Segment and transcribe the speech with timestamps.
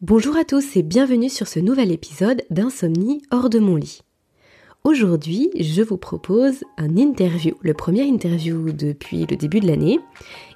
[0.00, 4.00] Bonjour à tous et bienvenue sur ce nouvel épisode d'Insomnie hors de mon lit.
[4.82, 10.00] Aujourd'hui, je vous propose un interview, le premier interview depuis le début de l'année,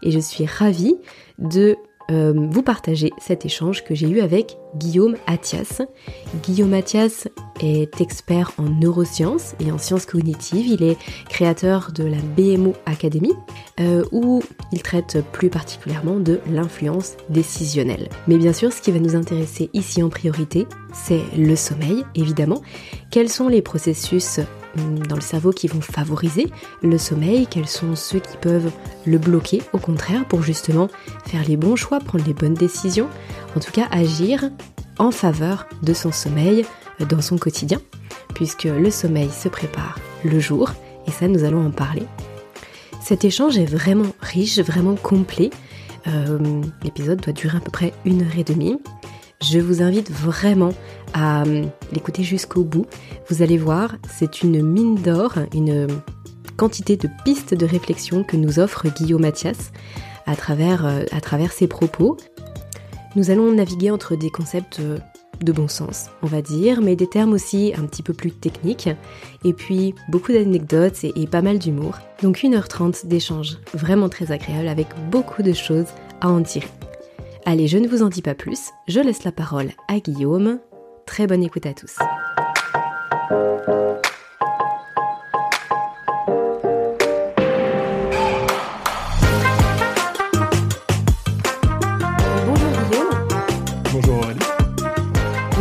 [0.03, 0.97] et je suis ravie
[1.39, 1.77] de
[2.11, 5.83] euh, vous partager cet échange que j'ai eu avec Guillaume Athias.
[6.43, 7.29] Guillaume Athias
[7.61, 10.67] est expert en neurosciences et en sciences cognitives.
[10.67, 10.97] Il est
[11.29, 13.33] créateur de la BMO Academy,
[13.81, 14.43] euh, où
[14.73, 18.09] il traite plus particulièrement de l'influence décisionnelle.
[18.27, 22.63] Mais bien sûr, ce qui va nous intéresser ici en priorité, c'est le sommeil, évidemment.
[23.11, 24.41] Quels sont les processus
[25.09, 26.47] dans le cerveau qui vont favoriser
[26.83, 28.71] le sommeil, quels sont ceux qui peuvent
[29.07, 30.89] le bloquer au contraire pour justement
[31.27, 33.09] faire les bons choix, prendre les bonnes décisions,
[33.57, 34.51] en tout cas agir
[34.99, 36.65] en faveur de son sommeil
[37.09, 37.81] dans son quotidien,
[38.35, 40.73] puisque le sommeil se prépare le jour,
[41.07, 42.05] et ça nous allons en parler.
[43.01, 45.51] Cet échange est vraiment riche, vraiment complet.
[46.07, 48.79] Euh, l'épisode doit durer à peu près une heure et demie.
[49.41, 50.75] Je vous invite vraiment
[51.15, 52.87] à euh, l'écouter jusqu'au bout.
[53.31, 55.87] Vous allez voir, c'est une mine d'or, une
[56.57, 59.71] quantité de pistes de réflexion que nous offre Guillaume Mathias
[60.27, 62.17] à travers, euh, à travers ses propos.
[63.17, 64.99] Nous allons naviguer entre des concepts euh,
[65.43, 68.89] de bon sens, on va dire, mais des termes aussi un petit peu plus techniques,
[69.45, 71.99] et puis beaucoup d'anecdotes et, pas mal d'humour.
[72.23, 75.87] Donc 1h30 d'échange vraiment très agréable avec beaucoup de choses
[76.21, 76.69] à en tirer.
[77.47, 80.59] Allez, je ne vous en dis pas plus, je laisse la parole à Guillaume.
[81.07, 81.97] Très bonne écoute à tous.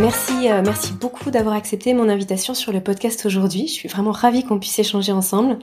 [0.08, 3.67] Merci, euh, merci beaucoup d'avoir accepté mon invitation sur le podcast aujourd'hui.
[3.67, 5.59] Je suis vraiment ravie qu'on puisse échanger ensemble.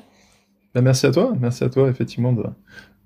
[0.74, 2.44] Ben, merci à toi, merci à toi effectivement de,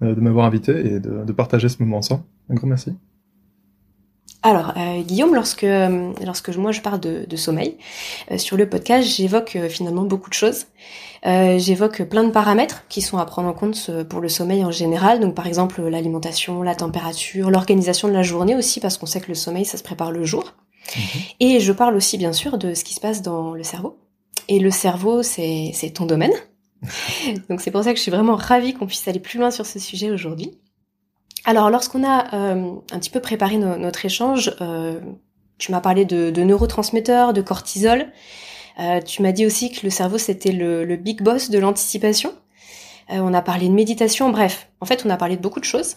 [0.03, 2.25] euh, de m'avoir invité et de, de partager ce moment ensemble.
[2.51, 2.91] Un grand merci.
[4.43, 5.67] Alors, euh, Guillaume, lorsque,
[6.25, 7.77] lorsque moi je parle de, de sommeil,
[8.33, 10.67] euh, sur le podcast, j'évoque euh, finalement beaucoup de choses.
[11.25, 15.21] J'évoque plein de paramètres qui sont à prendre en compte pour le sommeil en général.
[15.21, 19.29] Donc, par exemple, l'alimentation, la température, l'organisation de la journée aussi, parce qu'on sait que
[19.29, 20.55] le sommeil, ça se prépare le jour.
[21.41, 23.99] Et je parle aussi, bien sûr, de ce qui se passe dans le cerveau.
[24.49, 26.33] Et le cerveau, c'est c'est ton domaine.
[27.49, 29.67] Donc, c'est pour ça que je suis vraiment ravie qu'on puisse aller plus loin sur
[29.67, 30.59] ce sujet aujourd'hui.
[31.45, 35.01] Alors, lorsqu'on a euh, un petit peu préparé no- notre échange, euh,
[35.59, 38.13] tu m'as parlé de, de neurotransmetteurs, de cortisol.
[38.81, 42.33] Euh, tu m'as dit aussi que le cerveau c'était le, le big boss de l'anticipation.
[43.11, 44.31] Euh, on a parlé de méditation.
[44.31, 45.97] Bref, en fait, on a parlé de beaucoup de choses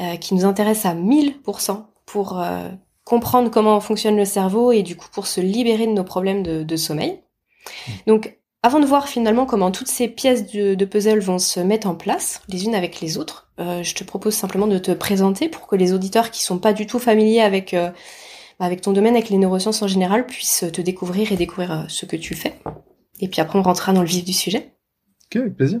[0.00, 2.68] euh, qui nous intéressent à 1000% pour euh,
[3.08, 6.76] comprendre comment fonctionne le cerveau et du coup pour se libérer de nos problèmes de,
[6.76, 7.20] sommeil.
[8.06, 11.94] Donc, avant de voir finalement comment toutes ces pièces de, puzzle vont se mettre en
[11.94, 15.66] place, les unes avec les autres, euh, je te propose simplement de te présenter pour
[15.66, 17.90] que les auditeurs qui sont pas du tout familiers avec euh,
[18.82, 22.16] ton domaine, avec les neurosciences en général, puissent te découvrir et découvrir euh, ce que
[22.16, 22.56] tu fais.
[23.20, 24.74] Et puis après, on rentrera dans le vif du sujet.
[25.26, 25.80] Ok, avec plaisir.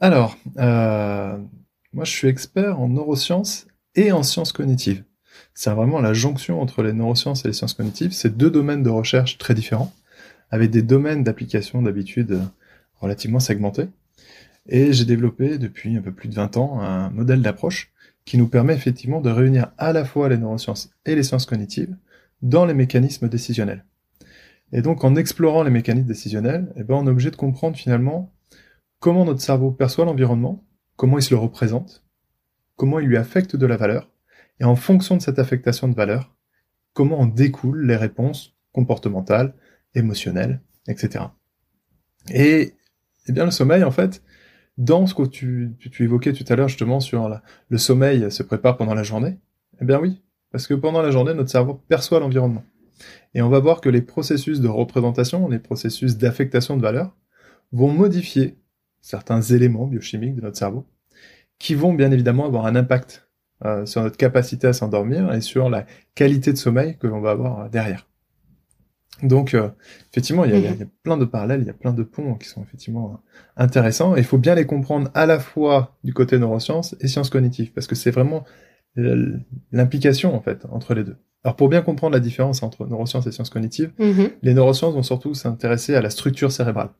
[0.00, 5.02] Alors, moi je suis expert en neurosciences et en sciences cognitives.
[5.54, 8.12] C'est vraiment la jonction entre les neurosciences et les sciences cognitives.
[8.12, 9.92] C'est deux domaines de recherche très différents,
[10.50, 12.42] avec des domaines d'application d'habitude euh,
[13.00, 13.88] relativement segmentés.
[14.68, 17.90] Et j'ai développé depuis un peu plus de 20 ans un modèle d'approche
[18.24, 21.96] qui nous permet effectivement de réunir à la fois les neurosciences et les sciences cognitives
[22.42, 23.84] dans les mécanismes décisionnels.
[24.72, 28.30] Et donc en explorant les mécanismes décisionnels, eh ben, on est obligé de comprendre finalement
[29.00, 30.62] comment notre cerveau perçoit l'environnement,
[30.96, 32.04] comment il se le représente,
[32.76, 34.10] comment il lui affecte de la valeur,
[34.60, 36.34] et en fonction de cette affectation de valeur,
[36.92, 39.54] comment en découlent les réponses comportementales,
[39.94, 41.26] émotionnelles, etc.
[42.30, 42.74] Et
[43.26, 44.22] eh bien le sommeil, en fait,
[44.76, 48.94] dans ce que tu, évoquais tout à l'heure justement sur le sommeil se prépare pendant
[48.94, 49.38] la journée,
[49.80, 52.64] eh bien oui, parce que pendant la journée, notre cerveau perçoit l'environnement.
[53.34, 57.16] Et on va voir que les processus de représentation, les processus d'affectation de valeur,
[57.72, 58.56] vont modifier
[59.00, 60.86] certains éléments biochimiques de notre cerveau,
[61.58, 63.27] qui vont bien évidemment avoir un impact
[63.64, 67.30] euh, sur notre capacité à s'endormir et sur la qualité de sommeil que l'on va
[67.30, 68.06] avoir euh, derrière.
[69.22, 69.68] Donc, euh,
[70.12, 72.04] effectivement, il y, a, il y a plein de parallèles, il y a plein de
[72.04, 74.14] ponts qui sont effectivement euh, intéressants.
[74.14, 77.72] Et il faut bien les comprendre à la fois du côté neurosciences et sciences cognitives,
[77.72, 78.44] parce que c'est vraiment
[79.70, 81.16] l'implication en fait entre les deux.
[81.44, 83.92] Alors, pour bien comprendre la différence entre neurosciences et sciences cognitives,
[84.42, 86.90] les neurosciences vont surtout s'intéresser à la structure cérébrale.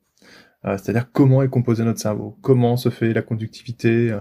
[0.64, 4.16] Euh, c'est-à-dire comment est composé notre cerveau, comment se fait la conductivité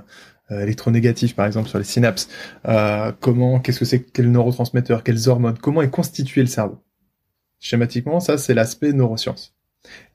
[0.51, 2.29] euh, électronégative, par exemple, sur les synapses,
[2.67, 6.83] euh, comment, qu'est-ce que c'est, quels neurotransmetteurs, quelles hormones, comment est constitué le cerveau?
[7.59, 9.55] Schématiquement, ça, c'est l'aspect neurosciences.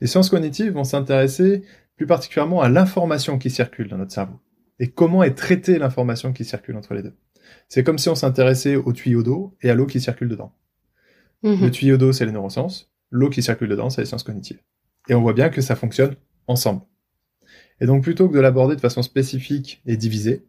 [0.01, 1.63] Les sciences cognitives vont s'intéresser
[1.97, 4.41] plus particulièrement à l'information qui circule dans notre cerveau
[4.79, 7.15] et comment est traitée l'information qui circule entre les deux.
[7.69, 10.55] C'est comme si on s'intéressait au tuyau d'eau et à l'eau qui circule dedans.
[11.43, 12.93] Le tuyau d'eau, c'est les neurosciences.
[13.11, 14.61] L'eau qui circule dedans, c'est les sciences cognitives.
[15.09, 16.15] Et on voit bien que ça fonctionne
[16.47, 16.83] ensemble.
[17.83, 20.47] Et donc, plutôt que de l'aborder de façon spécifique et divisée,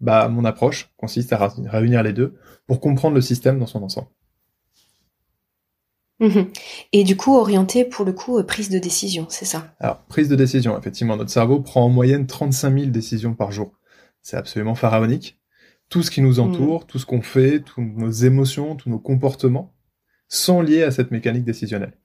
[0.00, 2.36] bah, mon approche consiste à réunir les deux
[2.68, 4.06] pour comprendre le système dans son ensemble.
[6.20, 6.46] Mhm.
[6.92, 9.74] Et du coup, orienté pour le coup, euh, prise de décision, c'est ça?
[9.80, 13.72] Alors, prise de décision, effectivement, notre cerveau prend en moyenne 35 000 décisions par jour.
[14.22, 15.40] C'est absolument pharaonique.
[15.88, 16.86] Tout ce qui nous entoure, mhm.
[16.86, 19.74] tout ce qu'on fait, toutes nos émotions, tous nos comportements
[20.28, 21.98] sont liés à cette mécanique décisionnelle.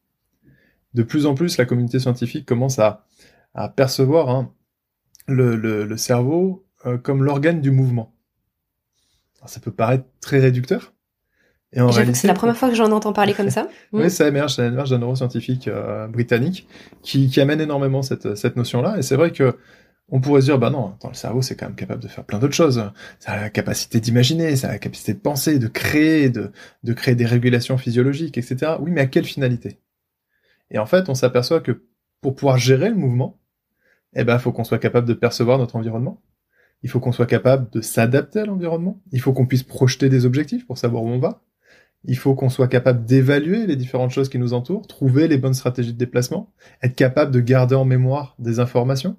[0.96, 3.06] De plus en plus, la communauté scientifique commence à,
[3.76, 4.52] percevoir hein,
[5.34, 8.14] le, cerveau euh, comme l'organe du mouvement.
[9.46, 10.94] ça peut paraître très réducteur,
[11.74, 13.70] c'est la première fois que j'en entends parler comme ça.
[13.94, 16.68] oui, ça émerge, ça émerge d'un neuroscientifique euh, britannique
[17.02, 18.98] qui, qui, amène énormément cette, cette notion-là.
[18.98, 19.58] Et c'est vrai que
[20.10, 22.26] on pourrait se dire, bah non, attends, le cerveau, c'est quand même capable de faire
[22.26, 22.92] plein d'autres choses.
[23.20, 26.52] Ça a la capacité d'imaginer, ça a la capacité de penser, de créer, de,
[26.84, 28.74] de créer des régulations physiologiques, etc.
[28.82, 29.80] Oui, mais à quelle finalité?
[30.70, 31.86] Et en fait, on s'aperçoit que
[32.20, 33.40] pour pouvoir gérer le mouvement,
[34.14, 36.22] eh ben, faut qu'on soit capable de percevoir notre environnement.
[36.84, 39.02] Il faut qu'on soit capable de s'adapter à l'environnement.
[39.12, 41.44] Il faut qu'on puisse projeter des objectifs pour savoir où on va.
[42.04, 45.54] Il faut qu'on soit capable d'évaluer les différentes choses qui nous entourent, trouver les bonnes
[45.54, 49.18] stratégies de déplacement, être capable de garder en mémoire des informations,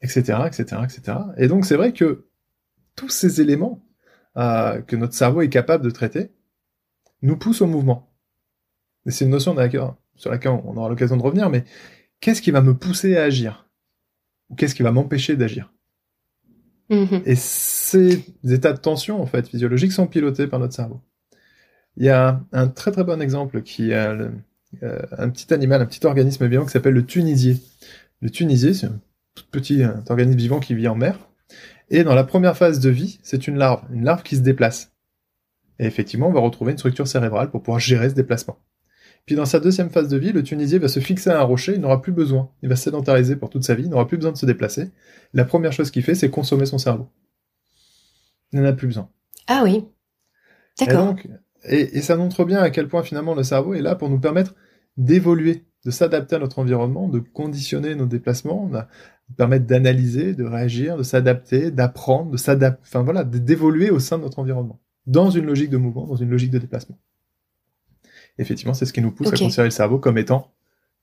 [0.00, 1.18] etc., etc., etc.
[1.36, 2.26] Et donc c'est vrai que
[2.96, 3.84] tous ces éléments
[4.38, 6.32] euh, que notre cerveau est capable de traiter
[7.20, 8.14] nous poussent au mouvement.
[9.04, 9.54] Et c'est une notion
[10.16, 11.64] sur laquelle on aura l'occasion de revenir, mais
[12.20, 13.67] qu'est-ce qui va me pousser à agir?
[14.50, 15.72] Ou qu'est-ce qui va m'empêcher d'agir?
[16.90, 17.22] Mm-hmm.
[17.26, 21.00] Et ces états de tension, en fait, physiologiques, sont pilotés par notre cerveau.
[21.96, 24.30] Il y a un très très bon exemple qui est euh,
[25.16, 27.58] un petit animal, un petit organisme vivant qui s'appelle le tunisier.
[28.20, 29.00] Le tunisier, c'est un
[29.34, 31.18] tout petit organisme vivant qui vit en mer.
[31.90, 34.92] Et dans la première phase de vie, c'est une larve, une larve qui se déplace.
[35.78, 38.58] Et effectivement, on va retrouver une structure cérébrale pour pouvoir gérer ce déplacement.
[39.28, 41.74] Puis dans sa deuxième phase de vie, le tunisier va se fixer à un rocher,
[41.74, 42.50] il n'aura plus besoin.
[42.62, 44.90] Il va se sédentariser pour toute sa vie, il n'aura plus besoin de se déplacer.
[45.34, 47.10] La première chose qu'il fait, c'est consommer son cerveau.
[48.54, 49.10] Il n'en a plus besoin.
[49.46, 49.84] Ah oui.
[50.80, 51.14] D'accord.
[51.64, 54.54] Et, ça montre bien à quel point finalement le cerveau est là pour nous permettre
[54.96, 60.96] d'évoluer, de s'adapter à notre environnement, de conditionner nos déplacements, de permettre d'analyser, de réagir,
[60.96, 65.44] de s'adapter, d'apprendre, de s'adapter, enfin voilà, d'évoluer au sein de notre environnement, dans une
[65.44, 66.98] logique de mouvement, dans une logique de déplacement.
[68.38, 70.52] Effectivement, c'est ce qui nous pousse à considérer le cerveau comme étant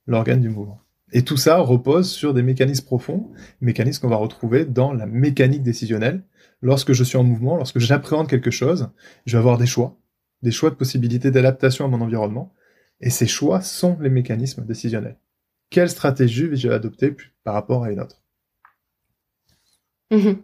[0.06, 0.80] l'organe du mouvement.
[1.12, 3.30] Et tout ça repose sur des mécanismes profonds,
[3.60, 6.22] mécanismes qu'on va retrouver dans la mécanique décisionnelle.
[6.62, 8.88] Lorsque je suis en mouvement, lorsque j'appréhende quelque chose,
[9.24, 9.96] je vais avoir des choix
[10.42, 12.52] des choix de possibilités d'adaptation à mon environnement,
[13.00, 15.18] et ces choix sont les mécanismes décisionnels.
[15.70, 18.22] Quelle stratégie vais-je adopter par rapport à une autre?
[20.10, 20.40] Mhm.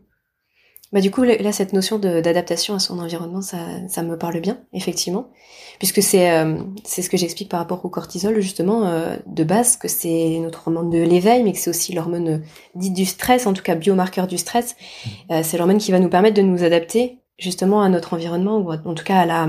[0.93, 3.59] Bah du coup, là, cette notion d'adaptation à son environnement, ça,
[3.89, 5.31] ça, me parle bien, effectivement,
[5.79, 9.77] puisque c'est euh, c'est ce que j'explique par rapport au cortisol, justement, euh, de base,
[9.77, 12.39] que c'est notre hormone de l'éveil, mais que c'est aussi l'hormone euh,
[12.75, 14.77] dite du stress, en tout cas biomarqueur du stress.
[15.31, 15.43] Mmh.
[15.43, 18.95] c'est l'hormone qui va nous permettre de nous adapter, justement, à notre environnement, ou en
[18.95, 19.49] tout cas à la,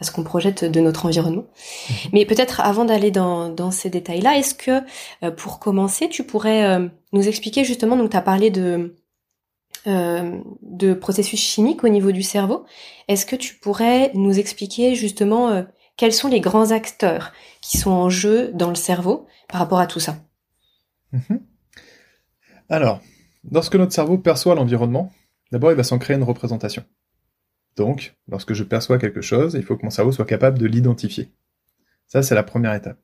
[0.00, 1.44] à ce qu'on projette de notre environnement.
[1.90, 1.96] Mhm.
[2.12, 4.82] Mais peut-être avant d'aller dans, dans ces détails-là, est-ce que
[5.22, 8.96] euh, pour commencer, tu pourrais euh, nous expliquer justement, donc tu as parlé de,
[9.88, 12.64] euh, de processus chimiques au niveau du cerveau,
[13.08, 15.64] est-ce que tu pourrais nous expliquer justement
[15.96, 19.86] quels sont les grands acteurs qui sont en jeu dans le cerveau par rapport à
[19.86, 20.16] tout ça?
[21.12, 21.40] Mhm.
[22.68, 23.00] Alors,
[23.50, 25.12] lorsque notre cerveau perçoit l'environnement,
[25.52, 26.84] d'abord il va s'en créer une représentation.
[27.76, 31.30] Donc, lorsque je perçois quelque chose, il faut que mon cerveau soit capable de l'identifier.
[32.06, 32.98] Ça, c'est la première étape.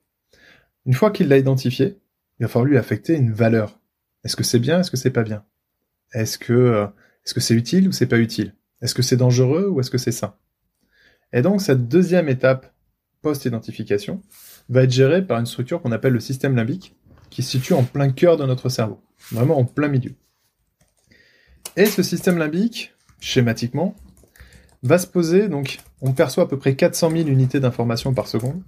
[0.85, 1.99] Une fois qu'il l'a identifié,
[2.39, 3.79] il va falloir lui affecter une valeur.
[4.23, 5.45] Est-ce que c'est bien, est-ce que c'est pas bien?
[6.15, 6.87] Est-ce que euh,
[7.25, 8.55] est-ce que c'est utile ou c'est pas utile?
[8.81, 10.35] Est-ce que c'est dangereux ou est-ce que c'est sain?
[11.33, 12.73] Et donc cette deuxième étape
[13.21, 14.21] post-identification
[14.69, 16.95] va être gérée par une structure qu'on appelle le système limbique,
[17.29, 20.13] qui se situe en plein cœur de notre cerveau, vraiment en plein milieu.
[21.75, 23.95] Et ce système limbique, schématiquement,
[24.83, 28.61] va se poser, donc on perçoit à peu près 400 000 unités d'information par seconde,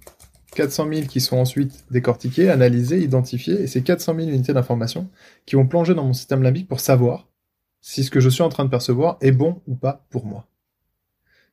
[0.54, 5.08] 400 000 qui sont ensuite décortiquées, analysées, identifiées, et ces 400 000 unités d'information
[5.46, 7.28] qui vont plonger dans mon système limbique pour savoir
[7.80, 10.48] si ce que je suis en train de percevoir est bon ou pas pour moi.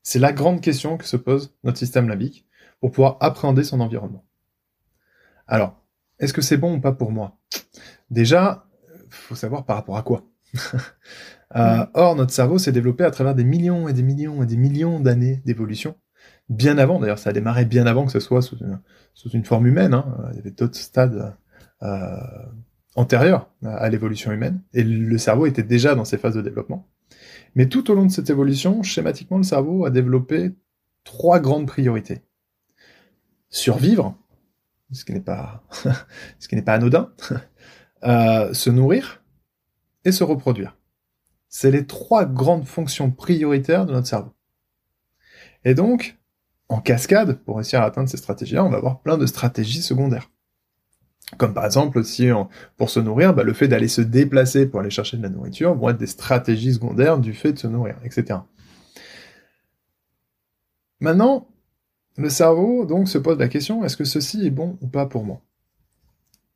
[0.03, 2.48] C'est la grande question que se pose notre système limbique
[2.79, 4.25] pour pouvoir appréhender son environnement.
[5.48, 5.82] Alors,
[6.20, 7.38] est-ce que c'est bon ou pas pour moi?
[8.10, 8.67] Déjà,
[9.10, 10.24] faut savoir par rapport à quoi.
[11.55, 14.58] Euh, or, notre cerveau s'est développé à travers des millions et des millions et des
[14.58, 15.96] millions d'années d'évolution.
[16.50, 18.58] Bien avant, d'ailleurs, ça a démarré bien avant que ce soit sous
[19.32, 19.94] une, forme humaine.
[19.94, 20.17] Hein.
[20.32, 21.34] Il y avait d'autres stades
[21.82, 22.17] euh,
[22.96, 26.88] antérieurs à l'évolution humaine, et le cerveau était déjà dans ces phases de développement.
[27.56, 30.52] Mais tout au long de cette évolution, schématiquement, le cerveau a développé
[31.04, 32.22] trois grandes priorités.
[33.50, 34.18] survivre,
[34.92, 35.64] ce qui n'est pas,
[36.40, 37.14] ce qui n'est pas anodin,
[38.04, 39.24] euh, se nourrir
[40.04, 40.78] et se reproduire.
[41.48, 44.34] C'est les trois grandes fonctions prioritaires de notre cerveau.
[45.64, 46.18] Et donc,
[46.68, 50.30] en cascade, pour réussir à atteindre ces stratégies-là, on va avoir plein de stratégies secondaires.
[51.38, 52.29] Comme par exemple, si
[52.77, 55.74] pour se nourrir, bah, le fait d'aller se déplacer pour aller chercher de la nourriture
[55.74, 58.39] vont être des stratégies secondaires du fait de se nourrir, etc.
[61.00, 61.50] Maintenant,
[62.17, 65.25] le cerveau donc se pose la question est-ce que ceci est bon ou pas pour
[65.25, 65.41] moi?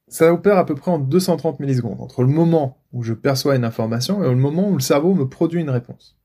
[0.07, 3.65] Ça opère à peu près en 230 millisecondes entre le moment où je perçois une
[3.65, 6.17] information et le moment où le cerveau me produit une réponse.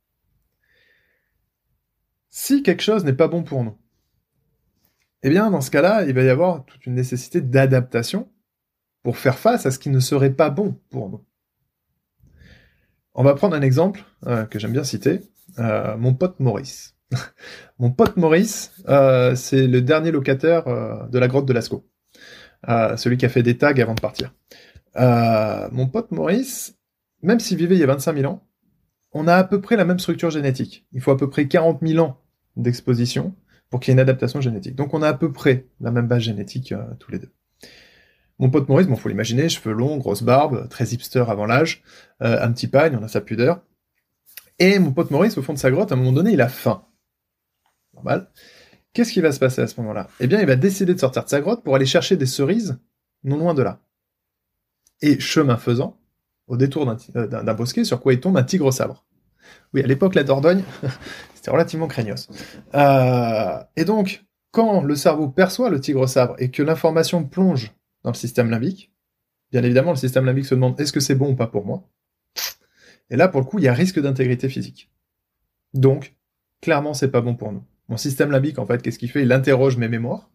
[2.30, 3.76] Si quelque chose n'est pas bon pour nous,
[5.22, 8.28] eh bien dans ce cas-là, il va y avoir toute une nécessité d'adaptation
[9.04, 11.24] pour faire face à ce qui ne serait pas bon pour nous.
[13.14, 15.20] On va prendre un exemple euh, que j'aime bien citer,
[15.60, 16.96] euh, mon pote Maurice.
[17.78, 20.64] mon pote Maurice, euh, c'est le dernier locataire
[21.08, 21.86] de la grotte de Lascaux,
[22.66, 24.34] celui qui a fait des tags avant de partir.
[24.96, 26.76] mon pote Maurice,
[27.22, 28.48] même s'il vivait il y a 25 000 ans,
[29.12, 30.88] on a à peu près la même structure génétique.
[30.92, 32.20] Il faut à peu près 40 000 ans
[32.56, 33.36] d'exposition
[33.68, 34.74] pour qu'il y ait une adaptation génétique.
[34.74, 37.30] Donc on a à peu près la même base génétique tous les deux.
[38.38, 41.82] Mon pote Maurice, bon, faut l'imaginer, cheveux longs, grosse barbe, très hipster avant l'âge,
[42.22, 43.62] euh, un petit pagne, on a sa pudeur.
[44.58, 46.48] Et mon pote Maurice, au fond de sa grotte, à un moment donné, il a
[46.48, 46.84] faim.
[47.94, 48.30] Normal.
[48.92, 50.08] Qu'est-ce qui va se passer à ce moment-là?
[50.20, 52.78] Eh bien, il va décider de sortir de sa grotte pour aller chercher des cerises
[53.24, 53.80] non loin de là.
[55.00, 55.98] Et chemin faisant,
[56.46, 59.04] au détour d'un euh, bosquet, sur quoi il tombe un tigre sabre.
[59.72, 60.62] Oui, à l'époque, la Dordogne,
[61.34, 62.28] c'était relativement craignos.
[62.74, 68.10] Euh, et donc, quand le cerveau perçoit le tigre sabre et que l'information plonge dans
[68.10, 68.92] le système limbique.
[69.50, 71.88] Bien évidemment, le système limbique se demande est-ce que c'est bon ou pas pour moi?
[73.10, 74.90] Et là, pour le coup, il y a risque d'intégrité physique.
[75.72, 76.14] Donc,
[76.60, 77.64] clairement, c'est pas bon pour nous.
[77.88, 79.22] Mon système limbique, en fait, qu'est-ce qu'il fait?
[79.22, 80.30] Il interroge mes mémoires.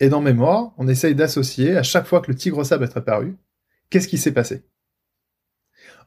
[0.00, 3.36] Et dans mémoire, on essaye d'associer, à chaque fois que le tigre sable est apparu,
[3.90, 4.64] qu'est-ce qui s'est passé?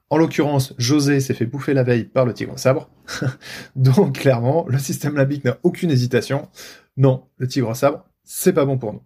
[0.10, 2.90] En l'occurrence, José s'est fait bouffer la veille par le tigre sabre.
[3.76, 6.50] Donc, clairement, le système limbique n'a aucune hésitation.
[6.98, 9.04] Non, le tigre sabre, c'est pas bon pour nous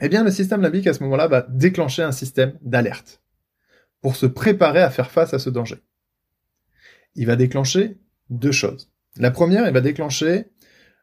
[0.00, 3.22] eh bien le système limbique à ce moment-là va déclencher un système d'alerte
[4.00, 5.82] pour se préparer à faire face à ce danger.
[7.14, 7.98] Il va déclencher
[8.30, 8.90] deux choses.
[9.16, 10.50] La première, il va déclencher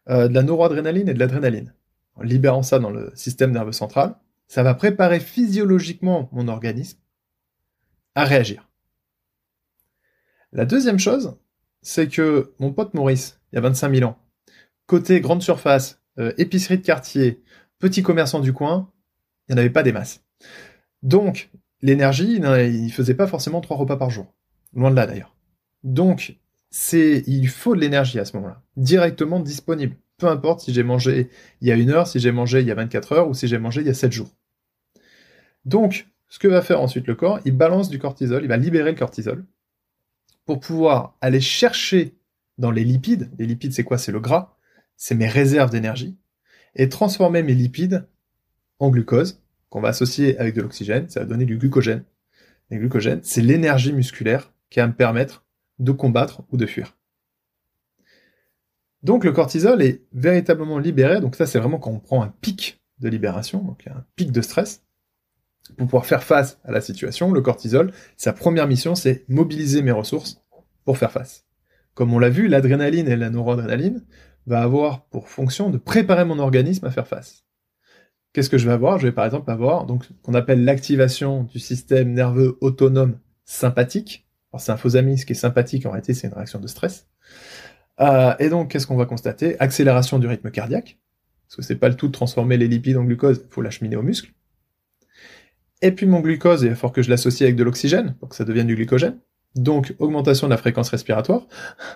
[0.09, 1.73] euh, de la noradrénaline et de l'adrénaline.
[2.15, 4.15] En libérant ça dans le système nerveux central,
[4.47, 6.99] ça va préparer physiologiquement mon organisme
[8.13, 8.69] à réagir.
[10.51, 11.35] La deuxième chose,
[11.81, 14.19] c'est que mon pote Maurice, il y a 25 000 ans,
[14.85, 17.42] côté grande surface, euh, épicerie de quartier,
[17.83, 18.89] Petit commerçant du coin,
[19.49, 20.23] il n'y en avait pas des masses.
[21.01, 21.49] Donc,
[21.81, 24.33] l'énergie, il faisait pas forcément trois repas par jour.
[24.73, 25.35] Loin de là d'ailleurs.
[25.83, 26.37] Donc,
[26.93, 28.61] il faut de l'énergie à ce moment-là.
[28.77, 29.97] Directement disponible.
[30.15, 32.71] Peu importe si j'ai mangé il y a une heure, si j'ai mangé il y
[32.71, 34.29] a 24 heures ou si j'ai mangé il y a 7 jours.
[35.65, 38.91] Donc, ce que va faire ensuite le corps, il balance du cortisol, il va libérer
[38.93, 39.43] le cortisol
[40.45, 42.15] pour pouvoir aller chercher
[42.57, 43.29] dans les lipides.
[43.37, 43.97] Les lipides, c'est quoi?
[43.97, 44.55] C'est le gras.
[44.95, 46.15] C'est mes réserves d'énergie
[46.75, 48.07] et transformer mes lipides
[48.79, 52.03] en glucose, qu'on va associer avec de l'oxygène, ça va donner du glucogène.
[52.69, 55.45] Le glucogène, c'est l'énergie musculaire qui va me permettre
[55.79, 56.95] de combattre ou de fuir.
[59.03, 62.81] Donc le cortisol est véritablement libéré, donc ça c'est vraiment quand on prend un pic
[62.99, 64.83] de libération, donc un pic de stress,
[65.77, 69.91] pour pouvoir faire face à la situation, le cortisol, sa première mission c'est mobiliser mes
[69.91, 70.41] ressources
[70.85, 71.45] pour faire face.
[71.93, 74.03] Comme on l'a vu, l'adrénaline et la noradrénaline
[74.45, 77.43] va avoir pour fonction de préparer mon organisme à faire face.
[78.33, 78.97] Qu'est-ce que je vais avoir?
[78.97, 84.27] Je vais par exemple avoir donc qu'on appelle l'activation du système nerveux autonome sympathique.
[84.51, 86.67] Alors c'est un faux ami, ce qui est sympathique en réalité c'est une réaction de
[86.67, 87.07] stress.
[88.01, 89.59] Euh, et donc qu'est-ce qu'on va constater?
[89.59, 90.97] Accélération du rythme cardiaque,
[91.47, 93.95] parce que c'est pas le tout de transformer les lipides en glucose, il faut l'acheminer
[93.95, 94.33] au muscle.
[95.83, 98.45] Et puis mon glucose, il faut que je l'associe avec de l'oxygène pour que ça
[98.45, 99.19] devienne du glycogène.
[99.55, 101.45] Donc augmentation de la fréquence respiratoire,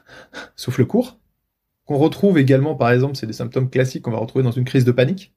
[0.56, 1.20] souffle court,
[1.88, 4.86] qu'on retrouve également, par exemple, c'est des symptômes classiques qu'on va retrouver dans une crise
[4.86, 5.34] de panique.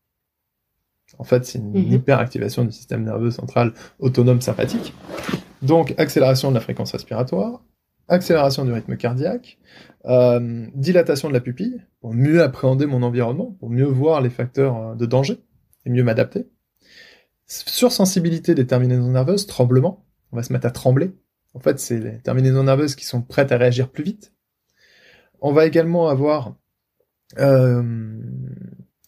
[1.18, 1.92] En fait, c'est une mhm.
[1.92, 4.92] hyperactivation du système nerveux central autonome sympathique.
[5.62, 7.62] Donc, accélération de la fréquence respiratoire,
[8.08, 9.58] accélération du rythme cardiaque,
[10.06, 14.76] euh, dilatation de la pupille, pour mieux appréhender mon environnement, pour mieux voir les facteurs
[14.76, 15.38] euh, de danger
[15.86, 16.48] et mieux m'adapter.
[17.46, 21.12] Sursensibilité des terminaisons nerveuses, tremblement, on va se mettre à trembler.
[21.54, 24.32] En fait, c'est les terminaisons nerveuses qui sont prêtes à réagir plus vite,
[25.40, 26.54] on va également avoir
[27.38, 27.82] euh,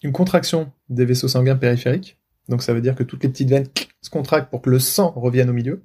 [0.02, 2.18] une contraction des vaisseaux sanguins périphériques.
[2.48, 3.66] Donc ça veut dire que toutes les petites veines
[4.00, 5.84] se contractent pour que le sang revienne au milieu.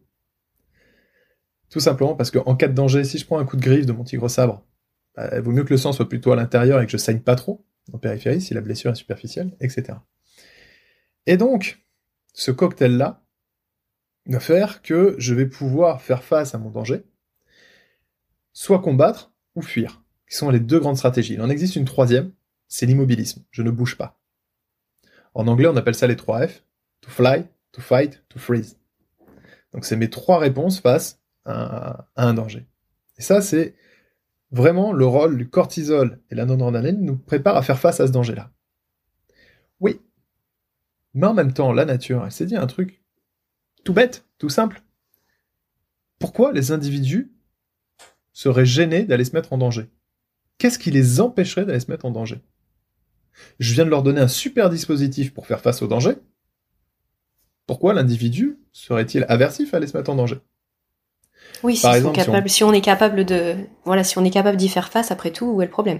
[1.69, 3.91] Tout simplement parce qu'en cas de danger, si je prends un coup de griffe de
[3.91, 4.65] mon tigre sabre,
[5.15, 7.19] bah, il vaut mieux que le sang soit plutôt à l'intérieur et que je saigne
[7.19, 7.65] pas trop.
[7.93, 9.97] en périphérie si la blessure est superficielle, etc.
[11.25, 11.79] Et donc,
[12.33, 13.23] ce cocktail-là
[14.27, 17.03] va faire que je vais pouvoir faire face à mon danger,
[18.53, 21.33] soit combattre ou fuir, qui sont les deux grandes stratégies.
[21.33, 22.31] Il en existe une troisième,
[22.67, 24.19] c'est l'immobilisme, je ne bouge pas.
[25.33, 26.63] En anglais, on appelle ça les trois F,
[27.01, 28.77] to fly, to fight, to freeze.
[29.73, 32.65] Donc c'est mes trois réponses face à, un danger.
[33.17, 33.75] Et ça, c'est
[34.51, 38.11] vraiment le rôle du cortisol et la noradrénaline nous prépare à faire face à ce
[38.11, 38.51] danger-là.
[39.79, 40.01] Oui.
[41.13, 43.01] Mais en même temps, la nature, elle s'est dit un truc
[43.83, 44.81] tout bête, tout simple.
[46.19, 47.31] Pourquoi les individus
[48.33, 49.89] seraient gênés d'aller se mettre en danger?
[50.57, 52.41] Qu'est-ce qui les empêcherait d'aller se mettre en danger?
[53.59, 56.15] Je viens de leur donner un super dispositif pour faire face au danger.
[57.67, 60.39] Pourquoi l'individu serait-il aversif à aller se mettre en danger?
[61.63, 61.81] Oui, si,
[62.47, 62.73] si, on...
[62.73, 65.65] est capable de, voilà, si on est capable d'y faire face, après tout, où est
[65.65, 65.99] le problème?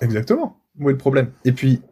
[0.00, 0.60] Exactement.
[0.78, 1.32] Où est le problème?
[1.44, 1.82] Et puis,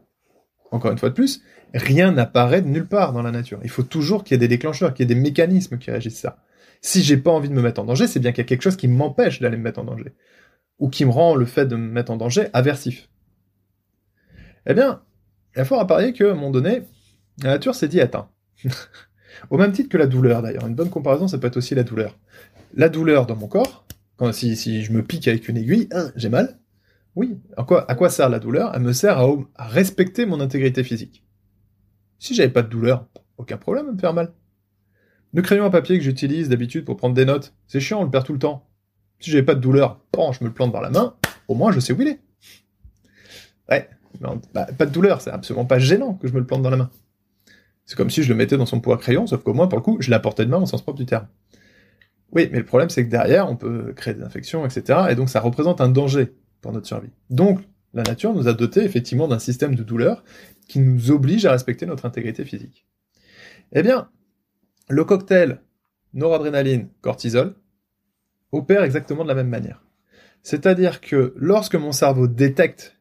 [0.70, 1.42] encore une fois de plus,
[1.74, 3.60] rien n'apparaît de nulle part dans la nature.
[3.62, 6.20] Il faut toujours qu'il y ait des déclencheurs, qu'il y ait des mécanismes qui régissent
[6.20, 6.42] ça.
[6.80, 8.62] Si j'ai pas envie de me mettre en danger, c'est bien qu'il y a quelque
[8.62, 10.14] chose qui m'empêche d'aller me mettre en danger.
[10.78, 13.08] Ou qui me rend le fait de me mettre en danger aversif.
[14.66, 15.02] Eh bien,
[15.54, 16.82] il y a fort à parier qu'à un moment donné,
[17.42, 18.30] la nature s'est dit, attends,
[19.50, 20.66] Au même titre que la douleur, d'ailleurs.
[20.66, 22.18] Une bonne comparaison, ça peut être aussi la douleur.
[22.74, 26.28] La douleur dans mon corps, quand, si, je me pique avec une aiguille, hein, j'ai
[26.28, 26.58] mal.
[27.14, 27.38] Oui.
[27.56, 28.72] À quoi, à quoi sert la douleur?
[28.74, 31.24] Elle me sert à, à, respecter mon intégrité physique.
[32.18, 33.06] Si j'avais pas de douleur,
[33.36, 34.32] aucun problème à me faire mal.
[35.32, 38.10] Le crayon à papier que j'utilise d'habitude pour prendre des notes, c'est chiant, on le
[38.10, 38.67] perd tout le temps.
[39.20, 41.14] Si j'avais pas de douleur, bon, je me le plante dans la main,
[41.48, 42.20] au moins je sais où il est.
[43.70, 43.88] Ouais,
[44.54, 46.76] bah, pas de douleur, c'est absolument pas gênant que je me le plante dans la
[46.76, 46.90] main.
[47.84, 49.78] C'est comme si je le mettais dans son pot à crayon, sauf qu'au moins, pour
[49.78, 51.26] le coup, je l'apportais de main au sens propre du terme.
[52.32, 55.06] Oui, mais le problème, c'est que derrière, on peut créer des infections, etc.
[55.10, 57.10] Et donc, ça représente un danger pour notre survie.
[57.30, 57.60] Donc,
[57.94, 60.22] la nature nous a doté effectivement d'un système de douleur
[60.68, 62.86] qui nous oblige à respecter notre intégrité physique.
[63.72, 64.10] Eh bien,
[64.90, 65.62] le cocktail
[66.12, 67.54] noradrénaline, cortisol
[68.52, 69.84] opère exactement de la même manière.
[70.42, 72.98] C'est-à-dire que lorsque mon cerveau détecte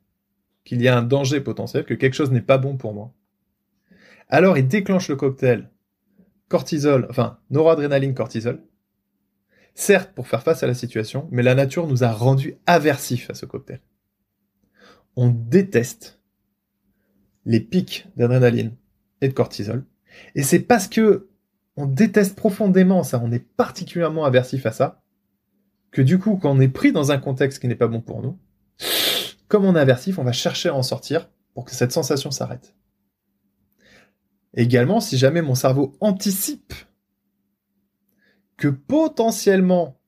[0.64, 3.14] qu'il y a un danger potentiel, que quelque chose n'est pas bon pour moi,
[4.28, 5.70] alors il déclenche le cocktail
[6.50, 8.62] cortisol, enfin noradrénaline cortisol,
[9.76, 13.34] certes pour faire face à la situation, mais la nature nous a rendu aversifs à
[13.34, 13.82] ce cocktail.
[15.16, 16.20] On déteste
[17.46, 18.76] les pics d'adrénaline
[19.22, 19.86] et de cortisol,
[20.36, 21.30] et c'est parce que
[21.76, 25.04] on déteste profondément ça, on est particulièrement aversif à ça,
[25.91, 28.21] que du coup, quand on est pris dans un contexte qui n'est pas bon pour
[28.21, 28.38] nous,
[29.47, 32.76] comme on est aversif, on va chercher à en sortir pour que cette sensation s'arrête.
[34.54, 36.73] Également, si jamais mon cerveau anticipe
[38.58, 40.00] que potentiellement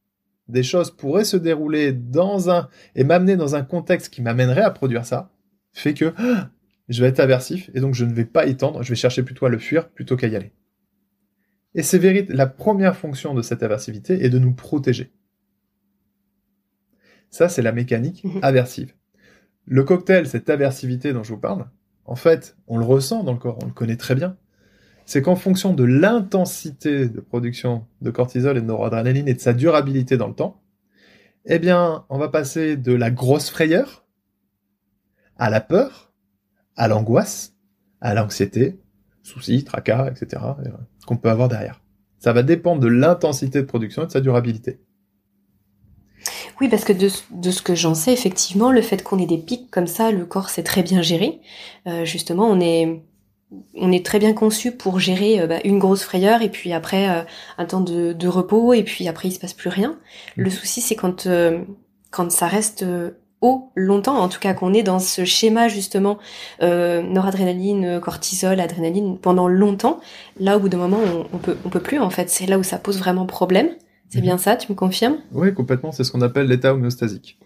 [0.48, 4.72] des choses pourraient se dérouler dans un et m'amener dans un contexte qui m'amènerait à
[4.72, 5.32] produire ça,
[5.72, 6.14] fait que
[6.90, 9.24] je vais être aversif et donc je ne vais pas y tendre, je vais chercher
[9.24, 10.52] plutôt à le fuir plutôt qu'à y aller.
[11.76, 15.14] Et c'est la première fonction de cette aversivité est de nous protéger.
[17.30, 18.40] Ça, c'est la mécanique mhm.
[18.42, 18.94] aversive.
[19.66, 21.68] Le cocktail, cette aversivité dont je vous parle,
[22.06, 24.36] en fait, on le ressent dans le corps, on le connaît très bien.
[25.06, 29.54] C'est qu'en fonction de l'intensité de production de cortisol et de noradrénaline et de sa
[29.54, 30.62] durabilité dans le temps,
[31.46, 34.06] eh bien, on va passer de la grosse frayeur
[35.38, 36.12] à la peur,
[36.76, 37.56] à l'angoisse,
[38.02, 38.80] à l'anxiété,
[39.24, 40.42] soucis, tracas, etc.,
[41.06, 41.82] qu'on peut avoir derrière.
[42.18, 44.80] Ça va dépendre de l'intensité de production et de sa durabilité.
[46.62, 49.72] Oui, parce que de, ce que j'en sais, effectivement, le fait qu'on ait des pics
[49.72, 51.40] comme ça, le corps sait très bien gérer.
[51.88, 53.02] Euh, justement, on est
[53.74, 57.10] on est très bien conçu pour gérer euh, bah, une grosse frayeur et puis après
[57.10, 57.24] euh,
[57.58, 59.98] un temps de, repos et puis après il se passe plus rien.
[60.36, 60.52] Le mmh.
[60.52, 61.28] souci c'est quand
[62.12, 62.86] quand ça reste
[63.42, 66.20] haut longtemps, en tout cas qu'on est dans ce schéma justement
[66.62, 70.00] noradrénaline, cortisol, adrénaline pendant longtemps.
[70.40, 72.30] Là au bout d'un moment on, on peut on peut plus en fait.
[72.30, 73.70] C'est là où ça pose vraiment problème.
[74.10, 75.18] C'est bien ça, tu me confirmes?
[75.32, 75.92] Oui, complètement.
[75.92, 77.40] C'est ce qu'on appelle l'état homéostasique.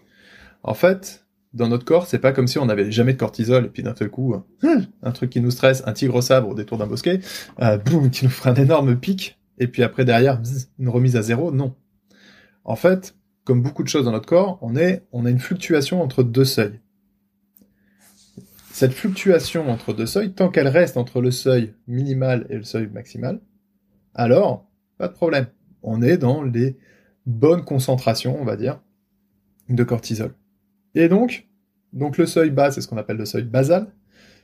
[0.62, 3.68] En fait, dans notre corps, c'est pas comme si on n'avait jamais de cortisol et
[3.68, 4.34] puis d'un seul coup,
[5.02, 7.20] un truc qui nous stresse, un tigre au sabre au détour d'un bosquet,
[7.60, 10.40] euh, boum, qui nous fera un énorme pic, et puis après derrière,
[10.78, 11.52] une remise à zéro.
[11.52, 11.74] Non.
[12.64, 16.02] En fait, comme beaucoup de choses dans notre corps, on est, on a une fluctuation
[16.02, 16.80] entre deux seuils.
[18.72, 22.88] Cette fluctuation entre deux seuils, tant qu'elle reste entre le seuil minimal et le seuil
[22.88, 23.40] maximal,
[24.14, 25.46] alors, pas de problème
[25.84, 26.76] on est dans les
[27.26, 28.80] bonnes concentrations, on va dire,
[29.68, 30.34] de cortisol.
[30.94, 31.46] Et donc,
[31.92, 33.86] donc le seuil bas, c'est ce qu'on appelle le seuil basal.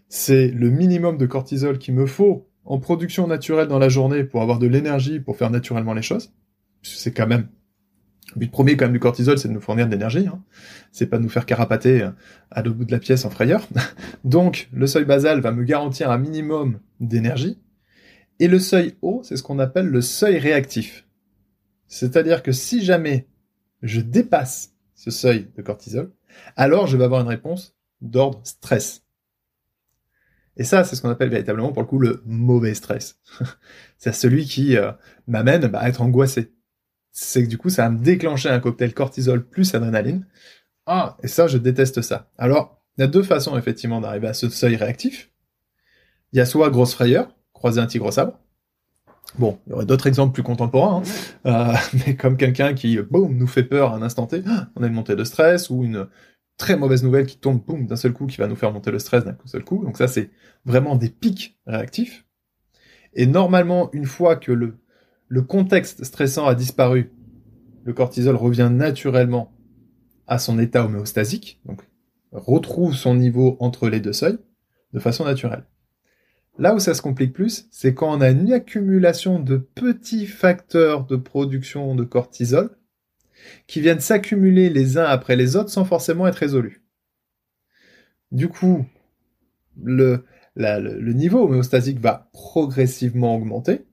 [0.09, 4.42] C'est le minimum de cortisol qu'il me faut en production naturelle dans la journée pour
[4.42, 6.33] avoir de l'énergie pour faire naturellement les choses.
[6.83, 7.48] C'est quand même
[8.35, 10.26] Le but premier quand même du cortisol, c'est de nous fournir de l'énergie.
[10.26, 10.42] Hein.
[10.92, 12.09] C'est pas de nous faire carapater
[12.50, 13.66] à l'autre bout de la pièce en frayeur.
[14.24, 17.59] Donc le seuil basal va me garantir un minimum d'énergie.
[18.38, 21.05] Et le seuil haut, c'est ce qu'on appelle le seuil réactif.
[21.90, 23.26] C'est-à-dire que si jamais
[23.83, 26.12] je dépasse ce seuil de cortisol,
[26.57, 29.03] alors je vais avoir une réponse d'ordre stress.
[30.57, 33.18] Et ça, c'est ce qu'on appelle véritablement pour le coup le mauvais stress.
[33.98, 34.92] c'est celui qui euh,
[35.26, 36.53] m'amène bah, à être angoissé.
[37.11, 40.26] C'est que du coup, ça va me déclencher un cocktail cortisol plus adrénaline.
[40.87, 42.31] Ah, et ça, je déteste ça.
[42.38, 45.33] Alors, il y a deux façons effectivement d'arriver à ce seuil réactif.
[46.33, 48.38] Il y a soit grosse frayeur, croiser un tigre au sabre.
[49.38, 51.02] Bon, il y aurait d'autres exemples plus contemporains,
[51.44, 51.72] hein.
[51.72, 54.42] euh, mais comme quelqu'un qui, boum, nous fait peur à un instant T,
[54.74, 56.09] on a une montée de stress ou une
[56.56, 58.98] très mauvaise nouvelle qui tombe, boum, d'un seul coup, qui va nous faire monter le
[58.98, 59.85] stress d'un seul coup.
[59.85, 60.30] Donc ça, c'est
[60.64, 62.26] vraiment des pics réactifs.
[63.14, 64.78] Et normalement, une fois que le,
[65.28, 67.12] le contexte stressant a disparu,
[67.85, 69.52] le cortisol revient naturellement
[70.26, 71.83] à son état homéostasique, donc
[72.33, 74.38] retrouve son niveau entre les deux seuils
[74.92, 75.64] de façon naturelle.
[76.61, 81.07] Là où ça se complique plus, c'est quand on a une accumulation de petits facteurs
[81.07, 82.77] de production de cortisol
[83.66, 86.83] qui viennent s'accumuler les uns après les autres sans forcément être résolus.
[88.31, 88.85] Du coup,
[89.83, 90.23] le,
[90.55, 93.87] niveau homéostasique va progressivement augmenter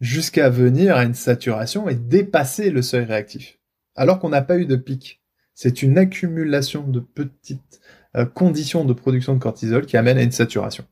[0.00, 3.58] jusqu'à venir à une saturation et dépasser le seuil réactif.
[3.94, 5.22] Alors qu'on n'a pas eu de pic.
[5.54, 7.82] C'est une accumulation de petites
[8.16, 10.86] euh, conditions de production de cortisol qui amène à une saturation.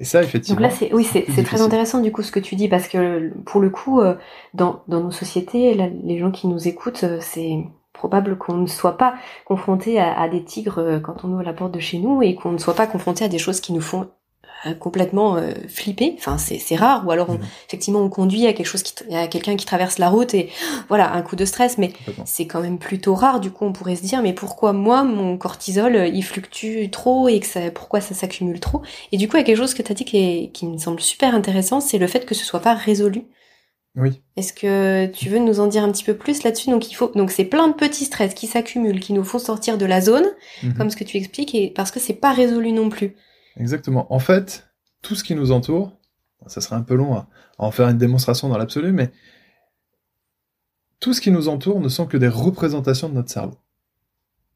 [0.00, 0.60] Et ça, effectivement.
[0.60, 3.28] Donc là, c'est oui, c'est très intéressant du coup ce que tu dis parce que
[3.44, 4.14] pour le coup, euh,
[4.54, 7.58] dans, dans nos sociétés, les gens qui nous écoutent, euh, c'est
[7.92, 11.52] probable qu'on ne soit pas confronté à, à, des tigres euh, quand on ouvre la
[11.52, 13.82] porte de chez nous et qu'on ne soit pas confronté à des choses qui nous
[13.82, 14.08] font
[14.78, 16.14] complètement euh, flippé.
[16.18, 17.06] Enfin, c'est rare.
[17.06, 17.46] Ou alors, on, mhm.
[17.66, 20.50] effectivement, on conduit à quelque chose qui, à quelqu'un qui traverse la route et
[20.88, 21.78] voilà, un coup de stress.
[21.78, 21.92] Mais
[22.24, 23.40] c'est quand même plutôt rare.
[23.40, 27.28] Du coup, on pourrait se dire, mais pourquoi moi, mon cortisol, euh, il fluctue trop
[27.28, 28.82] et que ça, pourquoi ça s'accumule trop?
[29.12, 30.78] Et du coup, il y a quelque chose que tu as dit qui, qui me
[30.78, 33.24] semble super intéressant, c'est le fait que ce soit pas résolu.
[33.96, 34.20] Oui.
[34.36, 36.70] Est-ce que tu veux nous en dire un petit peu plus là-dessus?
[36.70, 39.78] Donc il faut donc c'est plein de petits stress qui s'accumulent, qui nous font sortir
[39.78, 40.26] de la zone,
[40.62, 40.74] mhm.
[40.74, 43.16] comme ce que tu expliques, et parce que c'est pas résolu non plus.
[43.60, 44.12] Exactement.
[44.12, 44.66] En fait,
[45.02, 45.92] tout ce qui nous entoure,
[46.46, 49.12] ça serait un peu long à, en faire une démonstration dans l'absolu, mais
[50.98, 53.58] tout ce qui nous entoure ne sont que des représentations de notre cerveau.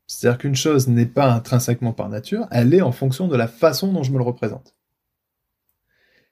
[0.06, 3.92] C'est-à-dire qu'une chose n'est pas intrinsèquement par nature, elle est en fonction de la façon
[3.92, 4.74] dont je me le représente.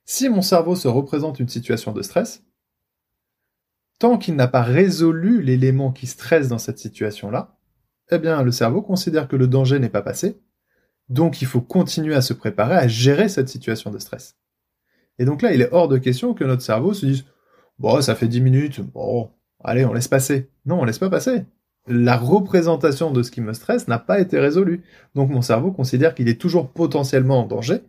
[0.06, 2.42] Si mon cerveau se représente une situation de stress,
[3.98, 7.54] tant qu'il n'a pas résolu l'élément qui stresse dans cette situation-là,
[8.10, 10.40] eh bien le cerveau considère que le danger n'est pas passé
[11.08, 14.36] donc il faut continuer à se préparer à gérer cette situation de stress.
[15.18, 17.24] Et donc là, il est hors de question que notre cerveau se dise
[17.78, 19.30] Bon, ça fait 10 minutes, bon,
[19.62, 20.50] allez, on laisse passer.
[20.66, 21.44] Non, on laisse pas passer.
[21.88, 24.82] La représentation de ce qui me stresse n'a pas été résolue.
[25.14, 27.80] Donc mon cerveau considère qu'il est toujours potentiellement en danger.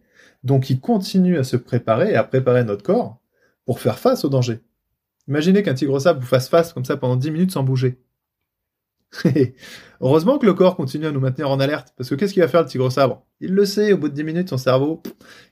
[0.43, 3.19] Donc il continue à se préparer et à préparer notre corps
[3.65, 4.61] pour faire face au danger.
[5.27, 7.99] Imaginez qu'un tigre sable vous fasse face comme ça pendant 10 minutes sans bouger.
[10.01, 12.47] Heureusement que le corps continue à nous maintenir en alerte, parce que qu'est-ce qu'il va
[12.47, 13.25] faire le tigre sabre?
[13.39, 15.01] Il le sait, au bout de 10 minutes, son cerveau,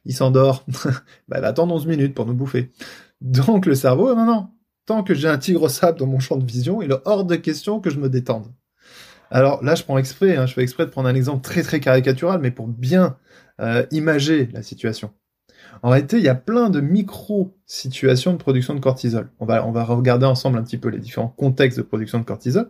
[0.06, 0.66] il s'endort.
[0.86, 0.92] il
[1.28, 2.72] va attendre 11 minutes pour nous bouffer.
[3.22, 4.50] Donc le cerveau, non, non,
[4.86, 7.36] tant que j'ai un tigre sabre dans mon champ de vision, il est hors de
[7.36, 8.48] question que je me détende.
[9.30, 11.80] Alors là, je prends exprès, hein, je fais exprès de prendre un exemple très très
[11.80, 13.18] caricatural, mais pour bien
[13.62, 15.12] euh, imager la situation.
[15.84, 19.32] En réalité, il y a plein de micro-situations de production de cortisol.
[19.40, 22.26] On va, on va regarder ensemble un petit peu les différents contextes de production de
[22.26, 22.70] cortisol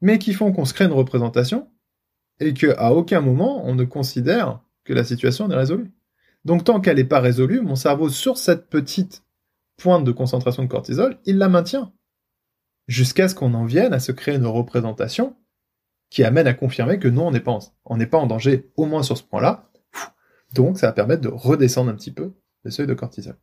[0.00, 1.68] mais qui font qu'on se crée une représentation
[2.40, 5.92] et qu'à aucun moment on ne considère que la situation est résolue.
[6.44, 9.22] Donc tant qu'elle n'est pas résolue, mon cerveau sur cette petite
[9.76, 11.92] pointe de concentration de cortisol, il la maintient.
[12.86, 15.36] Jusqu'à ce qu'on en vienne à se créer une représentation
[16.10, 19.02] qui amène à confirmer que non, on n'est pas, en, pas en danger, au moins
[19.02, 19.70] sur ce point-là.
[20.54, 22.32] Donc ça va permettre de redescendre un petit peu
[22.62, 23.36] le seuil de cortisol.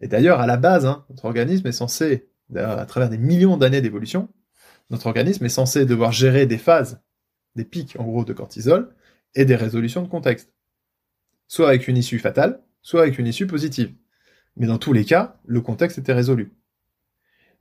[0.00, 3.80] Et d'ailleurs, à la base, hein, notre organisme est censé, à travers des millions d'années
[3.80, 4.28] d'évolution,
[4.92, 7.02] notre organisme est censé devoir gérer des phases,
[7.56, 8.94] des pics en gros de cortisol,
[9.34, 10.52] et des résolutions de contexte.
[11.48, 13.94] Soit avec une issue fatale, soit avec une issue positive.
[14.56, 16.52] Mais dans tous les cas, le contexte était résolu.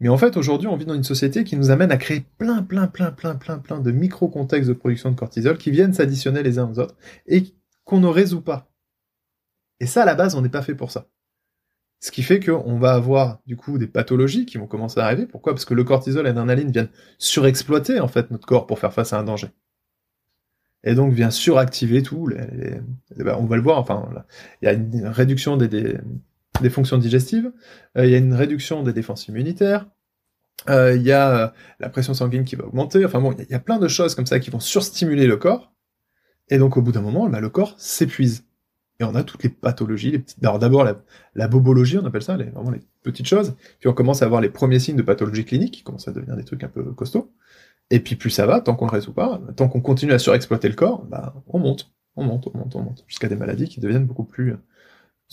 [0.01, 2.63] Mais en fait, aujourd'hui, on vit dans une société qui nous amène à créer plein,
[2.63, 6.59] plein, plein, plein, plein, plein de micro-contextes de production de cortisol qui viennent s'additionner les
[6.59, 8.73] uns aux autres et qu'on ne résout pas.
[9.79, 11.07] Et ça, à la base, on n'est pas fait pour ça.
[12.03, 15.27] Ce qui fait qu'on va avoir du coup des pathologies qui vont commencer à arriver.
[15.27, 15.53] Pourquoi?
[15.53, 19.13] Parce que le cortisol et l'adrénaline viennent surexploiter en fait notre corps pour faire face
[19.13, 19.49] à un danger.
[20.83, 22.27] Et donc vient suractiver tout.
[23.19, 23.77] On va le voir.
[23.77, 24.09] Enfin,
[24.61, 25.99] il y a une réduction des,
[26.71, 27.51] fonctions digestives.
[27.95, 29.85] Euh, il y a une réduction des défenses immunitaires.
[30.69, 33.59] euh, il y a la pression sanguine qui va augmenter, enfin bon, il y, a
[33.59, 35.71] plein de choses comme ça qui vont surstimuler le corps,
[36.49, 38.43] et donc au bout d'un moment, bah, le corps s'épuise.
[39.01, 40.37] Et on a toutes les pathologies, les petites...
[40.43, 40.87] Alors d'abord
[41.33, 44.41] la, bobologie, on appelle ça, les, vraiment les petites choses, puis on commence à avoir
[44.41, 47.33] les premiers signes de pathologie clinique, qui commencent à devenir des trucs un peu costauds,
[47.89, 50.69] et puis plus ça va, tant qu'on le résout pas, tant qu'on continue à surexploiter
[50.69, 53.79] le corps, bah, on monte, on monte, on monte, on monte, jusqu'à des maladies qui
[53.79, 54.55] deviennent beaucoup plus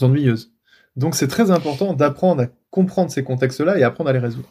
[0.00, 0.54] ennuyeuses.
[0.96, 4.48] Donc c'est très important d'apprendre à comprendre ces contextes-là et apprendre à les résoudre.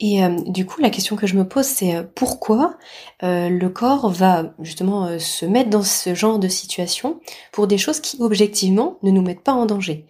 [0.00, 2.76] Et euh, du coup, la question que je me pose, c'est euh, pourquoi
[3.22, 7.20] euh, le corps va justement se mettre dans ce genre de situation
[7.52, 10.06] pour des choses qui, objectivement, ne nous mettent pas en danger?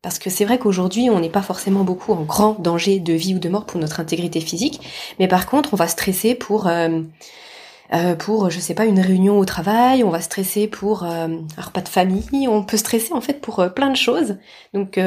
[0.00, 3.34] parce que c'est vrai qu'aujourd'hui, on n'est pas forcément beaucoup en grand danger de vie
[3.34, 4.80] ou de mort pour notre intégrité physique,
[5.18, 6.68] mais par contre, on va stresser pour
[7.94, 11.62] euh, pour, je sais pas, une réunion au travail, on va stresser pour euh, un
[11.62, 14.36] repas de famille, on peut stresser en fait pour euh, plein de choses.
[14.74, 15.00] Donc,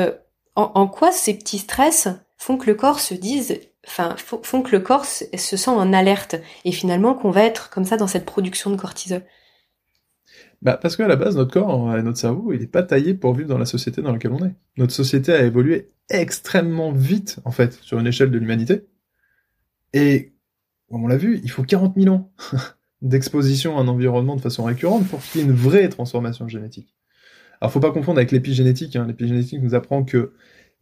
[0.56, 2.10] en, quoi ces petits stress
[2.42, 6.38] font que le corps se dise, enfin, font que le corps se, sent en alerte
[6.66, 9.22] et finalement qu'on va être comme ça dans cette production de cortisol
[10.64, 13.34] bah parce qu'à la base, notre corps et notre cerveau, il n'est pas taillé pour
[13.34, 14.54] vivre dans la société dans laquelle on est.
[14.78, 18.86] Notre société a évolué extrêmement vite, en fait, sur une échelle de l'humanité.
[19.94, 20.34] Et
[20.90, 22.32] on l'a vu, il faut 40 000 ans
[23.02, 26.94] d'exposition à un environnement de façon récurrente pour qu'il y ait une vraie transformation génétique.
[27.60, 28.96] Alors, faut pas confondre avec l'épigénétique.
[28.96, 29.08] Hein.
[29.08, 30.34] L'épigénétique nous apprend que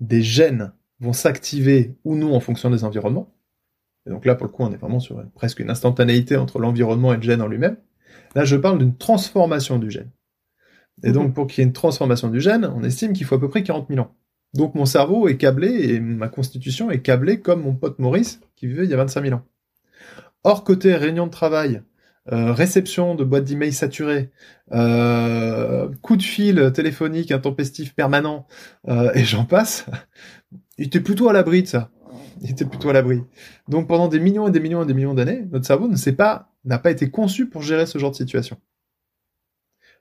[0.02, 3.34] des gènes vont s'activer ou non en fonction des environnements.
[4.06, 7.14] Et donc là, pour le coup, on est vraiment sur presque une instantanéité entre l'environnement
[7.14, 7.78] et le gène en lui-même.
[8.36, 10.12] Là, je parle d'une transformation du gène.
[11.04, 13.40] Et donc, pour qu'il y ait une transformation du gène, on estime qu'il faut à
[13.40, 14.16] peu près 40 000 ans.
[14.54, 18.68] Donc, mon cerveau est câblé et ma constitution est câblée comme mon pote Maurice qui
[18.68, 19.44] vivait il y a 25 000 ans.
[20.44, 21.82] Or, côté réunion de travail,
[22.32, 24.32] euh, réception de boîtes d'email saturées,
[24.72, 28.48] euh, coup de fil téléphonique intempestif permanent,
[28.88, 29.86] euh, et j'en passe,
[30.80, 31.92] il était plutôt à l'abri de ça.
[32.42, 33.22] Il était plutôt à l'abri.
[33.68, 36.14] Donc pendant des millions et des millions et des millions d'années, notre cerveau ne sait
[36.14, 38.58] pas, n'a pas été conçu pour gérer ce genre de situation.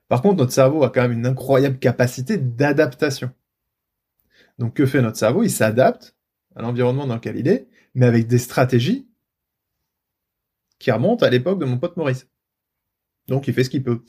[0.07, 3.31] Par contre, notre cerveau a quand même une incroyable capacité d'adaptation.
[4.57, 5.43] Donc que fait notre cerveau?
[5.43, 6.15] Il s'adapte
[6.55, 9.05] à l'environnement dans lequel il est, mais avec des stratégies
[10.79, 12.25] qui remonte à l'époque de mon pote Maurice.
[13.29, 14.01] Donc il fait ce qu'il peut.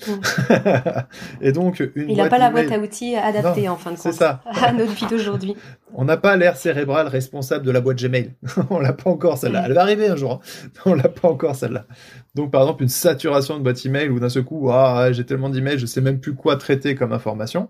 [1.41, 4.13] et donc une il n'a pas la boîte à outils adaptée en fin de compte
[4.13, 4.43] ça.
[4.63, 5.57] à notre vie d'aujourd'hui.
[5.95, 8.35] On n'a pas l'air cérébral responsable de la boîte Gmail.
[8.71, 9.65] on l'a pas encore celle-là.
[9.67, 10.33] Elle va arriver un jour.
[10.33, 10.71] Hein.
[10.87, 11.87] On l'a pas encore celle-là.
[12.35, 15.51] Donc par exemple une saturation de boîte email ou d'un seul coup ah j'ai tellement
[15.51, 17.69] d'emails je sais même plus quoi traiter comme information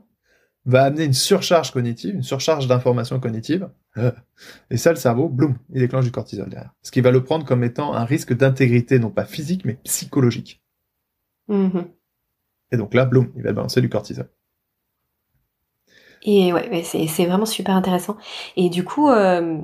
[0.67, 3.69] va amener une surcharge cognitive, une surcharge d'informations cognitives.
[4.71, 6.75] Et ça, le cerveau, boum, il déclenche du cortisol derrière.
[6.83, 10.60] Ce qui va le prendre comme étant un risque d'intégrité, non pas physique, mais psychologique.
[11.51, 11.85] Mm-hmm.
[12.73, 14.31] Et donc là, boum, il va balancer du cortisol.
[16.23, 18.17] Et ouais, c'est vraiment super intéressant.
[18.57, 19.59] Et du coup, euh,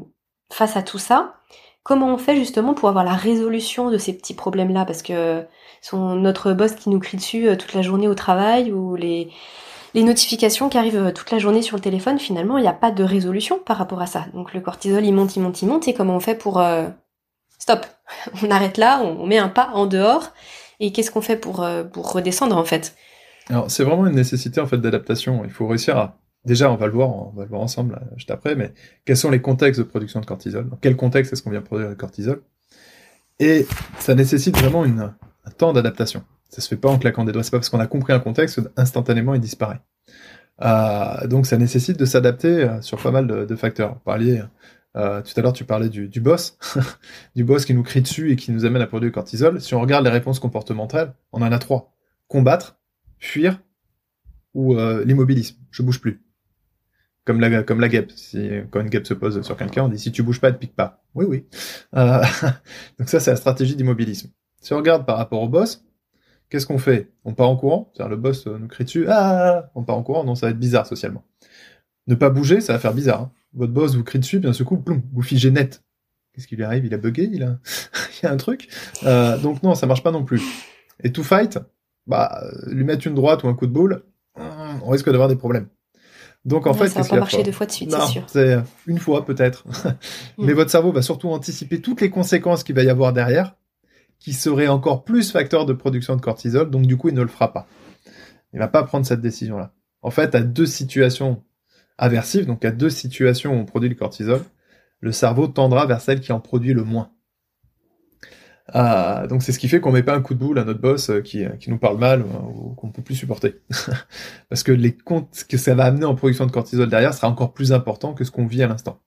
[0.51, 1.37] face à tout ça,
[1.83, 4.85] comment on fait justement pour avoir la résolution de ces petits problèmes-là?
[4.85, 5.45] Parce que
[5.83, 9.31] son, notre boss qui nous crie dessus euh, toute la journée au travail ou les
[9.97, 12.75] les notifications qui arrivent euh, toute la journée sur le téléphone, finalement, il n'y a
[12.75, 14.27] pas de résolution par rapport à ça.
[14.35, 15.89] Donc le cortisol, il monte, il monte, il monte.
[15.89, 16.61] Et comment on fait pour...
[16.61, 16.87] Euh,
[17.59, 17.87] stop?
[18.43, 20.33] On arrête là, on met un pas en dehors.
[20.81, 22.95] Et qu'est-ce qu'on fait pour, euh, pour redescendre, en fait?
[23.49, 25.45] Alors, c'est vraiment une nécessité, en fait, d'adaptation.
[25.45, 26.19] Il faut réussir à...
[26.45, 28.73] Déjà, on va le voir, on va le voir ensemble juste après, mais
[29.05, 30.69] quels sont les contextes de production de cortisol?
[30.69, 32.43] Dans quel contexte est-ce qu'on vient produire le cortisol?
[33.41, 33.67] Et
[33.99, 36.23] ça nécessite vraiment un temps d'adaptation.
[36.49, 37.43] Ça se fait pas en claquant des doigts.
[37.43, 39.81] C'est pas parce qu'on a compris un contexte instantanément il disparaît.
[40.63, 43.99] Euh, donc ça nécessite de s'adapter euh, sur pas mal de, facteurs.
[44.01, 44.43] Parliez,
[44.97, 46.59] euh, tout à l'heure tu parlais du, boss,
[47.37, 49.61] du boss qui nous crie dessus et qui nous amène à produire du cortisol.
[49.61, 51.93] Si on regarde les réponses comportementales, on en a trois
[52.29, 52.79] combattre,
[53.19, 53.61] fuir
[54.55, 55.57] ou l'immobilisme.
[55.71, 56.23] Je bouge plus.
[57.25, 58.11] Comme la, comme guêpe.
[58.13, 60.57] Si, quand une guêpe se pose sur quelqu'un, on dit si tu bouges pas, ne
[60.57, 61.05] pique pas.
[61.15, 61.47] Oui, oui.
[61.93, 64.31] donc ça, c'est la stratégie d'immobilisme.
[64.61, 65.87] Si on regarde par rapport au boss,
[66.49, 67.13] Qu'est-ce qu'on fait?
[67.25, 70.03] On part en courant, c'est-à-dire le boss euh, nous crie dessus, ah, on part en
[70.03, 71.25] courant, non, ça va être bizarre socialement.
[72.07, 73.23] Ne pas bouger, ça va faire bizarre.
[73.23, 73.33] Hein.
[73.55, 75.83] Votre boss vous crie dessus, bien ce coup, ploum, vous figez net.
[76.33, 76.85] Qu'est-ce qui lui arrive?
[76.85, 77.29] Il a bugué?
[77.33, 77.59] Il a,
[78.23, 78.69] il y a un truc?
[79.05, 80.43] Euh, donc non, ça marche pas non plus.
[81.03, 81.59] Et to fight,
[82.07, 84.05] bah, lui mettre une droite ou un coup de boule,
[84.37, 85.69] on risque d'avoir des problèmes.
[86.45, 88.23] Donc en fait, ça va pas marcher deux fois de suite, c'est sûr.
[88.29, 89.65] C'est une fois peut-être.
[90.39, 90.57] Mais mm.
[90.57, 93.57] votre cerveau va surtout anticiper toutes les conséquences qu'il va y avoir derrière
[94.19, 97.29] qui serait encore plus facteur de production de cortisol, donc du coup, il ne le
[97.29, 97.67] fera pas.
[98.53, 99.73] Il va pas prendre cette décision-là.
[100.03, 101.43] En fait, à deux situations
[101.99, 104.43] aversives, donc à deux situations où on produit le cortisol,
[105.01, 107.11] le cerveau tendra vers celle qui en produit le moins.
[108.69, 110.81] Ah, donc c'est ce qui fait qu'on met pas un coup de boule à notre
[110.81, 113.61] boss euh, qui, qui nous parle mal ou, qu'on peut plus supporter.
[114.49, 117.53] Parce que les comptes que ça va amener en production de cortisol derrière sera encore
[117.53, 119.01] plus important que ce qu'on vit à l'instant.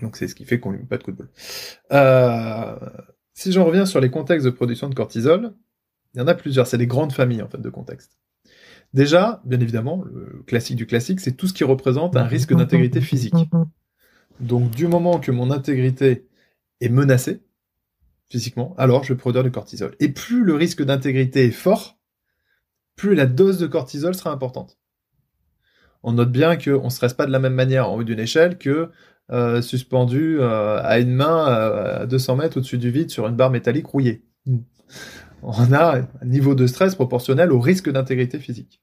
[0.00, 1.30] Donc c'est ce qui fait qu'on lui met pas de coup de boule.
[1.92, 2.76] Euh,
[3.34, 5.54] si j'en reviens sur les contextes de production de cortisol,
[6.14, 6.66] il y en a plusieurs.
[6.66, 8.18] C'est des grandes familles en fait de contextes.
[8.94, 13.00] Déjà, bien évidemment, le classique du classique, c'est tout ce qui représente un risque d'intégrité
[13.00, 13.34] physique.
[14.40, 16.26] Donc du moment que mon intégrité
[16.80, 17.42] est menacée
[18.28, 19.94] physiquement, alors je vais produire du cortisol.
[20.00, 21.98] Et plus le risque d'intégrité est fort,
[22.96, 24.78] plus la dose de cortisol sera importante.
[26.02, 28.58] On note bien qu'on ne stresse pas de la même manière en haut d'une échelle
[28.58, 28.90] que
[29.30, 33.36] euh, suspendu euh, à une main euh, à 200 mètres au-dessus du vide sur une
[33.36, 34.24] barre métallique rouillée.
[35.42, 38.80] On a un niveau de stress proportionnel au risque d'intégrité physique.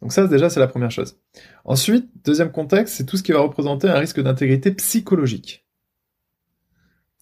[0.00, 1.18] Donc ça, déjà, c'est la première chose.
[1.64, 5.66] Ensuite, deuxième contexte, c'est tout ce qui va représenter un risque d'intégrité psychologique.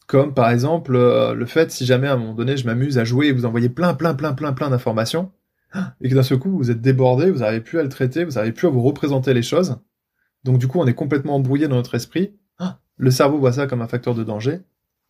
[0.07, 3.29] Comme par exemple le fait, si jamais à un moment donné, je m'amuse à jouer
[3.29, 5.33] et vous envoyez plein, plein, plein, plein, plein d'informations,
[6.03, 8.33] et que d'un seul coup, vous êtes débordé, vous n'arrivez plus à le traiter, vous
[8.33, 9.79] n'arrivez plus à vous représenter les choses,
[10.47, 12.37] donc du coup, on est complètement embrouillé dans notre esprit.
[12.99, 14.61] Le cerveau voit ça comme un facteur de danger.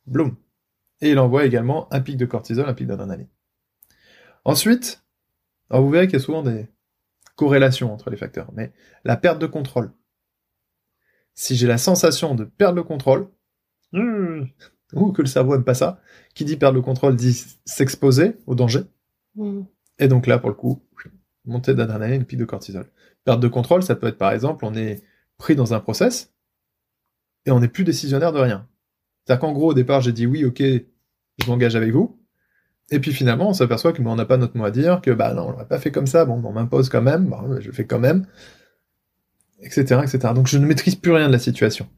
[0.06, 0.34] Bloom.
[1.00, 3.28] Et il envoie également un pic de cortisol, un pic d'adrénaline.
[4.44, 5.04] Ensuite,
[5.70, 6.68] alors vous verrez qu'il y a souvent des
[7.34, 8.72] corrélations entre les facteurs, mais
[9.04, 9.92] la perte de contrôle.
[11.34, 13.28] Si j'ai la sensation de perdre le contrôle,
[13.92, 14.44] hmm,
[14.94, 16.00] ou que le cerveau aime pas ça,
[16.34, 18.84] qui dit perdre le contrôle dit s'exposer au danger.
[19.34, 19.62] Hmm.
[19.98, 20.82] Et donc là, pour le coup,
[21.44, 22.86] montée d'adrénaline, pic de cortisol.
[23.24, 25.02] Perte de contrôle, ça peut être par exemple, on est
[25.38, 26.32] pris dans un process
[27.44, 28.68] et on n'est plus décisionnaire de rien.
[29.26, 32.22] C'est-à-dire qu'en gros, au départ, j'ai dit oui, ok, je m'engage avec vous.
[32.90, 35.34] Et puis finalement, on s'aperçoit que on n'a pas notre mot à dire, que bah
[35.34, 37.86] non, on l'a pas fait comme ça, bon, on m'impose quand même, je le fais
[37.86, 38.26] quand même,
[39.60, 40.32] etc., etc.
[40.32, 41.88] Donc je ne maîtrise plus rien de la situation.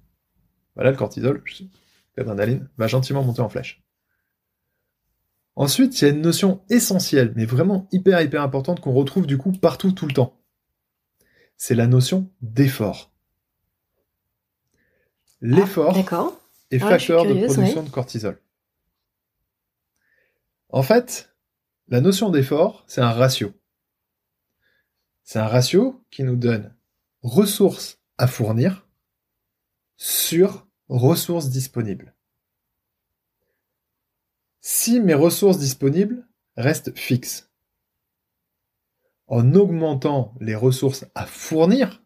[0.74, 1.42] Voilà, le cortisol,
[2.16, 3.84] l'adrénaline, va gentiment monter en flèche.
[5.56, 9.36] Ensuite, il y a une notion essentielle, mais vraiment hyper hyper importante qu'on retrouve du
[9.36, 10.40] coup partout tout le temps.
[11.58, 13.12] C'est la notion d'effort.
[15.42, 15.92] L'effort
[16.70, 18.40] est ah, facteur de production de cortisol.
[20.70, 21.34] En fait,
[21.88, 23.52] la notion d'effort, c'est un ratio.
[25.24, 26.74] C'est un ratio qui nous donne
[27.22, 28.86] ressources à fournir
[29.96, 32.14] sur ressources disponibles.
[34.60, 36.26] Si mes ressources disponibles
[36.56, 37.50] restent fixes,
[39.26, 42.02] en augmentant les ressources à fournir,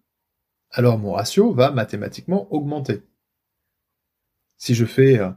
[0.70, 3.02] alors mon ratio va mathématiquement augmenter
[4.62, 5.36] si je fais 1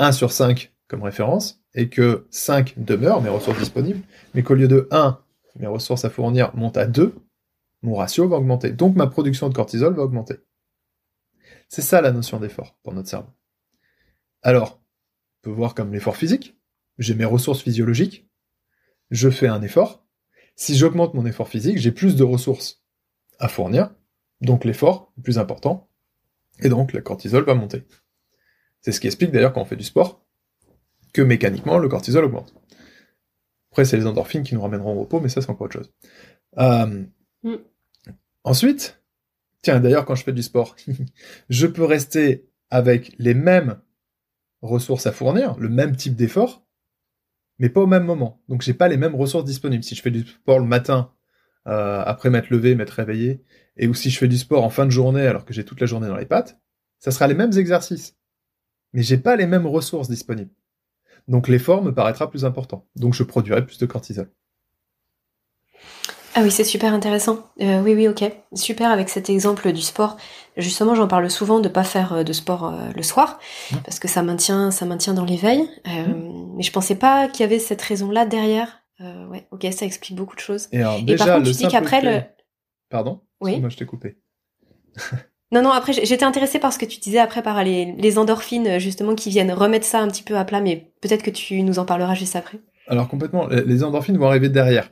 [0.00, 4.02] euh, sur 5 comme référence, et que 5 demeure, mes ressources disponibles,
[4.34, 5.18] mais qu'au lieu de 1,
[5.58, 7.14] mes ressources à fournir montent à 2,
[7.80, 8.72] mon ratio va augmenter.
[8.72, 10.34] Donc ma production de cortisol va augmenter.
[11.70, 13.30] C'est ça la notion d'effort pour notre cerveau.
[14.42, 14.82] Alors,
[15.38, 16.54] on peut voir comme l'effort physique.
[16.98, 18.28] J'ai mes ressources physiologiques.
[19.10, 20.04] Je fais un effort.
[20.54, 22.84] Si j'augmente mon effort physique, j'ai plus de ressources
[23.38, 23.94] à fournir.
[24.42, 25.88] Donc l'effort est plus important.
[26.60, 27.86] Et donc la cortisol va monter.
[28.86, 30.24] C'est ce qui explique d'ailleurs quand on fait du sport,
[31.12, 32.54] que mécaniquement le cortisol augmente.
[33.72, 35.92] Après, c'est les endorphines qui nous ramèneront au repos, mais ça c'est encore autre chose.
[36.58, 37.02] Euh,
[37.42, 37.56] mm.
[38.44, 39.02] Ensuite,
[39.60, 40.76] tiens, d'ailleurs quand je fais du sport,
[41.48, 43.80] je peux rester avec les mêmes
[44.62, 46.64] ressources à fournir, le même type d'effort,
[47.58, 48.40] mais pas au même moment.
[48.48, 49.82] Donc j'ai pas les mêmes ressources disponibles.
[49.82, 51.10] Si je fais du sport le matin,
[51.66, 53.42] euh, après m'être levé, m'être réveillé,
[53.78, 55.80] et ou si je fais du sport en fin de journée alors que j'ai toute
[55.80, 56.60] la journée dans les pattes,
[57.00, 58.16] ça sera les mêmes exercices
[58.96, 60.50] mais j'ai pas les mêmes ressources disponibles.
[61.28, 62.86] Donc l'effort me paraîtra plus important.
[62.96, 64.30] Donc je produirai plus de cortisol.
[66.34, 67.46] Ah oui, c'est super intéressant.
[67.60, 68.24] Euh, oui, oui, ok.
[68.54, 70.16] Super avec cet exemple du sport.
[70.56, 73.38] Justement, j'en parle souvent de pas faire euh, de sport euh, le soir
[73.70, 73.76] mmh.
[73.84, 75.68] parce que ça maintient, ça maintient dans l'éveil.
[75.84, 76.56] Mmh.
[76.56, 78.80] Mais je pensais pas qu'il y avait cette raison-là derrière.
[79.00, 80.68] ouais, ok, ça explique beaucoup de choses.
[80.72, 82.22] Et, alors, déjà, par contre, tu dis qu'après le.
[82.88, 83.20] Pardon?
[83.42, 83.60] Oui.
[83.60, 84.16] Moi, je t'ai coupé.
[85.52, 89.14] Non, non, après, j'étais intéressée par ce que tu disais après par les, endorphines, justement,
[89.14, 91.84] qui viennent remettre ça un petit peu à plat, mais peut-être que tu nous en
[91.84, 92.58] parleras juste après.
[92.88, 94.90] Alors, complètement, les endorphines vont arriver derrière.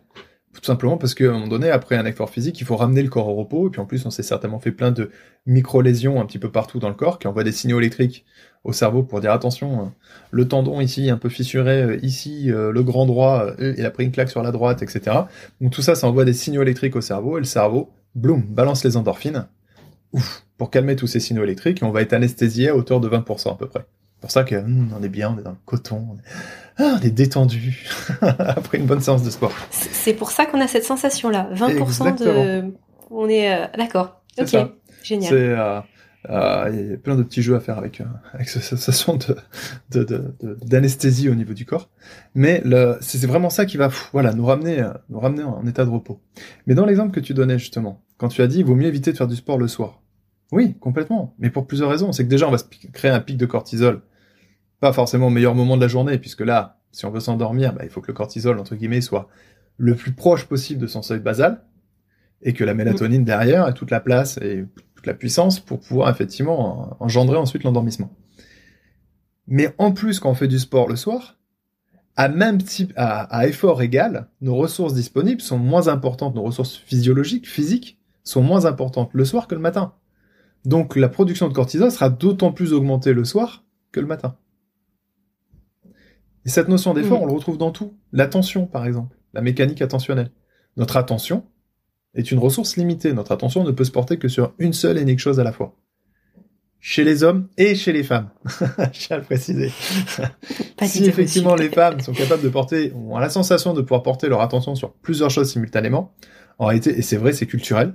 [0.55, 3.09] Tout simplement parce qu'à un moment donné, après un effort physique, il faut ramener le
[3.09, 5.11] corps au repos, et puis en plus, on s'est certainement fait plein de
[5.47, 8.25] micro-lésions un petit peu partout dans le corps, qui envoient des signaux électriques
[8.63, 9.89] au cerveau pour dire attention, euh,
[10.31, 14.05] le tendon ici un peu fissuré, euh, ici euh, le grand droit, il a pris
[14.05, 15.17] une claque sur la droite, etc.
[15.61, 18.85] Donc tout ça, ça envoie des signaux électriques au cerveau, et le cerveau, boum, balance
[18.85, 19.49] les endorphines,
[20.13, 23.09] ouf, pour calmer tous ces signaux électriques, et on va être anesthésié à hauteur de
[23.09, 23.85] 20% à peu près.
[24.15, 26.23] C'est pour ça que hmm, on est bien, on est dans le coton, on est,
[26.79, 27.87] ah, détendu
[28.21, 29.53] après une bonne séance de sport.
[29.71, 32.73] C'est pour ça qu'on a cette sensation-là, 20% de...
[33.11, 33.55] On est...
[33.55, 34.57] Euh, d'accord, ok,
[35.03, 35.31] génial.
[35.31, 35.35] C'est...
[35.35, 35.81] Euh,
[36.31, 38.01] euh, il y a plein de petits jeux à faire avec,
[38.33, 39.19] avec cette sensation
[39.91, 41.91] d'anesthésie de, de, au niveau du corps.
[42.35, 42.63] Mais
[43.03, 46.23] c'est vraiment ça qui va voilà, nous, ramener, nous ramener en état de repos.
[46.67, 49.13] Mais dans l'exemple que tu donnais justement, quand tu as dit il vaut mieux éviter
[49.13, 50.01] de faire du sport le soir,
[50.55, 51.35] Oui, complètement.
[51.41, 52.13] Mais pour plusieurs raisons.
[52.13, 54.03] C'est que déjà, on va se créer un pic de cortisol.
[54.79, 57.81] Pas forcément au meilleur moment de la journée, puisque là, si on veut s'endormir, bah,
[57.83, 59.29] il faut que le cortisol, entre guillemets, soit
[59.79, 61.65] le plus proche possible de son seuil basal,
[62.41, 66.09] et que la mélatonine derrière ait toute la place et toute la puissance pour pouvoir
[66.09, 68.15] effectivement engendrer ensuite l'endormissement.
[69.49, 71.37] Mais en plus, quand on fait du sport le soir,
[72.15, 77.49] à même type, à, effort égal, nos ressources disponibles sont moins importantes, nos ressources physiologiques,
[77.49, 79.95] physiques, sont moins importantes le soir que le matin.
[80.65, 84.37] Donc la production de cortisol sera d'autant plus augmentée le soir que le matin.
[86.45, 87.95] Et cette notion d'effort, on le retrouve dans tout.
[88.13, 90.31] L'attention, par exemple, la mécanique attentionnelle.
[90.77, 91.45] Notre attention
[92.15, 93.13] est une ressource limitée.
[93.13, 95.53] Notre attention ne peut se porter que sur une seule et unique chose à la
[95.53, 95.77] fois
[96.87, 98.29] chez les hommes et chez les femmes.
[98.93, 99.73] Je tiens à le préciser.
[100.83, 104.43] si effectivement les femmes sont capables de porter, ont la sensation de pouvoir porter leur
[104.43, 106.13] attention sur plusieurs choses simultanément,
[106.59, 107.95] en réalité, et c'est vrai, c'est culturel.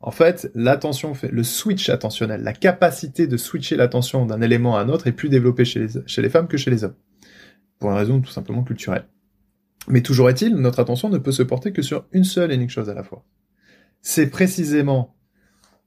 [0.00, 4.88] En fait, l'attention le switch attentionnel, la capacité de switcher l'attention d'un élément à un
[4.88, 5.86] autre est plus développée chez
[6.18, 6.94] les, femmes que chez les hommes.
[7.78, 9.06] Pour une raison tout simplement culturelle.
[9.88, 12.70] Mais toujours est-il, notre attention ne peut se porter que sur une seule et unique
[12.70, 13.24] chose à la fois.
[14.02, 15.16] C'est précisément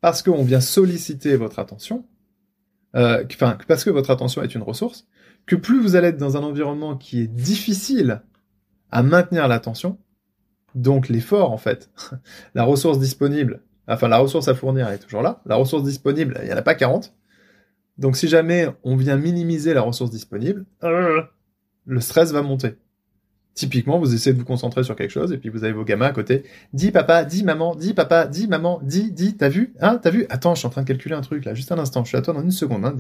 [0.01, 2.05] parce qu'on vient solliciter votre attention,
[2.95, 3.23] euh,
[3.67, 5.07] parce que votre attention est une ressource,
[5.45, 8.21] que plus vous allez être dans un environnement qui est difficile
[8.91, 9.99] à maintenir l'attention,
[10.75, 11.91] donc l'effort en fait,
[12.55, 13.61] la ressource disponible,
[13.95, 16.61] enfin la ressource à fournir est toujours là, la ressource disponible, il n'y en a
[16.61, 17.13] pas 40.
[17.97, 20.65] Donc si jamais on vient minimiser la ressource disponible,
[21.85, 22.77] le stress va monter.
[23.55, 26.05] Typiquement, vous essayez de vous concentrer sur quelque chose et puis vous avez vos gamins
[26.05, 26.43] à côté.
[26.71, 30.25] Dis papa, dis maman, dis papa, dis maman, dis, dis, t'as vu Hein T'as vu?
[30.29, 32.17] Attends, je suis en train de calculer un truc là, juste un instant, je suis
[32.17, 32.85] à toi dans une seconde.
[32.85, 32.95] Hein,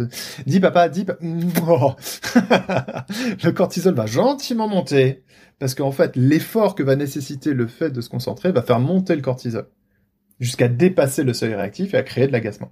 [0.47, 1.19] Dis papa, dis papa...
[3.41, 5.23] Le cortisol va gentiment monter
[5.59, 9.15] parce qu'en fait, l'effort que va nécessiter le fait de se concentrer va faire monter
[9.15, 9.65] le cortisol
[10.39, 12.71] jusqu'à dépasser le seuil réactif et à créer de l'agacement.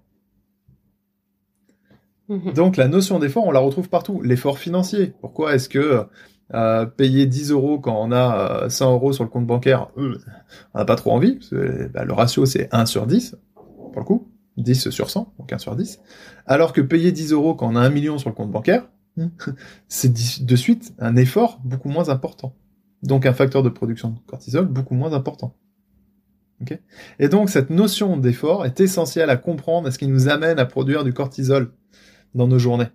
[2.30, 2.54] Mhm.
[2.54, 4.22] Donc la notion d'effort, on la retrouve partout.
[4.22, 5.14] L'effort financier.
[5.22, 6.06] Pourquoi est-ce que
[6.98, 10.18] payer 10 euros quand on a 100 euh, euros sur le compte bancaire, euh,
[10.74, 11.40] on n'a pas trop envie,
[11.94, 15.58] bah, le ratio c'est 1 sur 10, pour le coup, 10 sur 100, donc 1
[15.58, 16.00] sur 10,
[16.46, 18.88] alors que payer 10 euros quand on a 1 million sur le compte bancaire,
[19.88, 22.56] c'est de suite un effort beaucoup moins important.
[23.04, 25.56] Donc un facteur de production de cortisol beaucoup moins important.
[27.20, 30.66] Et donc cette notion d'effort est essentielle à comprendre, à ce qui nous amène à
[30.66, 31.72] produire du cortisol
[32.34, 32.90] dans nos journées.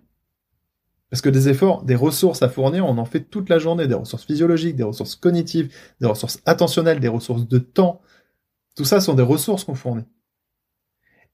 [1.09, 3.93] Parce que des efforts, des ressources à fournir, on en fait toute la journée, des
[3.93, 8.01] ressources physiologiques, des ressources cognitives, des ressources attentionnelles, des ressources de temps.
[8.75, 10.05] Tout ça sont des ressources qu'on fournit.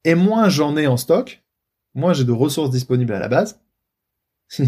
[0.03, 1.43] Et moins j'en ai en stock,
[1.93, 3.61] moins j'ai de ressources disponibles à la base,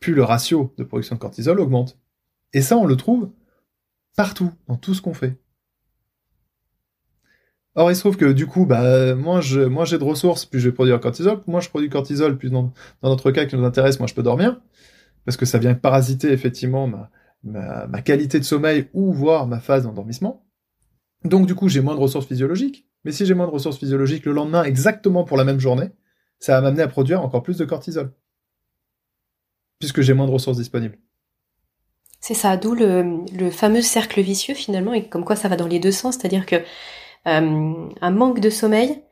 [0.00, 1.98] plus le ratio de production de cortisol augmente.
[2.52, 3.30] Et ça, on le trouve
[4.16, 5.38] partout, dans tout ce qu'on fait.
[7.78, 10.58] Or, il se trouve que du coup, bah, moi, je, moi, j'ai de ressources, puis
[10.58, 11.42] je vais produire cortisol.
[11.46, 12.72] Moi, je produis cortisol, puis dans,
[13.04, 14.60] notre cas qui nous intéresse, moi, je peux dormir.
[15.24, 16.90] Parce que ça vient parasiter, effectivement,
[17.44, 20.44] ma, qualité de sommeil ou voire ma phase d'endormissement.
[21.22, 22.84] Donc, du coup, j'ai moins de ressources physiologiques.
[23.04, 25.90] Mais si j'ai moins de ressources physiologiques le lendemain, exactement pour la même journée,
[26.40, 28.12] ça va m'amener à produire encore plus de cortisol.
[29.78, 30.98] Puisque j'ai moins de ressources disponibles.
[32.20, 35.78] C'est ça, d'où le, fameux cercle vicieux finalement, et comme quoi ça va dans les
[35.78, 36.56] deux sens, c'est-à-dire que
[37.30, 39.02] un manque de sommeil,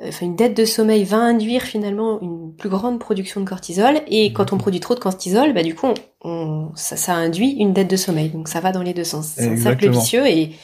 [0.00, 4.00] euh, enfin une dette de sommeil va induire finalement une plus grande production de cortisol
[4.08, 5.86] et quand on produit trop de cortisol, bah du coup
[6.22, 8.30] on, ça, ça, induit une dette de sommeil.
[8.30, 9.34] Donc ça va dans les deux sens.
[9.36, 10.56] C'est un cercle vicieux et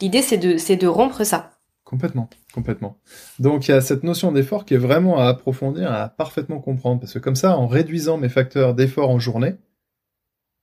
[0.00, 1.50] l'idée c'est de c'est de rompre ça.
[1.82, 2.98] Complètement, complètement.
[3.40, 7.00] Donc il y a cette notion d'effort qui est vraiment à approfondir, à parfaitement comprendre
[7.00, 9.54] parce que comme ça, en réduisant mes facteurs d'effort en journée,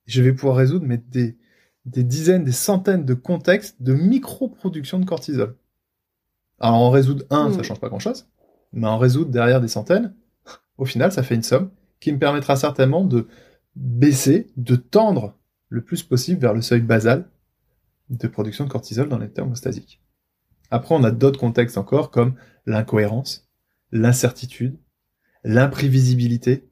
[0.06, 1.36] je vais pouvoir résoudre mais des
[1.84, 5.56] des dizaines, des centaines de contextes de micro-production de cortisol.
[6.60, 7.64] Alors en résoudre un, ça hmm.
[7.64, 8.26] change pas grand-chose,
[8.72, 10.14] mais en résoudre derrière des centaines,
[10.78, 13.28] au final, ça fait une somme qui me permettra certainement de
[13.76, 15.36] baisser, de tendre
[15.68, 17.28] le plus possible vers le seuil basal
[18.10, 20.00] de production de cortisol dans l'état homostasique.
[20.70, 22.34] Après, on a d'autres contextes encore comme
[22.66, 23.48] l'incohérence,
[23.92, 24.78] l'incertitude,
[25.42, 26.68] l'imprévisibilité,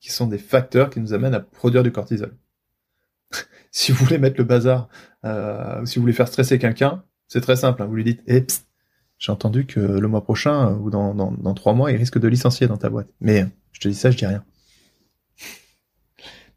[0.00, 2.36] qui sont des facteurs qui nous amènent à produire du cortisol.
[3.70, 4.88] si vous voulez mettre le bazar,
[5.24, 7.82] euh, si vous voulez faire stresser quelqu'un, c'est très simple.
[7.82, 7.86] Hein.
[7.86, 8.46] vous lui dites, eh,
[9.18, 12.68] j'ai entendu que le mois prochain ou dans, dans, trois mois, il risque de licencier
[12.68, 13.08] dans ta boîte.
[13.20, 14.44] Mais je te dis ça, je dis rien.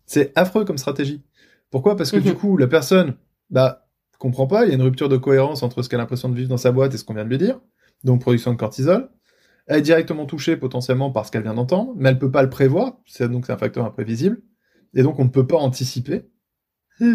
[0.05, 1.24] C'est affreux comme stratégie.
[1.72, 1.95] Pourquoi?
[1.95, 2.36] Parce que du mhm.
[2.36, 3.16] coup, la personne,
[3.49, 3.88] bah,
[4.20, 4.66] comprend pas.
[4.66, 6.57] Il y a une rupture de cohérence entre ce qu'elle a l'impression de vivre dans
[6.57, 7.59] sa boîte et ce qu'on vient de lui dire.
[8.03, 9.09] Donc, production de cortisol.
[9.66, 12.49] Elle est directement touchée potentiellement par ce qu'elle vient d'entendre, mais elle peut pas le
[12.49, 12.97] prévoir.
[13.05, 14.41] C'est donc c'est un facteur imprévisible.
[14.93, 16.30] Et donc, on ne peut pas anticiper
[16.99, 17.05] Et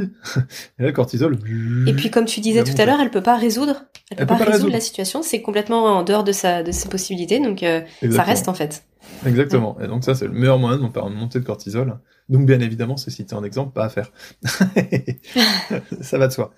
[0.79, 1.39] là, le cortisol.
[1.87, 3.85] Et puis, comme tu disais tout à l'heure, elle peut pas résoudre.
[4.11, 5.23] Elle, peut, pas, résoudre, la situation.
[5.23, 7.41] C'est complètement en dehors de sa de ses possibilités.
[7.41, 8.85] Donc, euh, ça reste en fait.
[9.25, 9.79] Exactement.
[9.81, 11.99] Et donc ça, c'est le meilleur moyen de faire une montée de cortisol.
[12.29, 14.13] Donc, bien évidemment, c'est cité un exemple, pas à faire.
[16.01, 16.53] ça va de soi.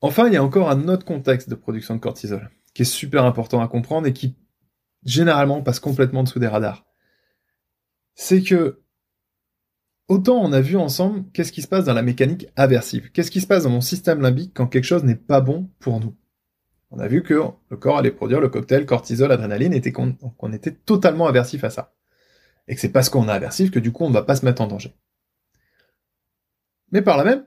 [0.00, 3.24] Enfin, il y a encore un autre contexte de production de cortisol qui est super
[3.24, 4.36] important à comprendre et qui
[5.04, 6.84] généralement passe complètement dessous des radars.
[8.14, 8.82] C'est que
[10.08, 13.40] autant on a vu ensemble qu'est-ce qui se passe dans la mécanique aversive, qu'est-ce qui
[13.40, 16.14] se passe dans mon système limbique quand quelque chose n'est pas bon pour nous?
[16.90, 17.34] On a vu que
[17.70, 21.94] le corps allait produire le cocktail cortisol, adrénaline, et qu'on était totalement aversif à ça.
[22.68, 24.44] Et que c'est parce qu'on est aversif que du coup on ne va pas se
[24.44, 24.94] mettre en danger.
[26.90, 27.46] Mais par là même,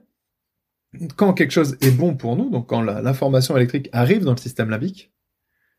[1.16, 4.70] quand quelque chose est bon pour nous, donc quand l'information électrique arrive dans le système
[4.70, 5.12] limbique,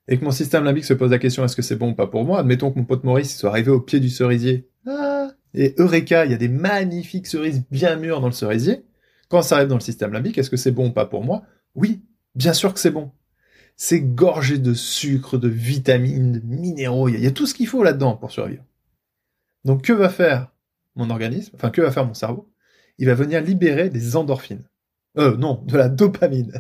[0.08, 2.08] et que mon système limbique se pose la question est-ce que c'est bon ou pas
[2.08, 5.07] pour moi, admettons que mon pote Maurice soit arrivé au pied du cerisier, ah,
[5.54, 8.86] et Eureka, il y a des magnifiques cerises bien mûres dans le cerisier,
[9.30, 11.44] quand ça arrive dans le système limbique, est-ce que c'est bon ou pas pour moi?
[11.76, 12.02] Oui,
[12.36, 13.12] bien sûr que c'est bon.
[13.76, 17.84] C'est gorgé de sucre, de vitamines, de minéraux, il y a tout ce qu'il faut
[17.84, 18.64] là-dedans pour survivre.
[19.66, 20.52] Donc que va faire
[20.96, 22.50] mon organisme, enfin que va faire mon cerveau?
[22.98, 24.64] Il va venir libérer des endorphines.
[25.18, 26.54] Euh, non, de la dopamine.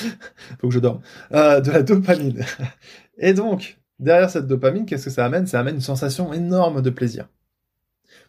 [0.60, 1.00] Faut que je dorme.
[1.32, 2.44] Euh, de la dopamine.
[3.18, 5.46] Et donc, derrière cette dopamine, qu'est-ce que ça amène?
[5.46, 7.28] Ça amène une sensation énorme de plaisir.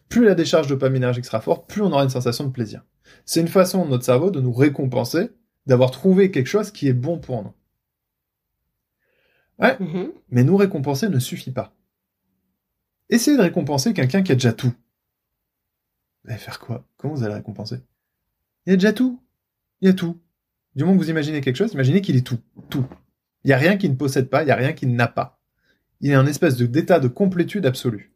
[0.08, 2.84] Plus la décharge dopaminergique sera forte, plus on aura une sensation de plaisir.
[3.24, 5.30] C'est une façon de notre cerveau de nous récompenser
[5.66, 7.52] d'avoir trouvé quelque chose qui est bon pour nous.
[9.58, 10.12] Ouais, mm-hmm.
[10.30, 11.74] mais nous récompenser ne suffit pas.
[13.08, 14.72] Essayez de récompenser quelqu'un qui a déjà tout.
[16.26, 16.84] Allez faire quoi?
[16.96, 17.80] Comment vous allez récompenser?
[18.66, 19.20] Il y a déjà tout.
[19.80, 20.20] Il y a tout.
[20.74, 22.40] Du moment que vous imaginez quelque chose, imaginez qu'il est tout.
[22.68, 22.86] Tout.
[23.44, 25.40] Il n'y a rien qui ne possède pas, il n'y a rien qui n'a pas.
[26.00, 28.12] Il est un espèce d'état de complétude absolue.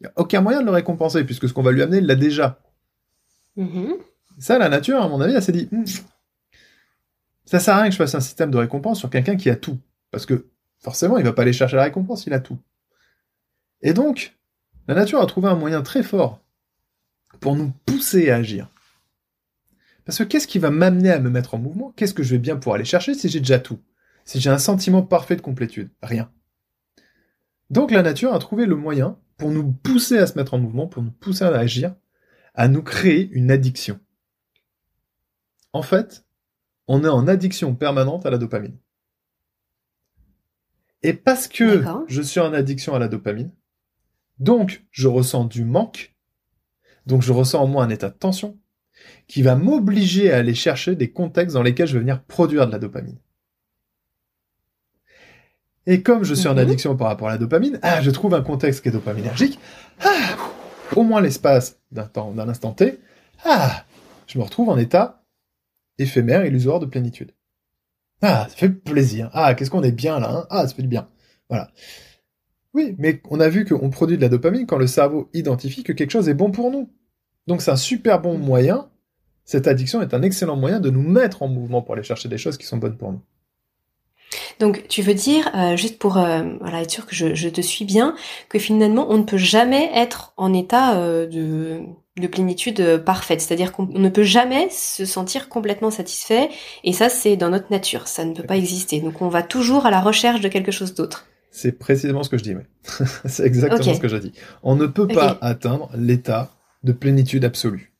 [0.00, 2.06] Il n'y a aucun moyen de le récompenser, puisque ce qu'on va lui amener, il
[2.06, 2.60] l'a déjà.
[3.56, 3.94] Mm-hmm.
[4.38, 5.84] Ça, la nature, à mon avis, elle s'est dit, hmm,
[7.44, 9.56] ça sert à rien que je fasse un système de récompense sur quelqu'un qui a
[9.56, 9.78] tout.
[10.10, 10.46] Parce que,
[10.78, 12.58] forcément, il va pas aller chercher la récompense, il a tout.
[13.82, 14.36] Et donc,
[14.86, 16.40] la nature a trouvé un moyen très fort
[17.40, 18.68] pour nous pousser à agir.
[20.04, 21.92] Parce que qu'est-ce qui va m'amener à me mettre en mouvement?
[21.96, 23.80] Qu'est-ce que je vais bien pouvoir aller chercher si j'ai déjà tout?
[24.24, 25.90] Si j'ai un sentiment parfait de complétude?
[26.02, 26.30] Rien.
[27.70, 30.86] Donc la nature a trouvé le moyen pour nous pousser à se mettre en mouvement,
[30.86, 31.94] pour nous pousser à agir,
[32.54, 33.98] à nous créer une addiction.
[35.72, 36.26] En fait,
[36.88, 38.76] on est en addiction permanente à la dopamine.
[41.02, 43.52] Et parce que je suis en addiction à la dopamine,
[44.40, 46.16] donc je ressens du manque,
[47.06, 48.58] donc je ressens en moi un état de tension,
[49.28, 52.72] qui va m'obliger à aller chercher des contextes dans lesquels je vais venir produire de
[52.72, 53.20] la dopamine.
[55.88, 56.58] Et comme je suis en mhm.
[56.58, 59.58] addiction par rapport à la dopamine, ah, je trouve un contexte qui est dopaminergique,
[60.04, 60.36] ah,
[60.94, 63.00] au moins l'espace d'un temps, d'un instant T,
[63.46, 63.86] ah,
[64.26, 65.24] je me retrouve en état
[65.96, 67.32] éphémère, illusoire de plénitude.
[68.20, 69.30] Ah, ça fait plaisir.
[69.32, 71.08] Ah, qu'est-ce qu'on est bien là, hein Ah, ça fait du bien.
[71.48, 71.70] Voilà.
[72.74, 75.94] Oui, mais on a vu qu'on produit de la dopamine quand le cerveau identifie que
[75.94, 76.92] quelque chose est bon pour nous.
[77.46, 78.90] Donc c'est un super bon moyen.
[79.46, 82.36] Cette addiction est un excellent moyen de nous mettre en mouvement pour aller chercher des
[82.36, 83.22] choses qui sont bonnes pour nous.
[84.58, 87.84] Donc tu veux dire, euh, juste pour euh, voilà, être sûr que je, te suis
[87.84, 88.14] bien,
[88.48, 91.80] que finalement on ne peut jamais être en état euh, de,
[92.20, 96.50] de, plénitude parfaite, c'est-à-dire qu'on ne peut jamais se sentir complètement satisfait,
[96.82, 99.00] et ça c'est dans notre nature, ça ne peut pas exister.
[99.00, 101.26] Donc on va toujours à la recherche de quelque chose d'autre.
[101.50, 102.62] C'est précisément ce que je dis, oui.
[103.24, 104.32] c'est exactement ce que je dis.
[104.62, 106.50] On ne peut pas atteindre l'état
[106.82, 107.92] de plénitude absolue.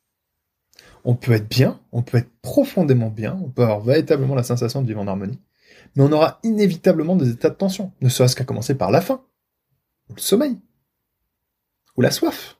[1.04, 4.82] On peut être bien, on peut être profondément bien, on peut avoir véritablement la sensation
[4.82, 5.38] de vivre en harmonie,
[5.98, 9.20] mais on aura inévitablement des états de tension, ne serait-ce qu'à commencer par la faim,
[10.08, 10.56] ou le sommeil,
[11.96, 12.56] ou la soif.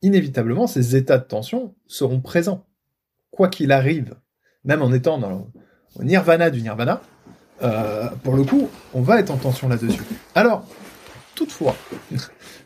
[0.00, 2.64] Inévitablement, ces états de tension seront présents,
[3.32, 4.14] quoi qu'il arrive,
[4.62, 5.50] même en étant dans
[5.98, 7.02] le nirvana du nirvana,
[7.62, 10.04] euh, pour le coup, on va être en tension là-dessus.
[10.36, 10.64] Alors,
[11.34, 11.74] toutefois,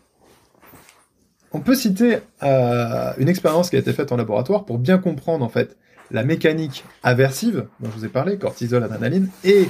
[1.54, 5.44] on peut citer euh, une expérience qui a été faite en laboratoire pour bien comprendre
[5.44, 5.76] en fait
[6.10, 9.68] la mécanique aversive dont je vous ai parlé, cortisol, adrénaline, et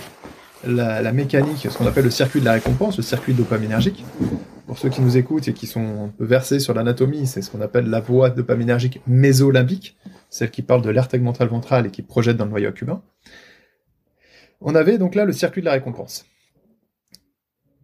[0.67, 4.03] la, mécanique, ce qu'on appelle le circuit de la récompense, le circuit dopaminergique.
[4.67, 7.51] Pour ceux qui nous écoutent et qui sont un peu versés sur l'anatomie, c'est ce
[7.51, 9.97] qu'on appelle la voie dopaminergique mésolimbique,
[10.31, 13.03] celle qui parle de l'air tegmental ventral et qui projette dans le noyau cubain.
[14.63, 16.25] On avait donc là le circuit de la récompense.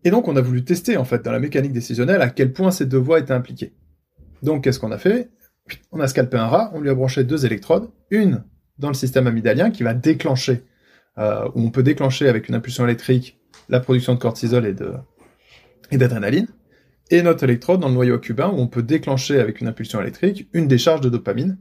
[0.04, 2.70] Et donc on a voulu tester en fait dans la mécanique décisionnelle à quel point
[2.70, 3.74] ces deux voies étaient impliquées.
[4.42, 5.30] Donc, qu'est-ce qu'on a fait?
[5.92, 8.44] On a scalpé un rat, on lui a branché deux électrodes, une
[8.78, 10.64] dans le système amygdalien qui va déclencher,
[11.18, 13.38] euh, où on peut déclencher avec une impulsion électrique
[13.68, 16.48] la production de cortisol et d'adrénaline,
[17.10, 20.48] et notre électrode dans le noyau cubain où on peut déclencher avec une impulsion électrique
[20.52, 21.58] une décharge de dopamine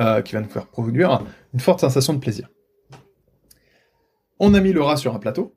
[0.00, 1.22] euh, qui va nous faire produire
[1.54, 2.48] une forte sensation de plaisir.
[4.38, 5.56] On a mis le rat sur un plateau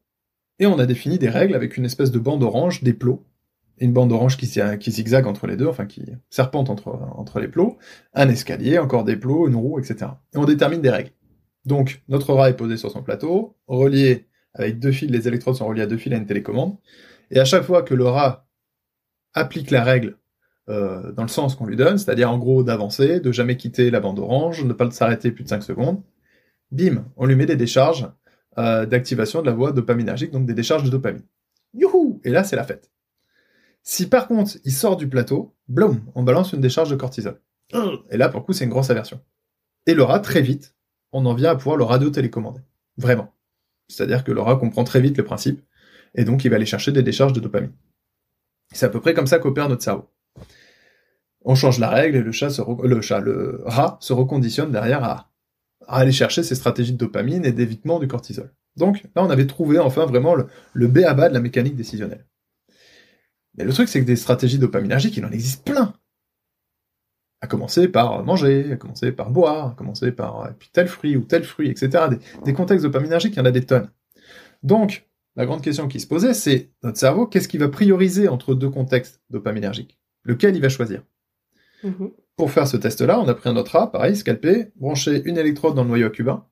[0.59, 3.25] et on a défini des règles avec une espèce de bande orange, des plots,
[3.79, 7.77] une bande orange qui, zigzague entre les deux, enfin qui serpente entre, les plots,
[8.13, 10.11] un escalier, encore des plots, une roue, etc.
[10.33, 11.11] Et on détermine des règles.
[11.65, 15.67] Donc, notre rat est posé sur son plateau, relié avec deux fils, les électrodes sont
[15.67, 16.77] reliés à deux fils à une télécommande,
[17.31, 18.47] et à chaque fois que le rat
[19.33, 20.17] applique la règle
[20.69, 23.99] euh, dans le sens qu'on lui donne, c'est-à-dire en gros d'avancer, de jamais quitter la
[23.99, 26.01] bande orange, ne pas s'arrêter plus de 5 secondes,
[26.71, 28.07] bim, on lui met des décharges
[28.57, 31.23] euh, d'activation de la voie dopaminergique, donc des décharges de dopamine.
[31.73, 32.91] Youhou Et là, c'est la fête.
[33.83, 37.41] Si par contre, il sort du plateau, blum, on balance une décharge de cortisol.
[38.09, 39.21] Et là, pour le coup, c'est une grosse aversion.
[39.85, 40.75] Et le rat, très vite,
[41.11, 42.61] on en vient à pouvoir le radio-télécommander.
[42.97, 43.33] Vraiment.
[43.87, 45.61] C'est-à-dire que le rat comprend très vite le principe,
[46.15, 47.73] et donc il va aller chercher des décharges de dopamine.
[48.71, 50.09] C'est à peu près comme ça qu'opère notre cerveau.
[51.43, 55.03] On change la règle et le chat, se le chat, le rat se reconditionne derrière
[55.03, 55.31] à,
[55.87, 58.53] aller chercher ces stratégies de dopamine et d'évitement du cortisol.
[58.75, 61.75] Donc là, on avait trouvé enfin vraiment le, le B à bas de la mécanique
[61.75, 62.27] décisionnelle.
[63.57, 65.93] Mais le truc, c'est que des stratégies dopaminergiques, il en existe plein.
[67.41, 71.21] À commencer par manger, à commencer par boire, à commencer par puis tel fruit ou
[71.21, 72.05] tel fruit, etc.
[72.09, 73.89] Des, des contextes dopaminergiques, il y en a des tonnes.
[74.61, 78.55] Donc, la grande question qui se posait, c'est notre cerveau, qu'est-ce qu'il va prioriser entre
[78.55, 79.97] deux contextes dopaminergiques?
[80.23, 81.03] Lequel il va choisir?
[81.83, 82.11] Mhm.
[82.35, 85.75] Pour faire ce test-là, on a pris un autre rat, pareil, scalpé, branché une électrode
[85.75, 86.45] dans le noyau cubain.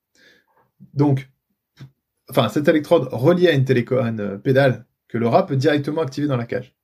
[0.93, 1.29] Donc,
[2.29, 6.27] enfin, cette électrode reliée à une télécommande euh, pédale que le rat peut directement activer
[6.27, 6.76] dans la cage.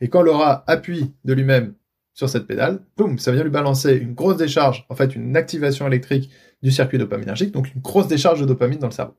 [0.00, 1.74] Et quand rat appuie de lui-même
[2.12, 5.86] sur cette pédale, boum, ça vient lui balancer une grosse décharge, en fait une activation
[5.86, 6.30] électrique
[6.62, 9.16] du circuit dopaminergique, donc une grosse décharge de dopamine dans le cerveau.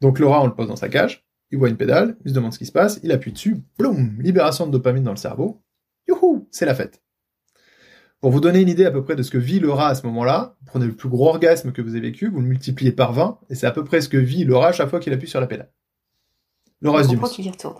[0.00, 2.52] Donc rat, on le pose dans sa cage, il voit une pédale, il se demande
[2.52, 5.62] ce qui se passe, il appuie dessus, boum, libération de dopamine dans le cerveau,
[6.06, 7.02] youhou, c'est la fête.
[8.20, 10.06] Pour vous donner une idée à peu près de ce que vit rat à ce
[10.06, 13.40] moment-là, prenez le plus gros orgasme que vous avez vécu, vous le multipliez par 20,
[13.48, 15.40] et c'est à peu près ce que vit rat à chaque fois qu'il appuie sur
[15.40, 15.72] la pédale.
[16.82, 17.18] Le reste du.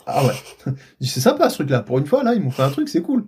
[0.07, 0.35] Ah ouais.
[1.01, 1.81] c'est sympa ce truc-là.
[1.81, 3.27] Pour une fois, là, ils m'ont fait un truc, c'est cool.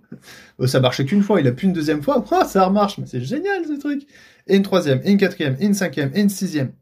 [0.59, 2.23] Euh, ça marchait qu'une fois, il a pu une deuxième fois.
[2.31, 4.05] Ah, ça remarche, mais c'est génial ce truc.
[4.45, 6.73] Et une troisième, et une quatrième, et une cinquième, et une sixième.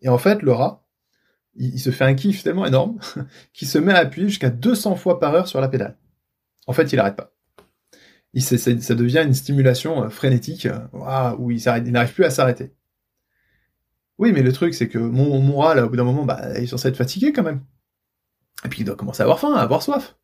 [0.00, 0.86] Et en fait, le rat,
[1.56, 2.98] il, se fait un kiff tellement énorme
[3.52, 5.98] qu'il se met à appuyer jusqu'à 200 fois par heure sur la pédale.
[6.66, 7.34] En fait, il arrête pas.
[8.32, 12.72] Il, ça, ça devient une stimulation euh, frénétique euh, où il n'arrive plus à s'arrêter.
[14.18, 16.40] Oui, mais le truc, c'est que mon, mon rat, là, au bout d'un moment, bah,
[16.56, 17.62] il est censé être fatigué quand même.
[18.64, 20.16] Et puis il doit commencer à avoir faim, à avoir soif.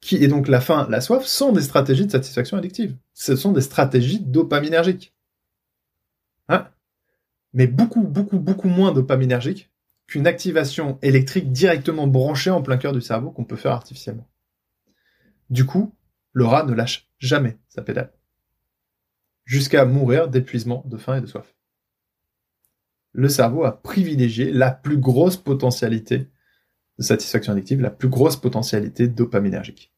[0.00, 2.96] Qui, et donc la faim, la soif sont des stratégies de satisfaction addictive.
[3.14, 5.14] Ce sont des stratégies dopaminergiques.
[6.48, 6.68] Hein?
[7.52, 9.70] Mais beaucoup, beaucoup, beaucoup moins dopaminergiques
[10.06, 14.28] qu'une activation électrique directement branchée en plein cœur du cerveau qu'on peut faire artificiellement.
[15.50, 15.94] Du coup,
[16.32, 18.12] le rat ne lâche jamais sa pédale.
[19.44, 21.54] Jusqu'à mourir d'épuisement, de faim et de soif.
[23.12, 26.30] Le cerveau a privilégié la plus grosse potentialité
[26.98, 29.92] de satisfaction addictive, la plus grosse potentialité dopaminergique.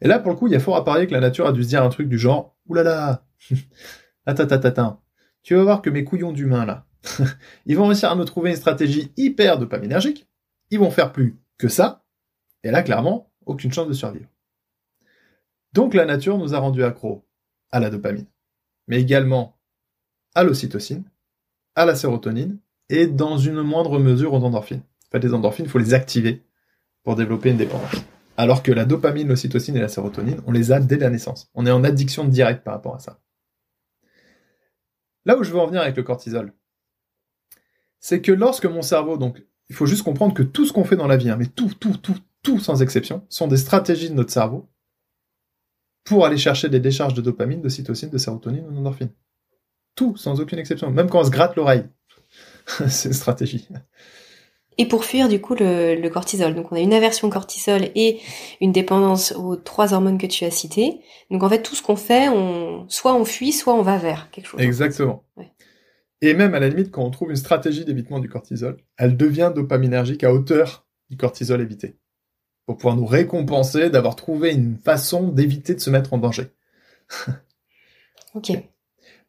[0.00, 1.52] Et là, pour le coup, il y a fort à parier que la nature a
[1.52, 3.26] dû se dire un truc du genre, oulala,
[4.26, 5.02] attends,
[5.42, 6.86] tu vas voir que mes couillons d'humains, là,
[7.66, 10.28] ils vont réussir à me trouver une stratégie hyper dopaminergique,
[10.70, 12.04] ils vont faire plus que ça,
[12.62, 14.28] et là, clairement, aucune chance de survivre.
[15.72, 17.26] Donc la nature nous a rendu accro
[17.70, 18.26] à la dopamine,
[18.86, 19.58] mais également
[20.34, 21.04] à l'ocytocine,
[21.74, 22.58] à la sérotonine,
[22.88, 24.82] et dans une moindre mesure aux endorphines.
[25.10, 26.44] Fait, les endorphines, il faut les activer
[27.02, 28.04] pour développer une dépendance.
[28.36, 31.50] Alors que la dopamine, l'ocytocine et la sérotonine, on les a dès la naissance.
[31.54, 33.20] On est en addiction directe par rapport à ça.
[35.24, 36.52] Là où je veux en venir avec le cortisol,
[38.00, 40.96] c'est que lorsque mon cerveau, donc, il faut juste comprendre que tout ce qu'on fait
[40.96, 44.14] dans la vie, hein, mais tout, tout, tout, tout sans exception, sont des stratégies de
[44.14, 44.70] notre cerveau
[46.04, 49.10] pour aller chercher des décharges de dopamine, de cytocine, de sérotonine ou d'endorphine.
[49.94, 50.90] Tout, sans aucune exception.
[50.90, 51.84] Même quand on se gratte l'oreille,
[52.88, 53.68] c'est une stratégie
[54.78, 56.54] et pour fuir du coup le, cortisol.
[56.54, 58.20] Donc on a une aversion au cortisol et
[58.60, 61.00] une dépendance aux trois hormones que tu as citées.
[61.30, 64.30] Donc en fait tout ce qu'on fait, on soit on fuit, soit on va vers
[64.30, 64.60] quelque chose.
[64.60, 65.24] Exactement.
[66.20, 69.52] Et même à la limite quand on trouve une stratégie d'évitement du cortisol, elle devient
[69.54, 71.98] dopaminergique à hauteur du cortisol évité.
[72.66, 76.50] Pour pouvoir nous récompenser d'avoir trouvé une façon d'éviter de se mettre en danger.
[78.34, 78.52] ok.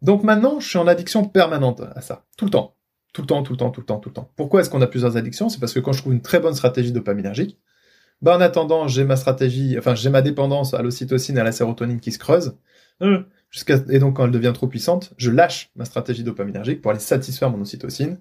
[0.02, 2.76] Donc maintenant, je suis en addiction permanente à ça, tout le temps.
[3.14, 4.32] Tout le temps, tout le temps, tout le temps, tout le temps.
[4.36, 5.50] Pourquoi est-ce qu'on a plusieurs addictions?
[5.50, 7.58] C'est parce que quand je trouve une très bonne stratégie dopaminergique,
[8.22, 11.52] bah en attendant, j'ai ma stratégie, enfin j'ai ma dépendance à l'ocytocine et à la
[11.52, 12.56] sérotonine qui se creuse.
[13.02, 16.92] Euh, jusqu'à et donc quand elle devient trop puissante, je lâche ma stratégie dopaminergique pour
[16.92, 18.20] aller satisfaire mon ocytocine.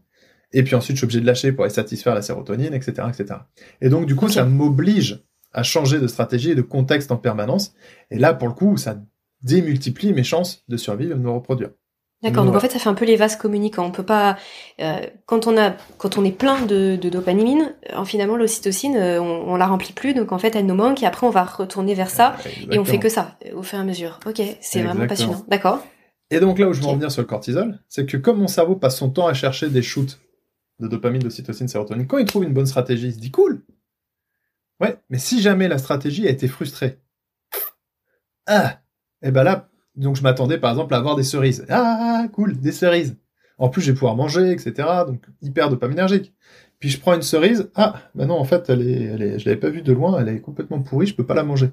[0.53, 3.41] Et puis ensuite, je suis obligé de lâcher pour aller satisfaire la sérotonine, etc., etc.
[3.80, 7.74] Et donc du coup, ça m'oblige à changer de stratégie et de contexte en permanence.
[8.11, 9.03] Et là, pour le coup, ça
[9.43, 11.70] démultiplie mes chances de survivre et de me reproduire.
[12.22, 13.86] D'accord, donc en fait ça fait un peu les vases communicants.
[13.86, 14.36] On peut pas,
[14.80, 19.20] euh, quand on a, quand on est plein de, de dopamine, euh, finalement l'ocytocine, euh,
[19.20, 21.44] on, on, la remplit plus, donc en fait elle nous manque et après on va
[21.44, 22.36] retourner vers ça
[22.72, 24.18] et on fait que ça au fur et à mesure.
[24.26, 25.44] Ok, c'est vraiment passionnant.
[25.46, 25.80] D'accord.
[26.30, 28.74] Et donc là où je veux revenir sur le cortisol, c'est que comme mon cerveau
[28.74, 30.18] passe son temps à chercher des shoots
[30.80, 33.62] de dopamine, d'ocytocine, sérotonine, quand il trouve une bonne stratégie, il se dit cool.
[34.80, 36.98] Ouais, mais si jamais la stratégie a été frustrée,
[38.46, 38.80] ah,
[39.22, 39.68] et eh ben là
[39.99, 41.66] donc je m'attendais par exemple à avoir des cerises.
[41.68, 43.16] Ah, cool, des cerises.
[43.59, 44.88] En plus, je vais pouvoir manger, etc.
[45.07, 46.34] Donc hyper dopaminergique.
[46.78, 47.70] Puis je prends une cerise.
[47.74, 50.20] Ah, bah non, en fait, elle est, je l'avais pas vue de loin.
[50.20, 51.07] Elle est complètement pourrie.
[51.07, 51.70] Je peux pas la manger.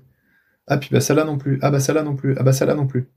[0.67, 1.59] Ah, puis bah ça là non plus.
[1.61, 2.35] Ah bah ça là non plus.
[2.37, 3.07] Ah bah ça là non plus.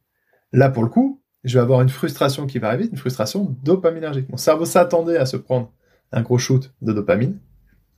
[0.52, 4.28] Là pour le coup, je vais avoir une frustration qui va arriver, une frustration dopaminergique.
[4.28, 5.72] Mon cerveau s'attendait à se prendre
[6.12, 7.38] un gros shoot de dopamine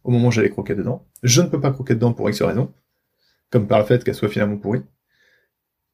[0.04, 1.06] au moment où j'allais croquer dedans.
[1.22, 2.72] Je ne peux pas croquer dedans pour X raison,
[3.50, 4.82] comme par le fait qu'elle soit finalement pourrie.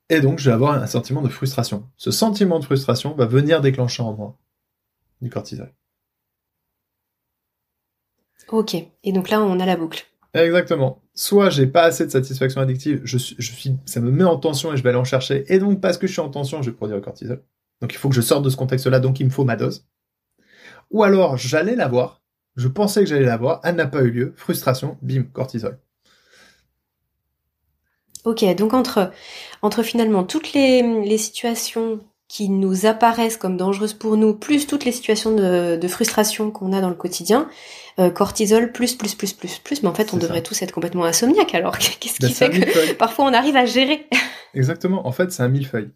[0.08, 1.88] Et donc, je vais avoir un sentiment de frustration.
[1.96, 4.38] Ce sentiment de frustration va venir déclencher en moi
[5.20, 5.72] du cortisol.
[8.48, 8.74] Ok.
[9.02, 10.06] Et donc là, on a la boucle.
[10.34, 11.02] Exactement.
[11.14, 14.36] Soit j'ai pas assez de satisfaction addictive, je suis, je suis, ça me met en
[14.36, 15.44] tension et je vais aller en chercher.
[15.52, 17.42] Et donc, parce que je suis en tension, je vais produire le cortisol.
[17.80, 19.86] Donc, il faut que je sorte de ce contexte-là, donc il me faut ma dose.
[20.90, 22.22] Ou alors, j'allais l'avoir,
[22.54, 25.78] je pensais que j'allais l'avoir, elle n'a pas eu lieu, frustration, bim, cortisol.
[28.26, 29.12] Ok, donc entre,
[29.62, 34.84] entre finalement toutes les, les situations qui nous apparaissent comme dangereuses pour nous, plus toutes
[34.84, 37.48] les situations de, de frustration qu'on a dans le quotidien,
[38.00, 41.04] euh, cortisol plus plus plus plus plus, mais en fait on devrait tous être complètement
[41.04, 41.78] insomniaques alors.
[42.00, 44.08] Qu'est-ce qui ben, fait que parfois on arrive à gérer?
[44.54, 45.92] Exactement, en fait c'est un millefeuille.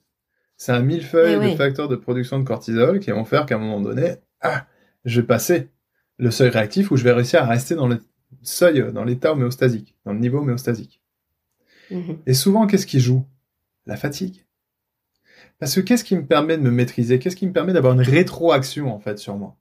[0.57, 3.59] C'est un millefeuille eh de facteurs de production de cortisol qui vont faire qu'à un
[3.59, 4.66] moment donné, ah,
[5.05, 5.68] je vais passer
[6.18, 8.01] le seuil réactif où je vais réussir à rester dans le
[8.43, 10.99] seuil, dans l'état homéostasique, dans le niveau homéostasique.
[11.91, 12.18] Mhm.
[12.26, 13.24] Et souvent, qu'est-ce qui joue?
[13.86, 14.45] La fatigue.
[15.59, 17.18] Parce que qu'est-ce qui me permet de me maîtriser?
[17.18, 19.57] Qu'est-ce qui me permet d'avoir une rétroaction, en fait, sur moi?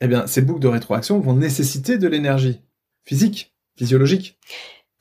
[0.00, 2.62] Eh bien, ces boucles de rétroaction vont nécessiter de l'énergie
[3.04, 4.38] physique, physiologique.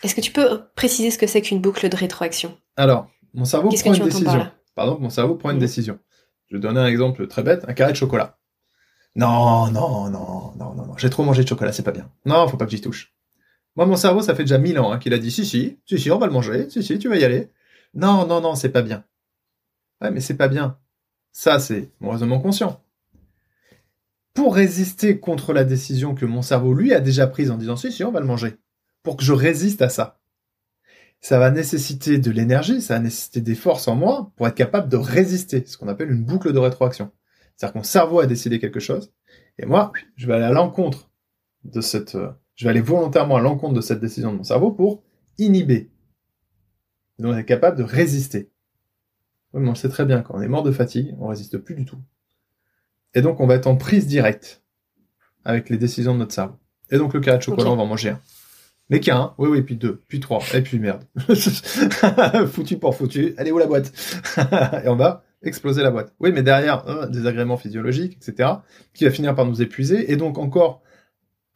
[0.04, 2.58] Est-ce que tu peux préciser ce que c'est qu'une boucle de rétroaction?
[2.76, 4.52] Alors, mon cerveau prend une décision.
[4.76, 5.62] Pardon, mon cerveau prend une mhm.
[5.62, 6.00] décision.
[6.48, 8.38] Je vais donner un exemple très bête, un carré de chocolat.
[9.16, 12.10] Non, non, non, non, non, non, j'ai trop mangé de chocolat, c'est pas bien.
[12.26, 13.14] Non, faut pas que j'y touche.
[13.80, 15.98] Moi, mon cerveau, ça fait déjà mille ans hein, qu'il a dit si, si, si,
[15.98, 17.50] si, on va le manger, si, si, tu vas y aller.
[17.94, 19.06] Non, non, non, c'est pas bien.
[20.02, 20.78] Ouais, mais c'est pas bien.
[21.32, 22.84] Ça, c'est mon raisonnement conscient.
[24.34, 27.90] Pour résister contre la décision que mon cerveau, lui, a déjà prise en disant si,
[27.90, 28.58] si, on va le manger,
[29.02, 30.20] pour que je résiste à ça,
[31.22, 34.90] ça va nécessiter de l'énergie, ça va nécessiter des forces en moi pour être capable
[34.90, 37.12] de résister, ce qu'on appelle une boucle de rétroaction.
[37.56, 39.14] C'est-à-dire que mon cerveau a décidé quelque chose,
[39.58, 41.10] et moi, je vais aller à l'encontre
[41.64, 44.72] de cette, euh, je vais aller volontairement à l'encontre de cette décision de mon cerveau
[44.72, 45.02] pour
[45.38, 45.90] inhiber.
[47.18, 48.52] Et donc être capable de résister.
[49.54, 51.74] Oui, mais on sait très bien, quand on est mort de fatigue, on résiste plus
[51.74, 52.02] du tout.
[53.14, 54.62] Et donc on va être en prise directe
[55.46, 56.58] avec les décisions de notre cerveau.
[56.92, 58.22] Et donc le carré de chocolat, on va en manger un.
[58.90, 61.06] Mais qu'un, oui, oui, puis deux, puis trois, et puis merde.
[62.52, 63.94] foutu pour foutu, allez où la boîte?
[64.84, 66.14] Et on va exploser la boîte.
[66.20, 68.50] Oui, mais derrière, euh, des agréments physiologiques, etc.,
[68.94, 70.82] qui va finir par nous épuiser, et donc encore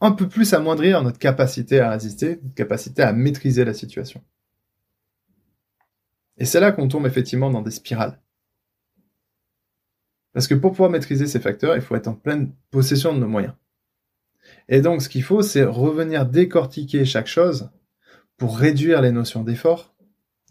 [0.04, 4.22] un peu plus amoindrir notre capacité à résister, notre capacité à maîtriser la situation.
[6.36, 8.20] Et c'est là qu'on tombe effectivement dans des spirales.
[10.34, 13.28] Parce que pour pouvoir maîtriser ces facteurs, il faut être en pleine possession de nos
[13.28, 13.54] moyens.
[14.68, 17.70] Et donc, ce qu'il faut, c'est revenir décortiquer chaque chose
[18.36, 19.94] pour réduire les notions d'effort,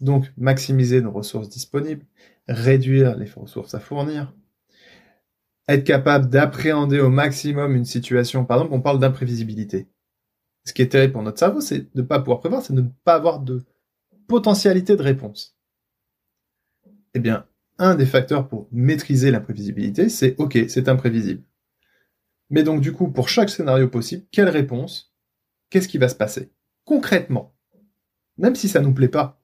[0.00, 2.06] donc maximiser nos ressources disponibles,
[2.48, 4.34] réduire les ressources à fournir,
[5.68, 8.44] être capable d'appréhender au maximum une situation.
[8.44, 9.88] Par exemple, on parle d'imprévisibilité.
[10.64, 12.82] Ce qui est terrible pour notre cerveau, c'est de ne pas pouvoir prévoir, c'est de
[12.82, 13.62] ne pas avoir de
[14.28, 15.56] potentialité de réponse.
[17.14, 17.46] Eh bien,
[17.78, 21.42] un des facteurs pour maîtriser l'imprévisibilité, c'est OK, c'est imprévisible.
[22.50, 25.14] Mais donc, du coup, pour chaque scénario possible, quelle réponse
[25.70, 26.52] Qu'est-ce qui va se passer?
[26.84, 27.52] Concrètement.
[28.36, 29.42] Même si ça nous plaît pas.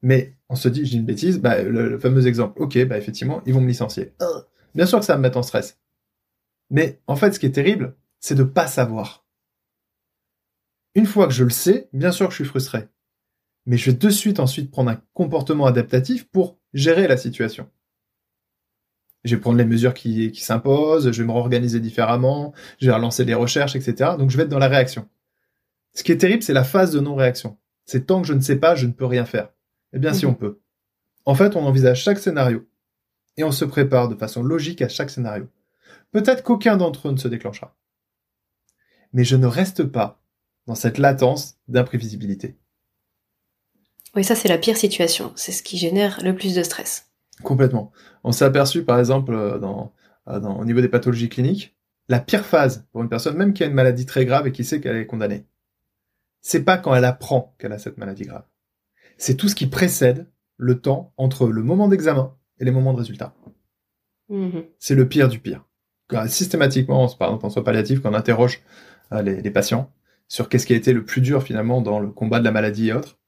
[0.00, 3.54] Mais on se dit, j'ai une bêtise, bah, le, fameux exemple, ok, bah effectivement, ils
[3.54, 4.14] vont me licencier.
[4.74, 5.78] Bien sûr que ça va me mettre en stress.
[6.70, 9.24] Mais en fait, ce qui est terrible, c'est de pas savoir.
[10.94, 12.88] Une fois que je le sais, bien sûr que je suis frustré.
[13.66, 17.68] Mais je vais de suite ensuite prendre un comportement adaptatif pour gérer la situation.
[19.24, 22.92] Je vais prendre les mesures qui, qui s'imposent, je vais me réorganiser différemment, je vais
[22.92, 24.12] relancer des recherches, etc.
[24.18, 25.08] Donc je vais être dans la réaction.
[25.94, 27.56] Ce qui est terrible, c'est la phase de non-réaction.
[27.86, 29.50] C'est tant que je ne sais pas, je ne peux rien faire.
[29.92, 30.32] Eh bien, si mhm.
[30.32, 30.60] on peut.
[31.24, 32.68] En fait, on envisage chaque scénario
[33.36, 35.48] et on se prépare de façon logique à chaque scénario.
[36.12, 37.76] Peut-être qu'aucun d'entre eux ne se déclenchera.
[39.12, 40.22] Mais je ne reste pas
[40.66, 42.56] dans cette latence d'imprévisibilité.
[44.14, 45.32] Oui, ça c'est la pire situation.
[45.34, 47.10] C'est ce qui génère le plus de stress.
[47.42, 47.90] Complètement.
[48.22, 49.92] On s'est aperçu, par exemple, euh, dans,
[50.28, 51.76] euh, dans, au niveau des pathologies cliniques,
[52.08, 54.64] la pire phase pour une personne, même qui a une maladie très grave et qui
[54.64, 55.46] sait qu'elle est condamnée,
[56.40, 58.44] c'est pas quand elle apprend qu'elle a cette maladie grave.
[59.16, 62.98] C'est tout ce qui précède le temps entre le moment d'examen et les moments de
[62.98, 63.34] résultat.
[64.30, 64.64] Mm-hmm.
[64.78, 65.64] C'est le pire du pire.
[66.08, 68.62] Quand, systématiquement, par exemple en soins palliatifs, quand on interroge
[69.12, 69.92] euh, les, les, patients
[70.28, 72.88] sur qu'est-ce qui a été le plus dur finalement dans le combat de la maladie
[72.88, 73.18] et autres,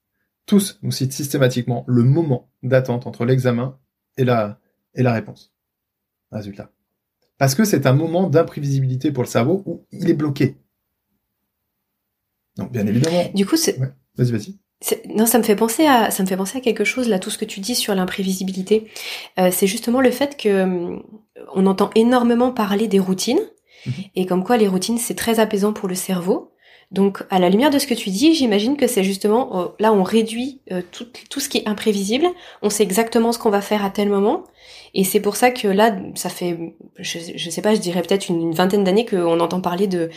[0.45, 3.79] tous nous citent systématiquement le moment d'attente entre l'examen
[4.17, 4.59] et la,
[4.95, 5.53] et la réponse.
[6.31, 6.71] Résultat.
[7.37, 10.57] Parce que c'est un moment d'imprévisibilité pour le cerveau où il est bloqué.
[12.57, 13.29] Donc, bien évidemment.
[13.35, 13.77] Du coup, c'est.
[14.15, 14.59] Vas-y, vas-y.
[15.09, 17.29] Non, ça me fait penser à ça me fait penser à quelque chose là, tout
[17.29, 18.87] ce que tu dis sur l'imprévisibilité.
[19.39, 21.03] Euh, c'est justement le fait que hum,
[21.55, 23.41] on entend énormément parler des routines
[23.85, 23.93] mhm.
[24.15, 26.51] et comme quoi les routines c'est très apaisant pour le cerveau.
[26.89, 29.91] Donc, à la lumière de ce que tu dis, j'imagine que c'est justement euh, là
[29.91, 32.27] on réduit euh, tout, tout ce qui est imprévisible.
[32.61, 34.45] On sait exactement ce qu'on va faire à tel moment,
[34.93, 36.57] et c'est pour ça que là, ça fait,
[36.97, 40.09] je, je sais pas, je dirais peut-être une, vingtaine d'années qu'on entend parler de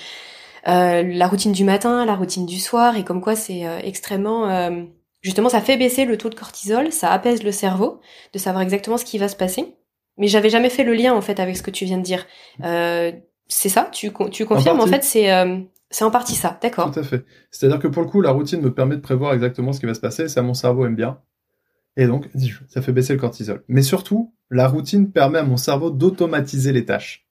[0.68, 4.70] euh, la routine du matin, la routine du soir, et comme quoi c'est extrêmement,
[5.22, 8.00] justement, ça fait baisser le taux de cortisol, ça apaise le cerveau,
[8.32, 9.74] de savoir exactement ce qui va se passer.
[10.18, 12.26] Mais j'avais jamais fait le lien en fait avec ce que tu viens de dire.
[12.62, 15.28] c'est ça, tu, tu confirmes en fait, c'est
[15.90, 16.92] c'est en partie ça, d'accord?
[16.92, 17.24] Tout à fait.
[17.50, 19.94] C'est-à-dire que pour le coup, la routine me permet de prévoir exactement ce qui va
[19.94, 21.18] se passer, ça mon cerveau aime bien.
[21.96, 22.30] Et donc,
[22.68, 23.64] ça fait baisser le cortisol.
[23.66, 27.26] Mais surtout, la routine permet à mon cerveau d'automatiser les tâches.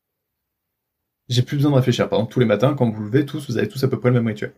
[1.30, 2.10] J'ai plus besoin de réfléchir.
[2.10, 4.10] Par exemple, tous les matins, quand vous levez tous, vous avez tous à peu près
[4.10, 4.54] le même rituel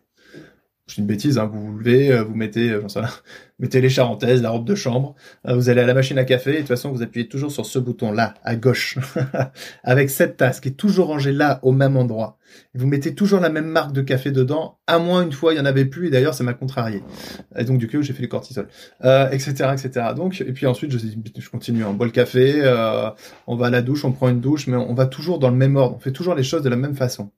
[0.91, 2.81] c'est une bêtise, hein, vous vous levez, euh, vous mettez, euh,
[3.59, 5.15] mettez les charentaises, la robe de chambre,
[5.47, 7.49] euh, vous allez à la machine à café, et de toute façon, vous appuyez toujours
[7.49, 8.97] sur ce bouton-là, à gauche,
[9.85, 12.37] avec cette tasse qui est toujours rangée là, au même endroit.
[12.75, 15.59] vous mettez toujours la même marque de café dedans, à moins une fois, il y
[15.61, 17.01] en avait plus, et d'ailleurs, ça m'a contrarié.
[17.57, 18.67] Et donc, du coup, j'ai fait du cortisol,
[19.01, 20.07] etc., etc.
[20.13, 22.61] Donc, et puis ensuite, je, je continue, on boit le café,
[23.47, 25.55] on va à la douche, on prend une douche, mais on va toujours dans le
[25.55, 27.31] même ordre, on fait toujours les choses de la même façon.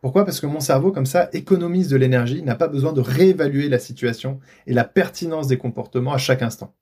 [0.00, 0.24] Pourquoi?
[0.24, 3.78] Parce que mon cerveau, comme ça, économise de l'énergie, n'a pas besoin de réévaluer la
[3.78, 6.74] situation et la pertinence des comportements à chaque instant.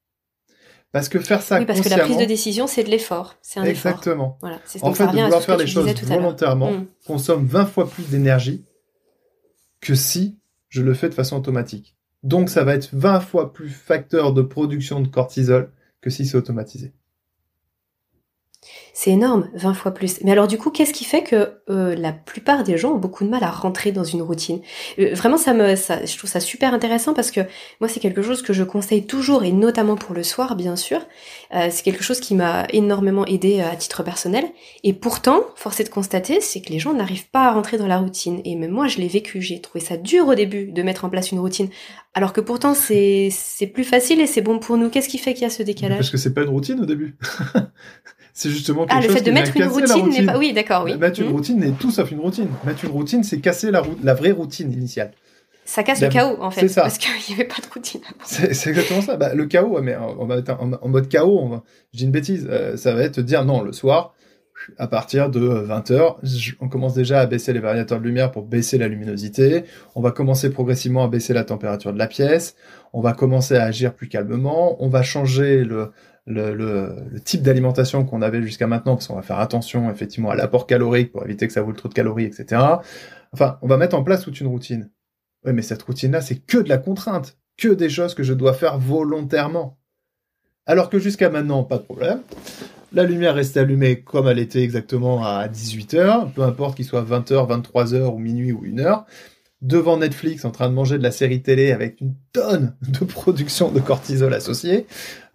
[0.93, 3.37] Parce que faire ça Oui, parce que la prise de décision, c'est de l'effort.
[3.43, 4.39] C'est un Exactement.
[4.41, 6.87] Voilà, en fait, de vouloir faire les choses volontairement mm.
[7.07, 8.65] consomme 20 fois plus d'énergie
[9.81, 10.39] que si
[10.69, 11.97] je le fais de façon automatique.
[12.23, 16.37] Donc, ça va être 20 fois plus facteur de production de cortisol que si c'est
[16.37, 16.93] automatisé.
[18.93, 20.21] C'est énorme, 20 fois plus.
[20.25, 23.25] Mais alors du coup, qu'est-ce qui fait que euh, la plupart des gens ont beaucoup
[23.25, 24.61] de mal à rentrer dans une routine?
[24.99, 27.41] Euh, Vraiment, ça me, je trouve ça super intéressant parce que
[27.81, 31.01] moi, c'est quelque chose que je conseille toujours et notamment pour le soir, bien sûr.
[31.55, 34.47] Euh, c'est quelque chose qui m'a énormément aidé à titre personnel.
[34.83, 37.87] Et pourtant, force est de constater, c'est que les gens n'arrivent pas à rentrer dans
[37.87, 38.41] la routine.
[38.45, 39.43] Et même moi, je l'ai vécu.
[39.43, 41.69] J'ai trouvé ça dur au début de mettre en place une routine,
[42.15, 44.89] alors que pourtant c'est c'est plus facile et c'est bon pour nous.
[44.89, 45.99] Qu'est-ce qui fait qu'il y a ce décalage?
[45.99, 47.17] Parce que c'est pas une routine au début.
[48.37, 50.37] c'est justement quelque ah, le fait de mettre une routine n'est pas.
[50.37, 50.95] Oui, d'accord, oui.
[50.99, 51.33] Mettre une hmm.
[51.33, 52.49] routine n'est tout sauf une routine.
[52.67, 55.13] Mettre une routine, c'est casser la, la vraie routine initiale.
[55.65, 56.69] Ça casse le chaos, en fait.
[56.69, 56.83] Ça.
[56.83, 58.03] Parce qu'il n'y avait pas de routine.
[58.27, 59.17] C'est exactement ça.
[59.17, 61.65] Bah, le chaos, mais en, en, mode chaos, on va,
[61.95, 64.15] je dis une bêtise, euh, ça va être dire non, le soir,
[64.77, 66.17] à partir de 20h,
[66.61, 69.65] on commence déjà à baisser les variateurs de lumière pour baisser la luminosité.
[69.95, 72.55] On va commencer progressivement à baisser la température de la pièce.
[72.93, 74.77] On va commencer à agir plus calmement.
[74.85, 75.91] On va changer le,
[76.27, 80.35] le, le, type d'alimentation qu'on avait jusqu'à maintenant, parce qu'on va faire attention effectivement à
[80.35, 82.61] l'apport calorique pour éviter que ça vole trop de calories, etc.
[83.33, 84.91] Enfin, on va mettre en place toute une routine.
[85.45, 88.55] Oui, mais cette routine-là, c'est que de la contrainte, que des choses que je dois
[88.55, 89.79] faire volontairement.
[90.67, 92.21] Alors que jusqu'à maintenant, pas de problème.
[92.93, 97.63] La lumière reste allumée comme elle était exactement à 18h, peu importe qu'il soit 20h,
[97.63, 99.05] 23h ou minuit ou 1h
[99.63, 103.71] devant Netflix en train de manger de la série télé avec une tonne de production
[103.71, 104.87] de cortisol associée,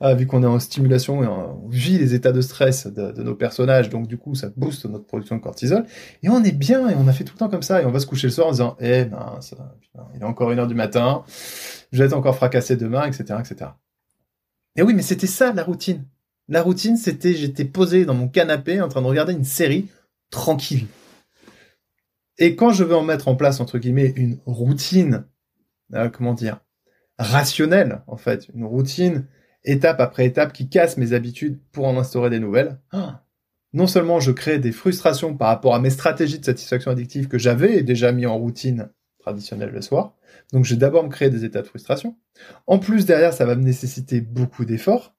[0.01, 3.35] euh, vu qu'on est en stimulation et on vit les états de stress de, nos
[3.35, 5.85] personnages, donc du coup ça booste notre production de cortisol,
[6.21, 7.91] et on est bien, et on a fait tout le temps comme ça, et on
[7.91, 9.39] va se coucher le soir en disant, eh ben,
[10.15, 11.23] il est encore une heure du matin,
[11.91, 13.71] je vais être encore fracassé demain, etc., etc.
[14.75, 16.05] Et oui, mais c'était ça la routine.
[16.47, 19.87] La routine, c'était j'étais posé dans mon canapé en train de regarder une série
[20.29, 20.87] tranquille.
[22.41, 25.25] Et quand je veux en mettre en place, entre guillemets, une routine,
[25.93, 26.59] euh, comment dire,
[27.19, 29.27] rationnelle, en fait, une routine
[29.63, 33.23] étape après étape qui casse mes habitudes pour en instaurer des nouvelles, ah,
[33.73, 37.37] non seulement je crée des frustrations par rapport à mes stratégies de satisfaction addictive que
[37.37, 38.89] j'avais déjà mis en routine
[39.19, 40.15] traditionnelle le soir,
[40.51, 42.17] donc je vais d'abord me créer des états de frustration.
[42.65, 45.13] En plus, derrière, ça va me nécessiter beaucoup d'efforts.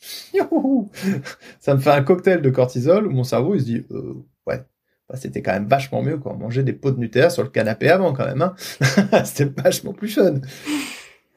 [1.58, 4.24] ça me fait un cocktail de cortisol où mon cerveau il se dit euh,
[5.08, 7.50] bah, c'était quand même vachement mieux quand on mangeait des pots de Nutella sur le
[7.50, 8.42] canapé avant quand même.
[8.42, 8.54] Hein
[9.24, 10.40] c'était vachement plus fun.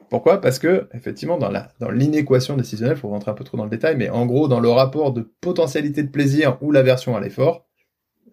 [0.08, 0.40] Pourquoi?
[0.40, 3.70] Parce que effectivement dans la dans l'inéquation décisionnelle, faut rentrer un peu trop dans le
[3.70, 7.66] détail, mais en gros dans le rapport de potentialité de plaisir ou l'aversion à l'effort,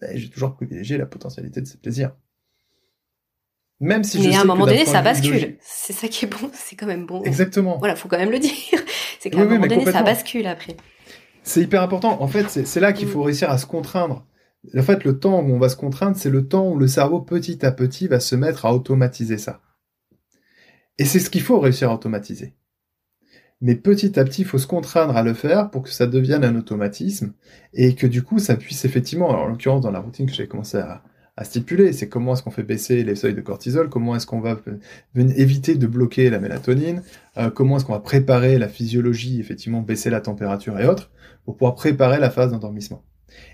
[0.01, 2.11] bah, j'ai toujours privilégié la potentialité de ce plaisir.
[3.81, 5.57] Même si je à un moment donné, ça bascule.
[5.59, 7.23] C'est ça qui est bon, c'est quand même bon.
[7.23, 7.77] Exactement.
[7.77, 8.51] Voilà, faut quand même le dire.
[9.19, 10.77] C'est qu'à un moment donné, ça bascule après.
[11.43, 12.21] C'est hyper important.
[12.21, 13.25] En fait, c'est là qu'il faut mm.
[13.25, 14.25] réussir à se contraindre.
[14.77, 17.21] En fait, le temps où on va se contraindre, c'est le temps où le cerveau,
[17.21, 19.61] petit à petit, va se mettre à automatiser ça.
[20.97, 22.55] Et c'est ce qu'il faut réussir à automatiser.
[23.61, 26.43] Mais petit à petit, il faut se contraindre à le faire pour que ça devienne
[26.43, 27.33] un automatisme
[27.73, 30.47] et que du coup, ça puisse effectivement, alors en l'occurrence dans la routine que j'ai
[30.47, 31.03] commencé à,
[31.43, 34.57] stipuler, c'est comment est-ce qu'on fait baisser les seuils de cortisol, comment est-ce qu'on va
[35.15, 37.03] éviter de bloquer la mélatonine,
[37.37, 41.11] euh, comment est-ce qu'on va préparer la physiologie, effectivement baisser la température et autres,
[41.43, 43.03] pour pouvoir préparer la phase d'endormissement.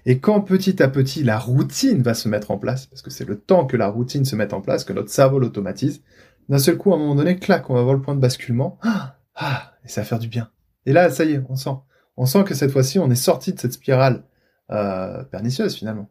[0.05, 3.25] Et quand petit à petit la routine va se mettre en place, parce que c'est
[3.25, 6.03] le temps que la routine se mette en place, que notre cerveau l'automatise,
[6.49, 8.77] d'un seul coup, à un moment donné, clac, on va voir le point de basculement,
[8.81, 10.49] ah, ah, et ça va faire du bien.
[10.85, 11.75] Et là, ça y est, on sent.
[12.17, 14.23] On sent que cette fois-ci, on est sorti de cette spirale
[14.71, 16.09] euh, pernicieuse finalement,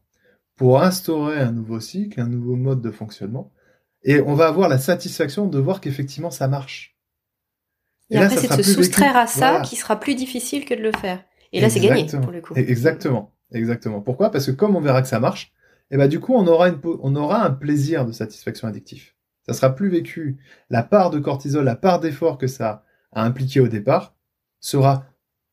[0.56, 3.52] pour instaurer un nouveau cycle, un nouveau mode de fonctionnement,
[4.02, 6.96] et on va avoir la satisfaction de voir qu'effectivement ça marche.
[8.10, 10.92] Et, après, c'est de se soustraire à ça qui sera plus difficile que de le
[10.92, 11.22] faire.
[11.52, 12.54] Et là, c'est gagné pour le coup.
[12.56, 13.32] Exactement.
[13.52, 14.00] Exactement.
[14.00, 14.30] Pourquoi?
[14.30, 15.52] Parce que comme on verra que ça marche,
[15.90, 19.16] et eh ben du coup on aura, une, on aura un plaisir de satisfaction addictif.
[19.46, 20.38] Ça sera plus vécu.
[20.68, 24.14] La part de cortisol, la part d'effort que ça a impliqué au départ,
[24.60, 25.06] sera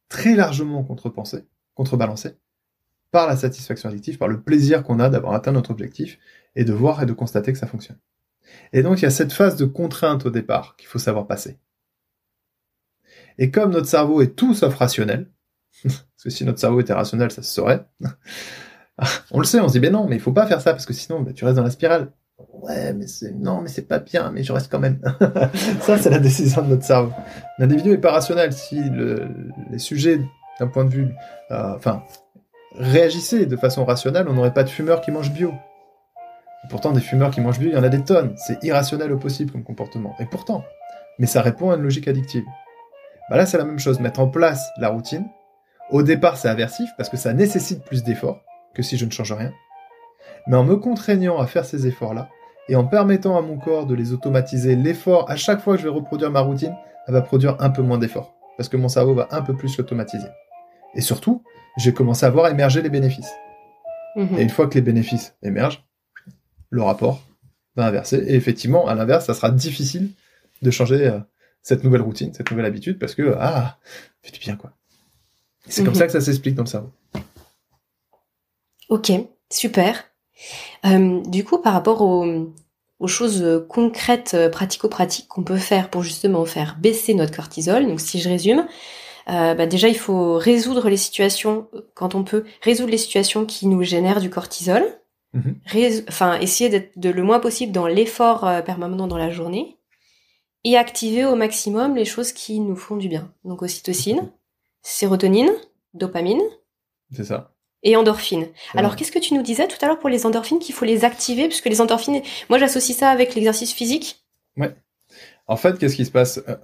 [0.10, 2.38] très largement contrepensée, contrebalancée
[3.10, 6.20] par la satisfaction addictive, par le plaisir qu'on a d'avoir atteint notre objectif
[6.56, 7.98] et de voir et de constater que ça fonctionne.
[8.74, 11.58] Et donc il y a cette phase de contrainte au départ qu'il faut savoir passer.
[13.38, 15.32] Et comme notre cerveau est tout sauf rationnel,
[16.18, 17.86] parce que si notre cerveau était rationnel, ça se saurait.
[19.32, 20.88] on le sait, on se dit, ben non, mais il faut pas faire ça, parce
[20.88, 22.12] que sinon, ben, tu restes dans la spirale.
[22.64, 25.00] Ouais, mais c'est, non, mais c'est pas bien, mais je reste quand même.
[25.82, 27.12] ça, c'est la décision de notre cerveau.
[27.60, 28.52] L'individu est pas rationnel.
[28.52, 28.82] Si
[29.70, 30.20] les sujets,
[30.60, 31.10] d'un point de vue,
[31.52, 31.78] euh,
[32.74, 35.54] réagissaient de façon rationnelle, on n'aurait pas de fumeurs qui mangent bio.
[36.72, 38.34] pourtant, des fumeurs qui mangent bio, il y en a des tonnes.
[38.38, 40.16] C'est irrationnel au possible comme comportement.
[40.20, 40.64] Et pourtant,
[41.20, 42.46] mais ça répond à une logique addictive.
[43.30, 44.00] Bah là, c'est la même chose.
[44.00, 45.28] Mettre en place la routine,
[45.90, 48.42] au départ, c'est aversif parce que ça nécessite plus d'efforts
[48.74, 49.54] que si je ne change rien.
[50.48, 52.30] Mais en me contraignant à faire ces efforts-là,
[52.70, 55.88] et en permettant à mon corps de les automatiser, l'effort, à chaque fois que je
[55.88, 56.76] vais reproduire ma routine,
[57.08, 58.36] elle va produire un peu moins d'efforts.
[58.58, 60.28] Parce que mon cerveau va un peu plus l'automatiser.
[60.96, 61.44] Et surtout,
[61.78, 63.32] j'ai commencé à voir émerger les bénéfices.
[64.16, 64.38] Mhm.
[64.38, 65.86] Et une fois que les bénéfices émergent,
[66.70, 67.24] le rapport
[67.76, 68.18] va inverser.
[68.18, 70.12] Et effectivement, à l'inverse, ça sera difficile
[70.62, 71.20] de changer euh,
[71.62, 73.78] cette nouvelle routine, cette nouvelle habitude, parce que, ah,
[74.22, 74.72] fait du bien, quoi.
[75.70, 76.00] C'est comme mhm.
[76.00, 76.90] ça que ça s'explique dans le cerveau.
[78.90, 79.12] Ok,
[79.52, 80.06] super.
[80.86, 86.46] Euh, du coup, par rapport aux, choses concrètes, euh, pratico-pratiques qu'on peut faire pour justement
[86.46, 88.66] faire baisser notre cortisol, donc si je résume,
[89.30, 93.68] euh, bah déjà il faut résoudre les situations, quand on peut, résoudre les situations qui
[93.68, 94.84] nous génèrent du cortisol,
[95.34, 95.56] mhm.
[96.08, 99.78] enfin essayer d'être de le moins possible dans l'effort permanent dans la journée,
[100.64, 103.32] et activer au maximum les choses qui nous font du bien.
[103.44, 104.32] Donc ocytocine,
[104.88, 105.52] sérotonine,
[105.94, 106.42] dopamine.
[107.12, 107.54] C'est ça.
[107.84, 108.48] Et endorphine.
[108.74, 111.06] Alors, qu'est-ce que tu nous disais tout à l'heure pour les endorphines qu'il faut les
[111.06, 111.48] activer?
[111.48, 114.26] Puisque les endorphines, moi j'associe ça avec l'exercice physique.
[114.56, 114.76] Ouais.
[115.46, 116.42] En fait, qu'est-ce qui se passe?
[116.50, 116.56] Euh,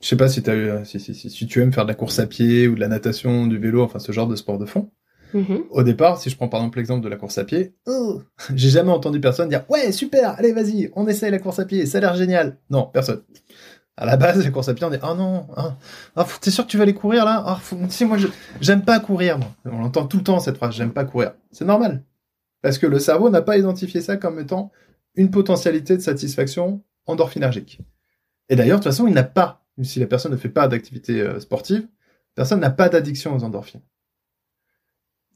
[0.00, 2.18] Je sais pas si, as eu, si, si, si, tu aimes faire de la course
[2.18, 4.90] à pied ou de la natation, du vélo, enfin ce genre de sport de fond.
[5.34, 5.62] Mm-hmm.
[5.70, 8.22] Au départ, si je prends par exemple l'exemple de la course à pied, oh,
[8.54, 11.86] j'ai jamais entendu personne dire ouais super, allez vas-y, on essaye la course à pied,
[11.86, 12.56] ça a l'air génial.
[12.70, 13.22] Non, personne
[13.96, 15.76] à la base, les courses à pied, on dit oh non, ah,
[16.16, 17.42] ah t'es sûr que tu vas aller courir là?
[17.46, 18.16] Ah, moi,
[18.60, 19.38] j'aime pas courir.
[19.64, 21.34] On entend tout le temps cette phrase, j'aime pas courir.
[21.52, 22.02] C'est normal.
[22.62, 24.70] Parce que le cerveau n'a pas identifié ça comme étant
[25.14, 27.80] une potentialité de satisfaction endorphinergique.
[28.48, 31.20] Et d'ailleurs, de toute façon, il n'a pas, si la personne ne fait pas d'activité
[31.20, 31.88] euh, sportive,
[32.34, 33.82] personne n'a pas d'addiction aux endorphines.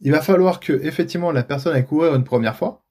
[0.00, 2.83] Il va falloir que, effectivement, la personne aille courir une première fois,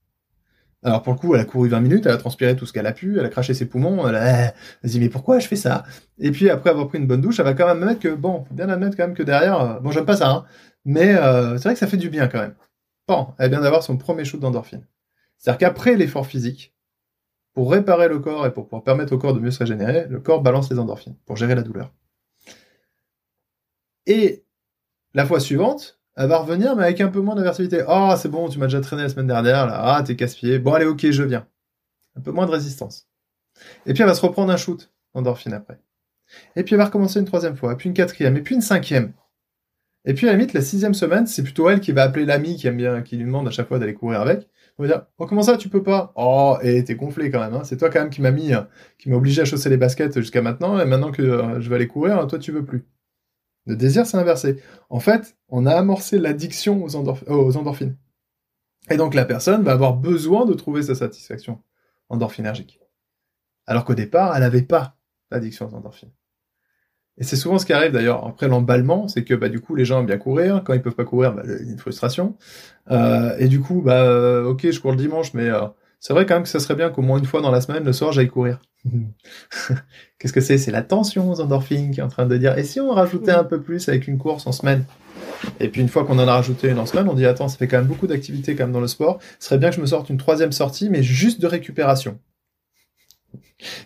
[0.84, 2.88] alors pour le coup, elle a couru 20 minutes, elle a transpiré tout ce qu'elle
[2.88, 4.54] a pu, elle a craché ses poumons, elle a
[4.84, 5.84] dit mais pourquoi je fais ça?
[6.20, 8.46] Et puis après avoir pris une bonne douche, elle va quand même admettre que bon,
[8.52, 10.46] bien admettre quand même que derrière, euh, bon j'aime pas ça, hein,
[10.86, 12.56] mais euh, c'est vrai que ça fait du bien quand même.
[13.08, 14.86] Bon, elle vient d'avoir son premier shoot d'endorphine.
[15.38, 16.74] C'est-à-dire qu'après l'effort physique,
[17.54, 20.20] pour réparer le corps et pour pouvoir permettre au corps de mieux se régénérer, le
[20.20, 21.92] corps balance les endorphines pour gérer la douleur.
[24.06, 24.44] Et
[25.14, 27.84] la fois suivante, elle va revenir, mais avec un peu moins d'aversité.
[27.88, 29.96] Oh, c'est bon, tu m'as déjà traîné la semaine dernière, là.
[29.96, 30.60] Ah, t'es casse-pied.
[30.60, 31.48] Bon, allez, ok, je viens.
[32.16, 33.08] Un peu moins de résistance.
[33.86, 35.80] Et puis, elle va se reprendre un shoot endorphine après.
[36.56, 39.14] Et puis, elle va recommencer une troisième fois, puis une quatrième, et puis une cinquième.
[40.06, 42.58] Et puis à la limite, la sixième semaine, c'est plutôt elle qui va appeler l'ami
[42.58, 44.50] qui aime bien, qui lui demande à chaque fois d'aller courir avec.
[44.78, 46.12] On va dire, oh, comment ça, tu peux pas?
[46.16, 47.54] Oh, et t'es gonflé quand même.
[47.54, 47.64] Hein.
[47.64, 48.62] C'est toi quand même qui m'a mis, euh,
[48.98, 51.76] qui m'a obligé à chausser les baskets jusqu'à maintenant, et maintenant que euh, je vais
[51.76, 52.86] aller courir, toi tu veux plus.
[53.66, 54.62] Le désir, c'est inversé.
[54.90, 57.96] En fait, on a amorcé l'addiction aux, aux endorphines.
[58.90, 61.62] Et donc la personne va avoir besoin de trouver sa satisfaction
[62.10, 62.80] endorphinergique.
[63.66, 64.98] Alors qu'au départ, elle n'avait pas
[65.32, 66.12] l'addiction aux endorphines.
[67.18, 69.86] Et c'est souvent ce qui arrive d'ailleurs après l'emballement, c'est que bah, du coup les
[69.86, 72.36] gens aiment bien courir, quand ils peuvent pas courir, bah, une frustration.
[72.90, 75.68] Euh, et du coup, bah euh, ok, je cours le dimanche, mais euh,
[76.04, 77.86] c'est vrai quand même que ça serait bien qu'au moins une fois dans la semaine,
[77.86, 78.60] le soir, j'aille courir.
[80.20, 80.58] Qu'est-ce que c'est?
[80.58, 83.32] C'est la tension aux endorphines qui est en train de dire, et si on rajoutait
[83.32, 84.84] un peu plus avec une course en semaine?
[85.62, 87.58] Et puis une fois qu'on en a rajouté une en semaine, on dit attends, ça
[87.58, 89.20] fait quand même beaucoup d'activités quand même dans le sport.
[89.40, 92.20] Ce serait bien que je me sorte une troisième sortie, mais juste de récupération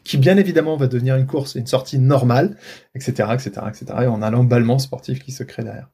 [0.04, 2.58] qui bien évidemment va devenir une course, une sortie normale,
[2.96, 3.86] etc., etc., etc.
[4.02, 5.90] Et on a l'emballement sportif qui se crée derrière.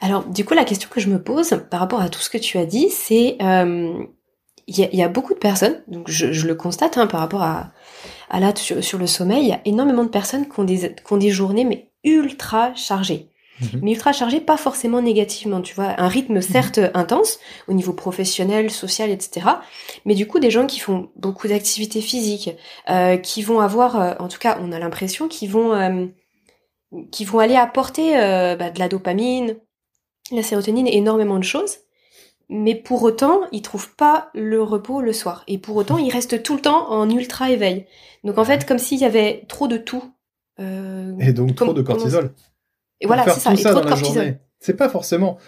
[0.00, 2.38] Alors, du coup, la question que je me pose par rapport à tout ce que
[2.38, 4.06] tu as dit, c'est euh,
[4.70, 7.72] il y, a beaucoup de personnes, donc je, le constate hein, par rapport à,
[8.28, 11.12] à là sur, le sommeil, il y a énormément de personnes qui ont des, qui
[11.12, 13.26] ont des journées mais ultra chargées.
[13.60, 13.80] Mhm.
[13.82, 16.42] mais ultra chargé, pas forcément négativement, tu vois, un rythme mhm.
[16.42, 19.46] certes intense au niveau professionnel, social, etc.
[20.06, 22.50] Mais du coup, des gens qui font beaucoup d'activités physiques,
[22.88, 26.06] euh, qui vont avoir, euh, en tout cas, on a l'impression qu'ils vont, euh,
[27.10, 29.56] qui vont aller apporter bah, de la dopamine,
[30.32, 31.80] la sérotonine, énormément de choses.
[32.52, 35.44] Mais pour autant, ils trouvent pas le repos le soir.
[35.46, 37.86] Et pour autant, ils restent tout le temps en ultra éveil.
[38.24, 40.02] Donc en fait, comme s'il y avait trop de tout.
[40.58, 42.34] et donc trop de cortisol.
[43.00, 43.56] Et voilà, c'est ça.
[43.56, 44.38] ça dans la journée.
[44.58, 45.38] C'est pas forcément.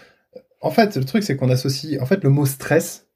[0.61, 2.01] En fait, le truc, c'est qu'on associe.
[2.01, 3.07] En fait, le mot stress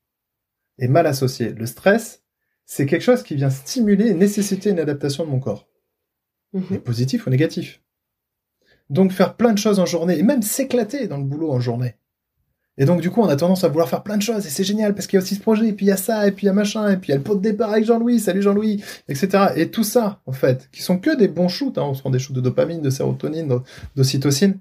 [0.77, 1.53] est mal associé.
[1.53, 2.23] Le stress,
[2.65, 5.67] c'est quelque chose qui vient stimuler et nécessiter une adaptation de mon corps.
[6.53, 6.79] Mhm.
[6.79, 7.81] positif ou négatif.
[8.89, 11.95] Donc, faire plein de choses en journée, et même s'éclater dans le boulot en journée.
[12.77, 14.63] Et donc, du coup, on a tendance à vouloir faire plein de choses, et c'est
[14.63, 16.31] génial, parce qu'il y a aussi ce projet, et puis il y a ça, et
[16.31, 17.85] puis il y a machin, et puis il y a le pot de départ avec
[17.85, 19.45] Jean-Louis, salut Jean-Louis, etc.
[19.55, 22.11] Et tout ça, en fait, qui sont que des bons shoots, hein, on se rend
[22.11, 23.61] des shoots de dopamine, de sérotonine,
[23.95, 24.59] d'ocytocine.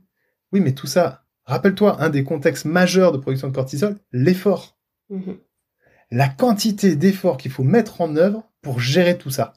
[0.52, 4.78] Oui, mais tout ça, rappelle-toi, un des contextes majeurs de production de cortisol, l'effort.
[5.10, 5.36] Mm-hmm.
[6.12, 9.54] La quantité d'efforts qu'il faut mettre en œuvre pour gérer tout ça.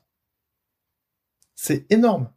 [1.56, 2.30] C'est énorme.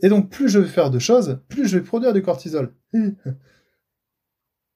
[0.00, 2.74] Et donc, plus je vais faire de choses, plus je vais produire du cortisol.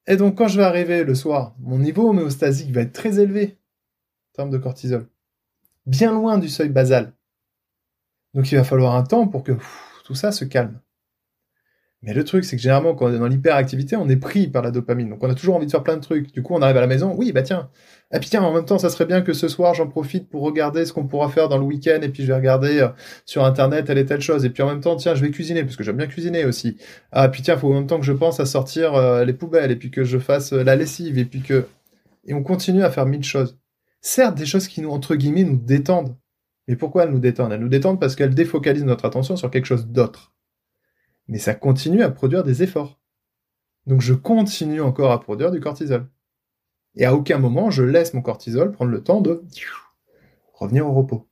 [0.09, 3.59] Et donc, quand je vais arriver le soir, mon niveau homéostasique va être très élevé
[4.33, 5.07] en termes de cortisol.
[5.85, 7.13] Bien loin du seuil basal.
[8.33, 9.53] Donc, il va falloir un temps pour que
[10.05, 10.81] tout ça se calme.
[12.03, 14.63] Mais le truc, c'est que généralement, quand on est dans l'hyperactivité, on est pris par
[14.63, 15.09] la dopamine.
[15.09, 16.33] Donc, on a toujours envie de faire plein de trucs.
[16.33, 17.13] Du coup, on arrive à la maison.
[17.17, 17.71] Oui, bah tiens.
[18.15, 20.43] Et puis tiens, en même temps, ça serait bien que ce soir, j'en profite pour
[20.43, 21.99] regarder ce qu'on pourra faire dans le week-end.
[22.01, 22.89] Et puis, je vais regarder euh,
[23.27, 24.45] sur Internet telle et telle chose.
[24.45, 26.77] Et puis, en même temps, tiens, je vais cuisiner parce que j'aime bien cuisiner aussi.
[27.11, 29.73] Ah, puis tiens, faut en même temps que je pense à sortir euh, les poubelles.
[29.73, 31.19] Et puis que je fasse euh, la lessive.
[31.19, 31.67] Et puis que,
[32.27, 33.59] et on continue à faire mille choses.
[34.03, 36.15] Certes, des choses qui nous, entre guillemets, nous détendent.
[36.69, 37.53] Mais pourquoi elles nous détendent?
[37.53, 40.33] Elles nous détendent parce qu'elles défocalisent notre attention sur quelque chose d'autre
[41.29, 42.99] mais ça continue à produire des efforts.
[43.87, 46.09] Donc je continue encore à produire du cortisol.
[46.95, 49.45] Et à aucun moment je laisse mon cortisol prendre le temps de
[50.55, 51.29] revenir au repos.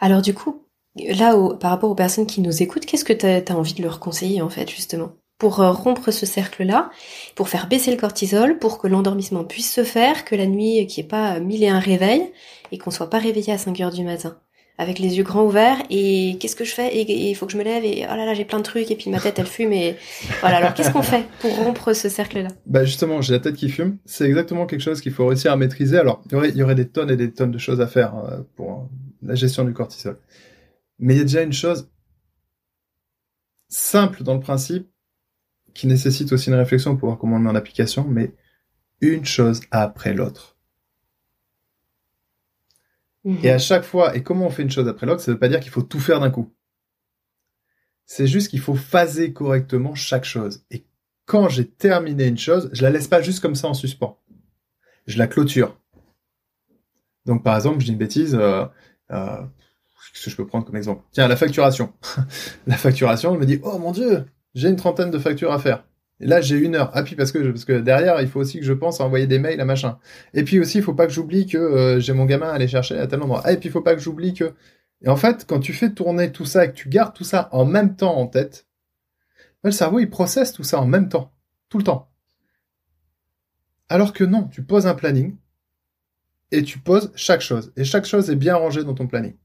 [0.00, 0.66] Alors du coup,
[0.96, 4.00] là, par rapport aux personnes qui nous écoutent, qu'est-ce que tu as, envie de leur
[4.00, 5.12] conseiller en fait justement?
[5.38, 6.90] Pour euh, rompre ce cercle-là,
[7.34, 11.02] pour faire baisser le cortisol, pour que l'endormissement puisse se faire, que la nuit, qu'il
[11.02, 12.30] n'y ait pas mille et un réveils,
[12.72, 14.38] et qu'on soit pas réveillé à 5 heures du matin?
[14.80, 17.58] Avec les yeux grands ouverts et qu'est-ce que je fais et il faut que je
[17.58, 19.46] me lève et oh là là j'ai plein de trucs et puis ma tête elle
[19.46, 19.96] fume et
[20.40, 20.56] voilà.
[20.56, 23.68] Alors qu'est-ce qu'on fait pour rompre ce cercle là Bah justement j'ai la tête qui
[23.68, 23.98] fume.
[24.06, 25.98] C'est exactement quelque chose qu'il faut réussir à maîtriser.
[25.98, 27.86] Alors il y aurait, il y aurait des tonnes et des tonnes de choses à
[27.86, 28.88] faire euh, pour
[29.22, 30.18] la gestion du cortisol.
[30.98, 31.90] Mais il y a déjà une chose
[33.68, 34.88] simple dans le principe
[35.74, 38.32] qui nécessite aussi une réflexion pour voir comment on le met en application mais
[39.02, 40.49] une chose après l'autre
[43.24, 43.60] et à mhm.
[43.60, 45.70] chaque fois, et comment on fait une chose après l'autre, ça veut pas dire qu'il
[45.70, 46.54] faut tout faire d'un coup.
[48.06, 50.64] C'est juste qu'il faut phaser correctement chaque chose.
[50.70, 50.86] Et
[51.26, 54.18] quand j'ai terminé une chose, je la laisse pas juste comme ça en suspens.
[55.06, 55.78] Je la clôture.
[57.26, 58.64] Donc par exemple, je dis une bêtise, euh,
[59.10, 59.42] euh,
[60.14, 61.04] ce que je peux prendre comme exemple?
[61.12, 61.92] Tiens, la facturation.
[62.66, 64.24] la facturation, je me dis, oh mon dieu,
[64.54, 65.84] j'ai une trentaine de factures à faire.
[66.20, 66.90] Et là, j'ai une heure.
[66.94, 69.26] Ah, puis parce que, parce que derrière, il faut aussi que je pense à envoyer
[69.26, 69.98] des mails à machin.
[70.34, 72.68] Et puis aussi, il faut pas que j'oublie que euh, j'ai mon gamin à aller
[72.68, 73.42] chercher à tel endroit.
[73.44, 74.52] Ah, et puis il faut pas que j'oublie que...
[75.02, 77.48] Et en fait, quand tu fais tourner tout ça et que tu gardes tout ça
[77.52, 78.66] en même temps en tête,
[79.64, 81.32] le cerveau, il processe tout ça en même temps.
[81.70, 82.10] Tout le temps.
[83.88, 85.36] Alors que non, tu poses un planning
[86.50, 87.72] et tu poses chaque chose.
[87.76, 89.36] Et chaque chose est bien rangée dans ton planning.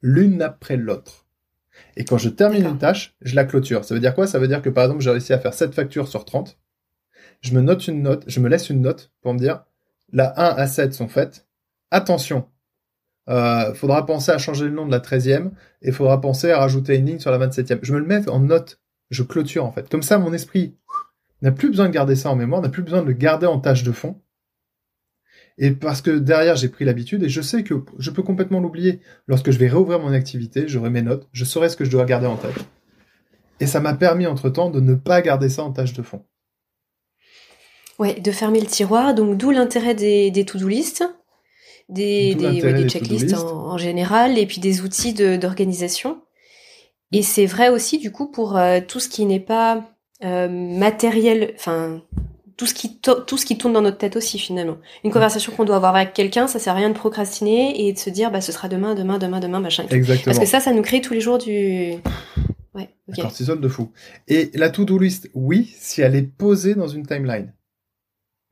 [0.00, 1.19] L'une après l'autre.
[1.96, 3.84] Et quand je termine une tâche, je la clôture.
[3.84, 4.26] Ça veut dire quoi?
[4.26, 6.58] Ça veut dire que par exemple, j'ai réussi à faire 7 factures sur 30.
[7.40, 9.64] Je me note une note, je me laisse une note pour me dire
[10.12, 11.46] la 1 à 7 sont faites.
[11.90, 12.46] Attention,
[13.28, 15.50] euh, faudra penser à changer le nom de la 13e
[15.82, 17.78] et faudra penser à rajouter une ligne sur la 27e.
[17.82, 18.80] Je me le mets en note,
[19.10, 19.88] je clôture en fait.
[19.88, 20.76] Comme ça, mon esprit
[21.42, 23.60] n'a plus besoin de garder ça en mémoire, n'a plus besoin de le garder en
[23.60, 24.20] tâche de fond.
[25.62, 29.00] Et parce que derrière, j'ai pris l'habitude et je sais que je peux complètement l'oublier.
[29.26, 32.06] Lorsque je vais réouvrir mon activité, j'aurai mes notes, je saurai ce que je dois
[32.06, 32.56] garder en tête.
[33.60, 36.24] Et ça m'a permis entre-temps de ne pas garder ça en tâche de fond.
[37.98, 41.04] Ouais, de fermer le tiroir, donc d'où l'intérêt des, des to-do list,
[41.90, 46.22] des, des, ouais, checklists en, en général, et puis des outils de- d'organisation.
[47.12, 49.84] Et c'est vrai aussi, du coup, pour euh, tout ce qui n'est pas
[50.24, 52.00] euh, matériel, enfin,
[52.60, 54.76] tout ce, qui to- tout ce qui tourne dans notre tête aussi, finalement.
[55.02, 57.98] Une conversation qu'on doit avoir avec quelqu'un, ça sert à rien de procrastiner et de
[57.98, 59.86] se dire, bah, ce sera demain, demain, demain, demain, machin.
[59.88, 60.26] Exactement.
[60.26, 61.94] Parce que ça, ça nous crée tous les jours du...
[62.74, 63.20] Ouais, Un ok.
[63.22, 63.92] cortisol de fou.
[64.28, 67.54] Et la to-do list, oui, si elle est posée dans une timeline.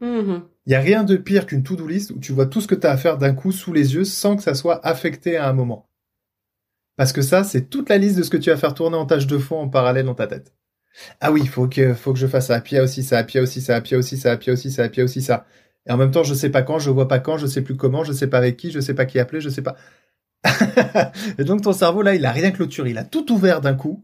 [0.00, 0.42] Mhm.
[0.64, 2.74] Il y a rien de pire qu'une to-do list où tu vois tout ce que
[2.74, 5.50] tu as à faire d'un coup sous les yeux sans que ça soit affecté à
[5.50, 5.90] un moment.
[6.96, 9.04] Parce que ça, c'est toute la liste de ce que tu vas faire tourner en
[9.04, 10.54] tâche de fond en parallèle dans ta tête.
[11.20, 12.60] Ah oui, faut que, faut que je fasse ça.
[12.60, 13.96] Puis il y a aussi ça, puis il y a aussi ça, puis il y
[13.96, 15.46] a aussi ça, puis il y a aussi ça, puis il y a aussi ça.
[15.86, 17.76] Et en même temps, je sais pas quand, je vois pas quand, je sais plus
[17.76, 19.76] comment, je sais pas avec qui, je sais pas qui appeler, je sais pas.
[21.38, 24.02] et donc ton cerveau là, il a rien clôturé, il a tout ouvert d'un coup,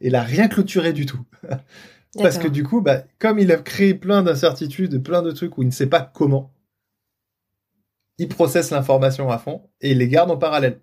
[0.00, 1.20] et il a rien clôturé du tout.
[2.18, 5.62] Parce que du coup, bah, comme il a créé plein d'incertitudes, plein de trucs où
[5.62, 6.54] il ne sait pas comment,
[8.18, 10.80] il processe l'information à fond et il les garde en parallèle.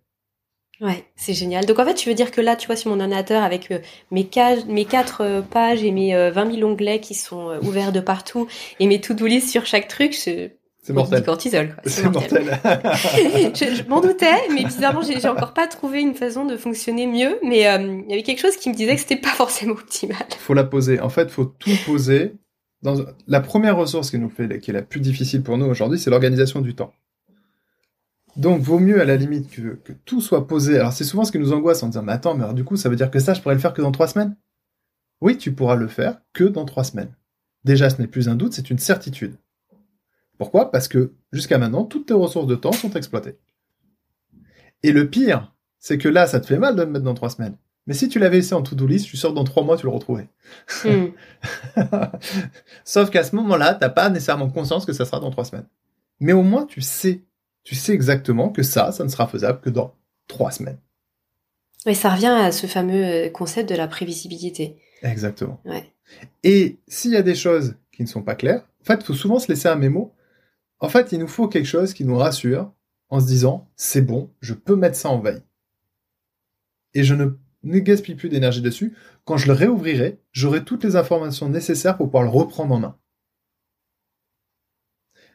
[0.81, 1.65] Ouais, c'est génial.
[1.65, 3.79] Donc en fait, tu veux dire que là, tu vois, sur mon ordinateur, avec euh,
[4.11, 7.99] mes, quatre euh, pages et mes euh, 20 000 onglets qui sont euh, ouverts de
[7.99, 8.47] partout
[8.79, 11.23] et mes to-do list sur chaque truc, c'est C'est mortel.
[11.23, 11.73] cortisol.
[11.75, 11.83] quoi.
[11.85, 12.59] C'est mortel.
[13.53, 17.37] je je m'en doutais, mais bizarrement, j'ai encore pas trouvé une façon de fonctionner mieux.
[17.43, 20.17] Mais euh, il y avait quelque chose qui me disait que c'était pas forcément optimal.
[20.39, 20.99] faut la poser.
[20.99, 22.33] En fait, faut tout poser.
[22.81, 22.95] Dans...
[23.27, 26.09] La première ressource qui nous fait, qui est la plus difficile pour nous aujourd'hui, c'est
[26.09, 26.91] l'organisation du temps.
[28.35, 30.79] Donc, vaut mieux à la limite que, que tout soit posé.
[30.79, 32.75] Alors, c'est souvent ce qui nous angoisse en disant, mais attends, mais alors, du coup,
[32.75, 34.35] ça veut dire que ça, je pourrais le faire que dans trois semaines?
[35.21, 37.15] Oui, tu pourras le faire que dans trois semaines.
[37.63, 39.37] Déjà, ce n'est plus un doute, c'est une certitude.
[40.37, 40.71] Pourquoi?
[40.71, 43.37] Parce que jusqu'à maintenant, toutes tes ressources de temps sont exploitées.
[44.81, 47.29] Et le pire, c'est que là, ça te fait mal de le mettre dans trois
[47.29, 47.55] semaines.
[47.85, 49.77] Mais si tu l'avais laissé en to-do list, je suis sûr que dans trois mois,
[49.77, 50.29] tu le retrouvais.
[50.85, 51.07] Hmm.
[52.85, 55.67] Sauf qu'à ce moment-là, t'as pas nécessairement conscience que ça sera dans trois semaines.
[56.19, 57.23] Mais au moins, tu sais.
[57.63, 59.95] Tu sais exactement que ça, ça ne sera faisable que dans
[60.27, 60.79] trois semaines.
[61.85, 64.77] Et ça revient à ce fameux euh, concept de la prévisibilité.
[65.01, 65.59] Exactement.
[65.65, 65.91] Ouais.
[66.43, 69.13] Et s'il y a des choses qui ne sont pas claires, en fait, il faut
[69.13, 70.13] souvent se laisser un mémo.
[70.79, 72.71] En fait, il nous faut quelque chose qui nous rassure
[73.09, 75.43] en se disant, c'est bon, je peux mettre ça en veille.
[76.93, 78.95] Et je ne, ne gaspille plus d'énergie dessus.
[79.25, 82.97] Quand je le réouvrirai, j'aurai toutes les informations nécessaires pour pouvoir le reprendre en main.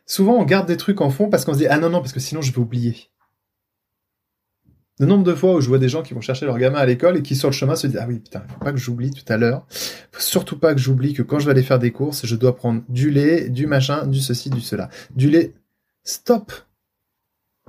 [0.08, 2.14] Souvent, on garde des trucs en fond parce qu'on se dit, ah non, non, parce
[2.14, 3.10] que sinon je vais oublier.
[4.98, 6.86] Le nombre de fois où je vois des gens qui vont chercher leur gamin à
[6.86, 9.12] l'école et qui sur le chemin se disent ah oui putain faut pas que j'oublie
[9.12, 9.64] tout à l'heure.
[10.18, 12.82] Surtout pas que j'oublie que quand je vais aller faire des courses je dois prendre
[12.88, 14.88] du lait du machin du ceci du cela.
[15.14, 15.54] Du lait
[16.02, 16.50] stop.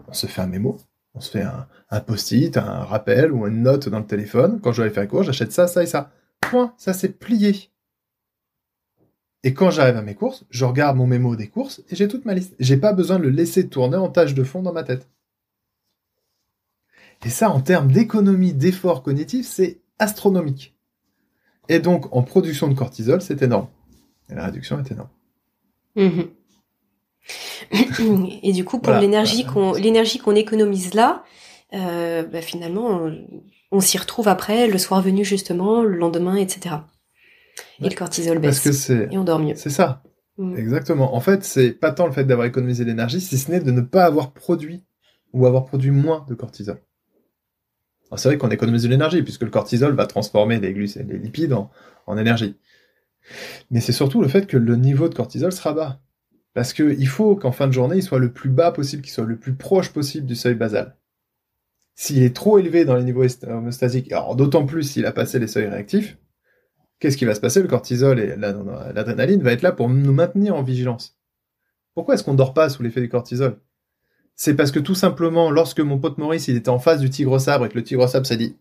[0.08, 0.78] On se fait un mémo
[1.14, 4.60] on se fait un, un post-it un rappel ou une note dans le téléphone.
[4.60, 6.12] Quand je vais aller faire les courses j'achète ça ça et ça.
[6.42, 6.74] Point.
[6.78, 7.70] Ça c'est plié
[9.44, 12.26] et quand j'arrive à mes courses je regarde mon mémo des courses et j'ai toute
[12.26, 14.84] ma liste j'ai pas besoin de le laisser tourner en tâche de fond dans ma
[14.84, 15.08] tête
[17.26, 20.74] et ça, en termes d'économie, d'effort cognitif, c'est astronomique.
[21.68, 23.68] Et donc, en production de cortisol, c'est énorme.
[24.30, 25.10] Et la réduction est énorme.
[25.98, 26.30] Mhm.
[28.42, 29.02] Et du coup, pour Voilà.
[29.02, 29.74] l'énergie Voilà.
[29.74, 31.24] qu'on l'énergie qu'on économise là,
[31.74, 33.28] euh, bah, finalement, on,
[33.72, 36.76] on s'y retrouve après, le soir venu justement, le lendemain, etc.
[37.82, 37.90] Et Ouais.
[37.90, 38.88] le cortisol Parce baisse.
[38.88, 39.56] que Et on dort mieux.
[39.56, 40.04] c'est ça.
[40.38, 40.56] Mm.
[40.58, 41.16] Exactement.
[41.16, 43.82] En fait, c'est pas tant le fait d'avoir économisé l'énergie, si ce n'est de ne
[43.82, 44.84] pas avoir produit
[45.34, 46.80] ou avoir produit moins de cortisol.
[48.10, 51.18] Alors, c'est vrai qu'on économise de l'énergie puisque le cortisol va transformer les glucides, les
[51.20, 51.70] lipides en,
[52.08, 52.56] en énergie.
[53.70, 56.02] Mais c'est surtout le fait que le niveau de cortisol sera bas.
[56.56, 59.12] Parce que il faut qu'en fin de journée, il soit le plus bas possible, qu'il
[59.12, 60.98] soit le plus proche possible du seuil basal.
[61.96, 65.48] S'il est trop élevé dans les niveaux homostasiques, alors d'autant plus s'il a passé les
[65.48, 66.18] seuils réactifs,
[67.00, 67.62] qu'est-ce qui va se passer?
[67.62, 68.54] Le cortisol et la-
[68.94, 71.18] l'adrénaline va être là pour nous maintenir en vigilance.
[71.96, 73.58] Pourquoi est-ce qu'on dort pas sous l'effet du cortisol?
[74.36, 77.40] C'est parce que tout simplement, lorsque mon pote Maurice il était en face du tigre
[77.40, 78.56] sabre et que le tigre sabre s'est dit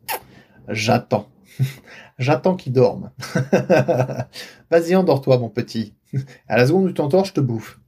[0.69, 1.29] J'attends.
[2.19, 3.11] J'attends qu'il dorme.
[4.71, 5.95] Vas-y, endors-toi, mon petit.
[6.49, 7.79] À la seconde où tu t'endors, je te bouffe.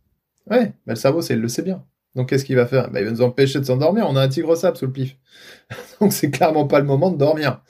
[0.48, 1.84] Ouais, mais le cerveau, c'est, il le sait bien.
[2.14, 2.90] Donc qu'est-ce qu'il va faire?
[2.90, 4.06] Bah, Il va nous empêcher de s'endormir.
[4.08, 5.16] On a un tigre sabre sous le pif.
[6.00, 7.60] Donc c'est clairement pas le moment de dormir.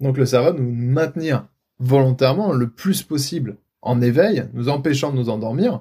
[0.00, 1.46] Donc le cerveau nous maintenir
[1.80, 5.80] volontairement le plus possible en éveil, nous empêchant de nous endormir,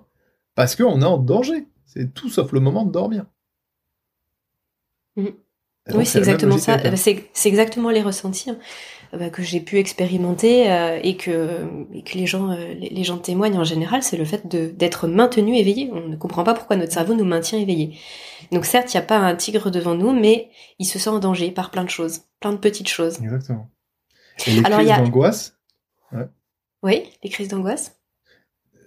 [0.55, 1.67] parce qu'on est en danger.
[1.85, 3.25] C'est tout sauf le moment de dormir.
[5.15, 5.27] Mm.
[5.93, 6.77] Oui, c'est exactement ça.
[6.95, 8.57] C'est exactement les ressentis hein,
[9.13, 11.65] bah, que j'ai pu expérimenter euh, et, que,
[12.05, 14.03] que les gens euh, les, gens témoignent en général.
[14.03, 15.89] C'est le fait d'être maintenu éveillé.
[15.93, 17.97] On ne comprend pas pourquoi notre cerveau nous maintient éveillé.
[18.51, 20.49] Donc certes, il n'y a pas un tigre devant nous, mais
[20.79, 23.19] il se sent en danger par plein de choses, plein de petites choses.
[23.21, 23.69] Exactement.
[24.45, 25.56] Et les crises d'angoisse.
[26.83, 27.99] Oui, les crises d'angoisse.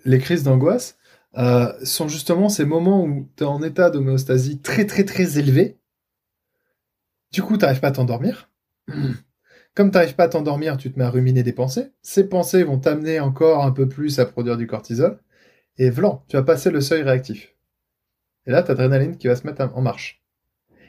[0.05, 0.97] Les crises d'angoisse
[1.37, 5.81] euh, sont justement ces moments où tu es en état d'homéostasie très très très élevé
[7.33, 8.51] du coup, t'arrives pas à t'endormir.
[9.75, 11.93] Comme t'arrives pas à t'endormir, tu te mets à ruminer des pensées.
[12.03, 15.21] Ces pensées vont t'amener encore un peu plus à produire du cortisol.
[15.79, 17.55] Et vlan, tu vas passer le seuil réactif.
[18.47, 20.23] Et là, t'as l'adrénaline qui va se mettre en marche.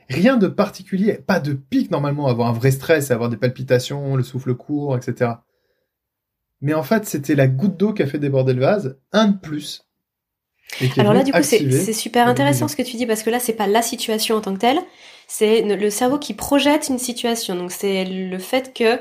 [0.10, 4.24] Rien de particulier, pas de pic normalement, avoir un vrai stress, avoir des palpitations, le
[4.24, 5.34] souffle court, etc.
[6.62, 9.38] Mais en fait, c'était la goutte d'eau qui a fait déborder le vase, un de
[9.38, 9.88] plus.
[10.98, 13.54] Alors là, du coup, c'est super intéressant ce que tu dis parce que là, c'est
[13.54, 14.80] pas la situation en tant que telle,
[15.28, 17.56] c'est le cerveau qui projette une situation.
[17.56, 19.00] Donc c'est le fait que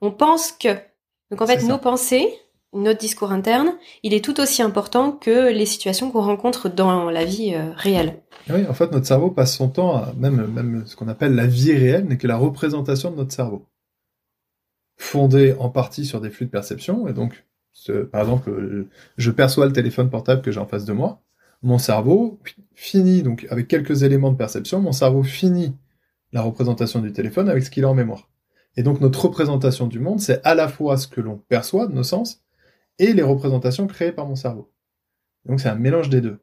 [0.00, 0.68] on pense que.
[1.30, 2.28] Donc en fait, nos pensées,
[2.72, 7.24] notre discours interne, il est tout aussi important que les situations qu'on rencontre dans la
[7.24, 8.22] vie euh, réelle.
[8.50, 11.46] Oui, en fait, notre cerveau passe son temps à même même ce qu'on appelle la
[11.46, 13.66] vie réelle n'est que la représentation de notre cerveau,
[14.98, 17.44] fondée en partie sur des flux de perception et donc
[18.10, 21.22] par exemple, je perçois le téléphone portable que j'ai en face de moi.
[21.62, 22.38] Mon cerveau
[22.74, 25.74] finit, donc avec quelques éléments de perception, mon cerveau finit
[26.32, 28.28] la représentation du téléphone avec ce qu'il a en mémoire.
[28.76, 31.94] Et donc notre représentation du monde, c'est à la fois ce que l'on perçoit de
[31.94, 32.42] nos sens
[32.98, 34.70] et les représentations créées par mon cerveau.
[35.46, 36.38] Donc c'est un mélange des deux.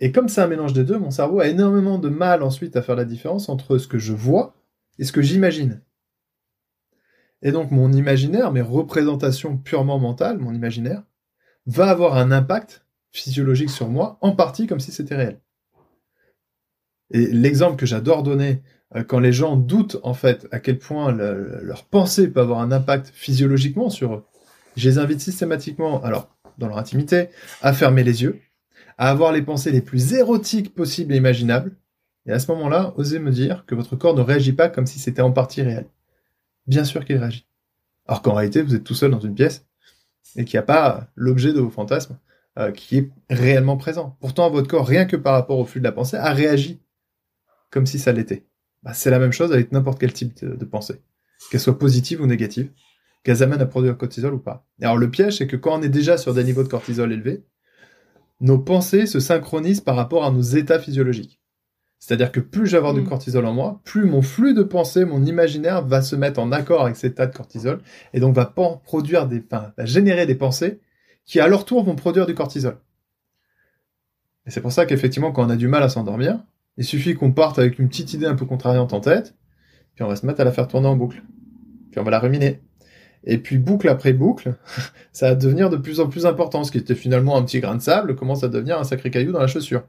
[0.00, 2.82] Et comme c'est un mélange des deux, mon cerveau a énormément de mal ensuite à
[2.82, 4.54] faire la différence entre ce que je vois
[4.98, 5.80] et ce que j'imagine.
[7.42, 11.02] Et donc mon imaginaire, mes représentations purement mentales, mon imaginaire,
[11.66, 15.40] va avoir un impact physiologique sur moi, en partie comme si c'était réel.
[17.10, 18.62] Et l'exemple que j'adore donner
[18.94, 22.72] euh, quand les gens doutent en fait à quel point leur pensée peut avoir un
[22.72, 24.24] impact physiologiquement sur eux,
[24.76, 26.28] je les invite systématiquement, alors
[26.58, 27.28] dans leur intimité,
[27.62, 28.40] à fermer les yeux,
[28.96, 31.76] à avoir les pensées les plus érotiques possibles et imaginables,
[32.26, 34.98] et à ce moment-là, osez me dire que votre corps ne réagit pas comme si
[34.98, 35.86] c'était en partie réel
[36.68, 37.46] bien sûr qu'il réagit.
[38.06, 39.66] Alors qu'en réalité, vous êtes tout seul dans une pièce
[40.36, 42.18] et qu'il n'y a pas l'objet de vos fantasmes
[42.58, 44.16] euh, qui est réellement présent.
[44.20, 46.80] Pourtant, votre corps, rien que par rapport au flux de la pensée, a réagi
[47.70, 48.46] comme si ça l'était.
[48.82, 51.02] Bah, c'est la même chose avec n'importe quel type de, pensée,
[51.50, 52.70] qu'elle soit positive ou négative,
[53.24, 54.66] qu'elle amène à produire cortisol ou pas.
[54.80, 57.44] alors le piège, c'est que quand on est déjà sur des niveaux de cortisol élevés,
[58.40, 61.40] nos pensées se synchronisent par rapport à nos états physiologiques.
[61.98, 63.08] C'est-à-dire que plus j'avais du mm.
[63.08, 66.82] cortisol en moi, plus mon flux de pensée, mon imaginaire va se mettre en accord
[66.82, 67.80] avec cet état de cortisol
[68.14, 70.80] et donc va produire des, enfin, va générer des pensées
[71.24, 72.78] qui à leur tour vont produire du cortisol.
[74.46, 76.40] Et c'est pour ça qu'effectivement, quand on a du mal à s'endormir,
[76.78, 79.34] il suffit qu'on parte avec une petite idée un peu contrariante en tête,
[79.94, 81.22] puis on va se mettre à la faire tourner en boucle.
[81.90, 82.62] Puis on va la ruminer.
[83.24, 84.54] Et puis boucle après boucle,
[85.12, 86.64] ça va devenir de plus en plus important.
[86.64, 89.32] Ce qui était finalement un petit grain de sable commence à devenir un sacré caillou
[89.32, 89.82] dans la chaussure.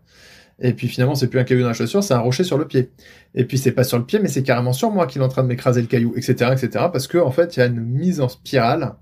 [0.61, 2.67] Et puis finalement, c'est plus un caillou dans la chaussure, c'est un rocher sur le
[2.67, 2.91] pied.
[3.33, 5.29] Et puis c'est pas sur le pied, mais c'est carrément sur moi qu'il est en
[5.29, 6.85] train de m'écraser le caillou, etc., etc.
[6.91, 8.95] Parce que en fait, il y a une mise en spirale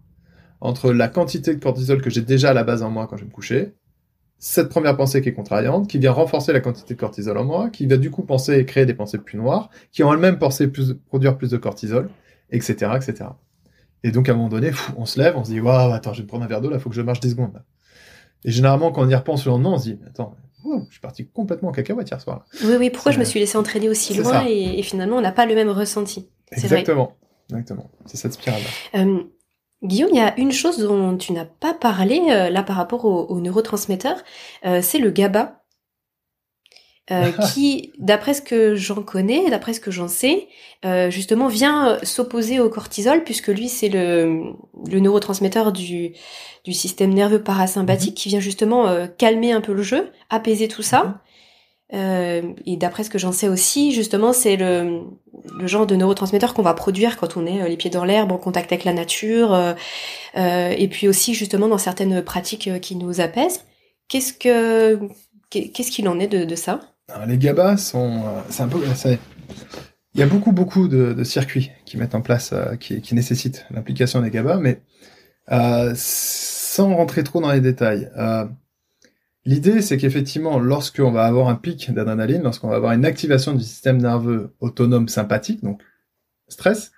[0.61, 3.23] entre la quantité de cortisol que j'ai déjà à la base en moi quand je
[3.23, 3.73] vais me coucher,
[4.39, 7.69] cette première pensée qui est contrariante, qui vient renforcer la quantité de cortisol en moi,
[7.69, 10.67] qui va du coup penser et créer des pensées plus noires, qui ont elles-mêmes pensé
[10.67, 12.09] plus, produire plus de cortisol,
[12.51, 13.29] etc., etc.
[14.03, 16.21] Et donc à un moment donné, on se lève, on se dit waouh, attends, je
[16.21, 17.63] vais prendre un verre d'eau, là, faut que je marche 10 secondes.
[18.45, 20.35] Et généralement, quand on y repense le lendemain, on se dit attends,
[20.87, 22.45] je suis parti complètement en cacahuète hier soir.
[22.63, 25.45] Oui, oui, pourquoi je me suis laissé entraîner aussi loin et, finalement on n'a pas
[25.45, 26.29] le même ressenti.
[26.51, 27.13] Exactement,
[27.49, 27.89] exactement.
[28.05, 28.61] C'est cette spirale.
[28.95, 29.23] Euh,
[29.83, 33.05] Guillaume, il y a une chose dont tu n'as pas parlé euh, là par rapport
[33.05, 34.23] aux neurotransmetteurs,
[34.65, 35.56] euh, c'est le GABA.
[37.09, 40.49] Euh, qui, d'après ce que j'en connais, d'après ce que j'en sais,
[40.83, 44.51] euh, justement vient euh, s'opposer au cortisol puisque lui c'est le,
[44.91, 46.11] le neurotransmetteur du,
[46.65, 48.15] du système nerveux parasympathique mhm.
[48.15, 51.21] qui vient justement calmer un peu le jeu, apaiser tout ça.
[51.93, 52.55] Mhm.
[52.65, 55.03] et d'après ce que j'en sais aussi, justement, c'est le,
[55.57, 58.37] le genre de neurotransmetteur qu'on va produire quand on est les pieds dans l'herbe, en
[58.37, 59.57] contact avec la nature,
[60.35, 63.63] et puis aussi justement dans certaines pratiques qui nous apaisent.
[64.09, 64.99] Qu'est-ce que
[65.49, 66.81] qu'est-ce qu'il en est de, de ça?
[67.25, 68.79] Les GABA sont, euh, c'est un peu,
[70.13, 74.21] il y a beaucoup beaucoup de, circuits qui mettent en place, euh, qui, nécessitent l'implication
[74.21, 74.81] des GABA, mais
[75.51, 78.11] euh, sans rentrer trop dans les détails.
[79.45, 83.63] L'idée, c'est qu'effectivement, lorsqu'on va avoir un pic d'adrénaline, lorsqu'on va avoir une activation du
[83.63, 85.81] système nerveux autonome sympathique, donc
[86.49, 86.91] stress,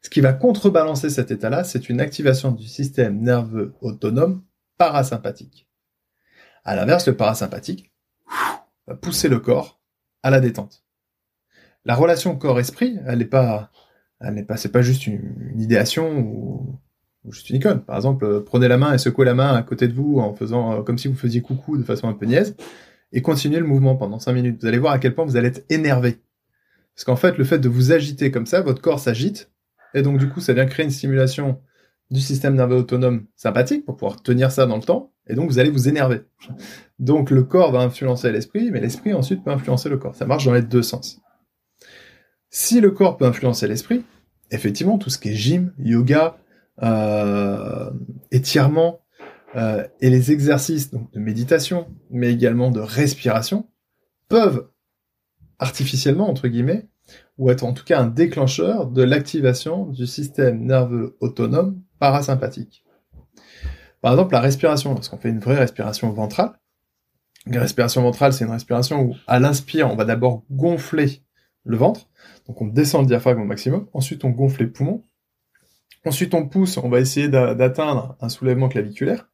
[0.00, 4.44] Ce qui va contrebalancer cet état-là, c'est une activation du système nerveux autonome
[4.78, 5.66] parasympathique.
[6.64, 7.93] À l'inverse, le parasympathique
[9.00, 9.80] pousser le corps
[10.22, 10.84] à la détente.
[11.84, 13.70] La relation corps-esprit, elle n'est pas,
[14.20, 16.78] elle n'est pas, c'est pas juste une, idéation ou,
[17.30, 17.82] juste une icône.
[17.82, 20.72] Par exemple, prenez la main et secouez la main à côté de vous en faisant
[20.72, 22.56] euh, comme si vous faisiez coucou de façon un peu niaise
[23.12, 24.60] et continuez le mouvement pendant 5 minutes.
[24.60, 26.20] Vous allez voir à quel point vous allez être énervé.
[26.94, 29.50] Parce qu'en fait, le fait de vous agiter comme ça, votre corps s'agite,
[29.94, 31.60] et donc du coup, ça vient créer une stimulation
[32.10, 35.58] du système nerveux autonome sympathique pour pouvoir tenir ça dans le temps, et donc vous
[35.58, 36.22] allez vous énerver.
[36.98, 40.14] Donc le corps va influencer l'esprit, mais l'esprit ensuite peut influencer le corps.
[40.14, 41.20] Ça marche dans les deux sens.
[42.50, 44.04] Si le corps peut influencer l'esprit,
[44.50, 46.38] effectivement, tout ce qui est gym, yoga,
[46.82, 47.90] euh,
[48.30, 49.00] étirement,
[49.56, 53.68] euh, et les exercices de méditation, mais également de respiration,
[54.28, 54.68] peuvent
[55.58, 56.88] artificiellement, entre guillemets,
[57.38, 62.84] ou être en tout cas un déclencheur de l'activation du système nerveux autonome parasympathique.
[64.02, 66.52] Par exemple, la respiration, lorsqu'on fait une vraie respiration ventrale,
[67.46, 71.22] la respiration ventrale, c'est une respiration où, à l'inspire, on va d'abord gonfler
[71.64, 72.10] le ventre,
[72.46, 75.02] donc on descend le diaphragme au maximum, ensuite on gonfle les poumons,
[76.04, 79.30] ensuite on pousse, on va essayer d'atteindre un soulèvement claviculaire,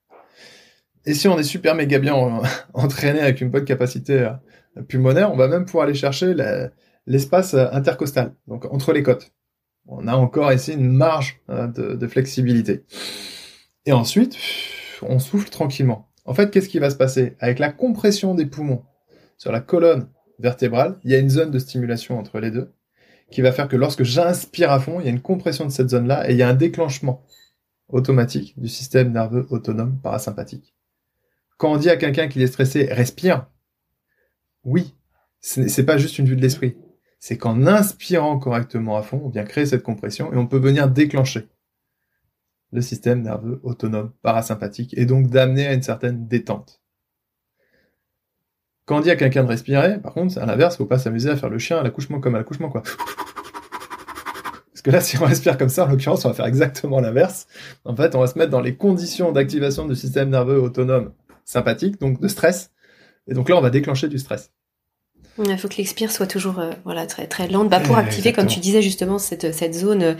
[1.07, 2.15] et si on est super méga bien
[2.75, 4.29] entraîné avec une bonne capacité
[4.77, 6.37] euh, pulmonaire, on va même pouvoir aller chercher
[7.09, 9.33] l'espace euh, intercostal, donc entre les côtes.
[9.93, 12.85] On a encore ici une marge euh, de, flexibilité.
[13.87, 14.37] Et ensuite,
[15.03, 16.09] on souffle tranquillement.
[16.25, 17.35] En fait, qu'est-ce qui va se passer?
[17.41, 18.85] Avec la compression des poumons
[19.37, 20.09] sur la colonne
[20.39, 22.73] vertébrale, il y a une zone de stimulation entre les deux
[23.33, 25.91] qui va faire que lorsque j'inspire à fond, il y a une compression de cette
[25.91, 27.25] zone-là et il y a un déclenchement
[27.89, 30.75] automatique du système nerveux autonome parasympathique.
[31.57, 33.47] Quand on dit à quelqu'un qu'il est stressé, respire,
[34.65, 34.95] oui,
[35.41, 36.77] c'est pas juste une vue de l'esprit.
[37.21, 40.89] C'est qu'en inspirant correctement à fond, on vient créer cette compression et on peut venir
[40.89, 41.49] déclencher
[42.73, 46.81] le système nerveux autonome parasympathique et donc d'amener à une certaine détente.
[48.87, 51.37] Quand on dit à quelqu'un de respirer, par contre, à l'inverse, faut pas s'amuser à
[51.37, 52.83] faire le chien à l'accouchement comme à l'accouchement, quoi.
[54.73, 57.47] Parce que là, si on respire comme ça, en l'occurrence, on va faire exactement l'inverse.
[57.85, 61.13] En fait, on va se mettre dans les conditions d'activation du système nerveux autonome
[61.45, 62.73] sympathique, donc de stress.
[63.27, 64.53] Et donc là, on va déclencher du stress.
[65.39, 67.69] Il faut que l'expire soit toujours euh, voilà très très lente.
[67.69, 70.15] Bah, pour activer comme tu disais justement cette cette zone euh,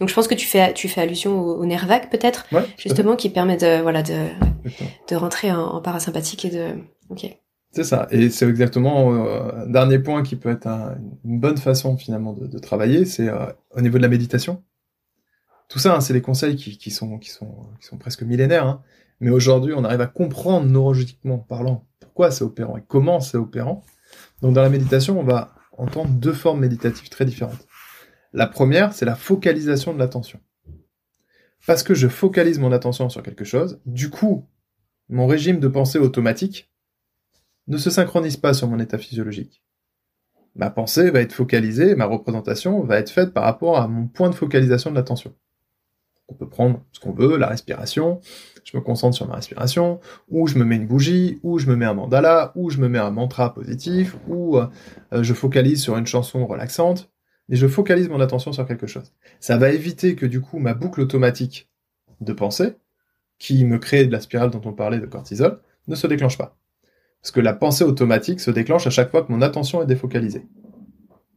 [0.00, 3.30] donc je pense que tu fais tu fais allusion au, nerf vague peut-être justement qui
[3.30, 4.26] permet de voilà de
[5.08, 6.68] de rentrer en, parasympathique et de
[7.08, 7.36] ok.
[7.72, 8.06] C'est ça.
[8.10, 10.66] Et c'est exactement euh, un dernier point qui peut être
[11.24, 13.28] une bonne façon finalement de, travailler c'est
[13.70, 14.62] au niveau de la méditation.
[15.68, 18.66] Tout ça hein, c'est les conseils qui, qui sont qui sont qui sont presque millénaires
[18.66, 18.82] hein.
[19.20, 23.82] Mais aujourd'hui, on arrive à comprendre neurologiquement parlant pourquoi c'est opérant et comment c'est opérant.
[24.42, 27.66] Donc dans la méditation, on va entendre deux formes méditatives très différentes.
[28.32, 30.40] La première, c'est la focalisation de l'attention.
[31.66, 34.46] Parce que je focalise mon attention sur quelque chose, du coup,
[35.08, 36.70] mon régime de pensée automatique
[37.66, 39.62] ne se synchronise pas sur mon état physiologique.
[40.54, 44.30] Ma pensée va être focalisée, ma représentation va être faite par rapport à mon point
[44.30, 45.34] de focalisation de l'attention.
[46.28, 48.20] On peut prendre ce qu'on veut, la respiration,
[48.64, 51.76] je me concentre sur ma respiration, ou je me mets une bougie, ou je me
[51.76, 54.66] mets un mandala, ou je me mets un mantra positif, ou euh,
[55.12, 57.10] je focalise sur une chanson relaxante,
[57.48, 59.12] et je focalise mon attention sur quelque chose.
[59.38, 61.70] Ça va éviter que du coup ma boucle automatique
[62.20, 62.74] de pensée,
[63.38, 66.56] qui me crée de la spirale dont on parlait de cortisol, ne se déclenche pas.
[67.22, 70.46] Parce que la pensée automatique se déclenche à chaque fois que mon attention est défocalisée.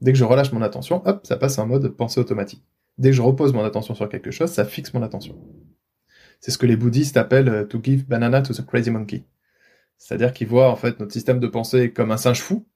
[0.02, 2.64] Dès que je relâche mon attention, hop, ça passe en mode pensée automatique.
[3.00, 5.36] Dès que je repose mon attention sur quelque chose, ça fixe mon attention.
[6.42, 9.24] C'est ce que les bouddhistes appellent euh, to give banana to the crazy monkey.
[9.98, 12.68] C'est-à-dire qu'ils voient en fait notre système de pensée comme un singe fou,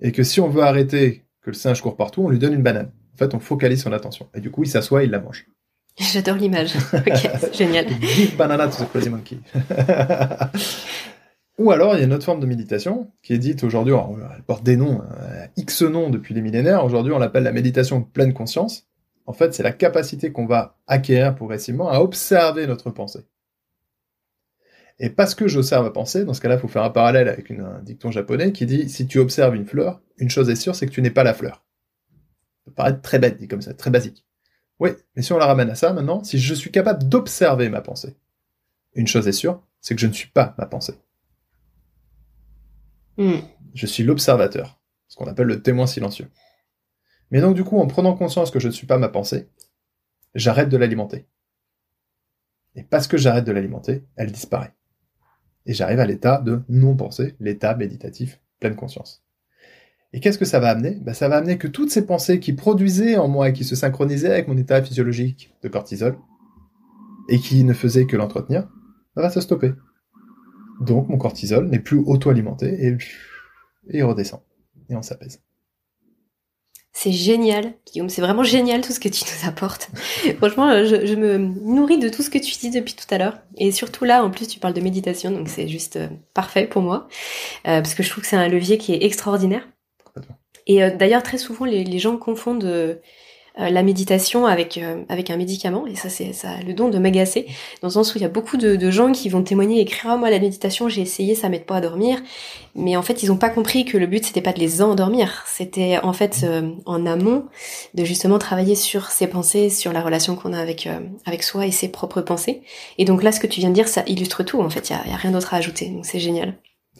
[0.00, 2.62] et que si on veut arrêter que le singe court partout, on lui donne une
[2.62, 2.92] banane.
[3.14, 4.30] En fait, on focalise son attention.
[4.34, 5.46] Et du coup, il s'assoit, il la mange.
[5.98, 6.74] J'adore l'image.
[6.94, 7.86] ok, génial.
[8.00, 9.38] Give banana to the crazy monkey.
[11.58, 14.42] Ou alors, il y a une autre forme de méditation qui est dite aujourd'hui, elle
[14.44, 16.86] porte des noms, euh, X noms depuis les millénaires.
[16.86, 18.89] Aujourd'hui, on l'appelle la méditation pleine conscience.
[19.26, 23.26] En fait, c'est la capacité qu'on va acquérir progressivement à observer notre pensée.
[24.98, 27.50] Et parce que j'observe ma pensée, dans ce cas-là, il faut faire un parallèle avec
[27.50, 30.86] un dicton japonais qui dit si tu observes une fleur, une chose est sûre, c'est
[30.86, 31.64] que tu n'es pas la fleur.
[32.58, 34.26] Ça peut paraître très bête dit comme ça, très basique.
[34.78, 37.80] Oui, mais si on la ramène à ça maintenant, si je suis capable d'observer ma
[37.80, 38.16] pensée,
[38.94, 40.94] une chose est sûre, c'est que je ne suis pas ma pensée.
[43.16, 43.40] Hmm.
[43.74, 46.28] Je suis l'observateur, ce qu'on appelle le témoin silencieux.
[47.30, 49.48] Mais donc du coup, en prenant conscience que je ne suis pas ma pensée,
[50.34, 51.26] j'arrête de l'alimenter.
[52.74, 54.74] Et parce que j'arrête de l'alimenter, elle disparaît.
[55.66, 59.24] Et j'arrive à l'état de non-pensée, l'état méditatif, pleine conscience.
[60.12, 60.96] Et qu'est-ce que ça va amener?
[61.02, 63.76] Ben, Ça va amener que toutes ces pensées qui produisaient en moi et qui se
[63.76, 66.18] synchronisaient avec mon état physiologique de cortisol,
[67.28, 68.68] et qui ne faisaient que l'entretenir,
[69.14, 69.72] ça va se stopper.
[70.80, 72.96] Donc mon cortisol n'est plus auto-alimenté et,
[73.88, 74.40] et il redescend.
[74.88, 75.40] Et on s'apaise.
[76.92, 78.08] C'est génial, Guillaume.
[78.08, 79.90] C'est vraiment génial tout ce que tu nous apportes.
[80.38, 83.38] Franchement, je, me nourris de tout ce que tu dis depuis tout à l'heure.
[83.58, 86.82] Et surtout là, en plus, tu parles de méditation, donc c'est juste euh, parfait pour
[86.82, 87.08] moi.
[87.68, 89.66] Euh, parce que je trouve que c'est un levier qui est extraordinaire.
[90.66, 92.96] Et euh, d'ailleurs, très souvent, les, les gens confondent euh,
[93.58, 96.98] la méditation avec euh, avec un médicament et ça c'est ça a le don de
[96.98, 97.46] m'agacer
[97.82, 100.12] dans le sens où il y a beaucoup de, gens qui vont témoigner et écrire
[100.12, 102.18] ah, moi la méditation j'ai essayé ça m'aide pas à dormir.
[102.74, 105.44] Mais en fait ils ont pas compris que le but c'était pas de les endormir.
[105.46, 107.46] C'était en fait euh, en amont
[107.94, 110.88] de justement travailler sur ses pensées sur la relation qu'on a avec
[111.26, 112.62] avec soi et ses propres pensées.
[112.98, 114.90] Et donc là ce que tu viens de dire ça illustre tout en fait.
[114.90, 116.54] Il y a, rien d'autre à ajouter donc c'est génial.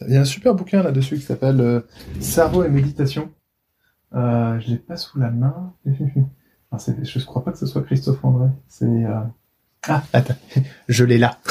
[0.07, 1.83] Il y a un super bouquin là-dessus qui s'appelle
[2.19, 3.29] Cerveau et méditation.
[4.13, 5.73] Euh, je l'ai pas sous la main
[6.77, 8.47] je ne crois pas que ce soit Christophe André.
[8.67, 8.85] C'est.
[8.85, 9.19] Euh,
[9.87, 10.35] ah, attends,
[10.87, 11.37] je l'ai là.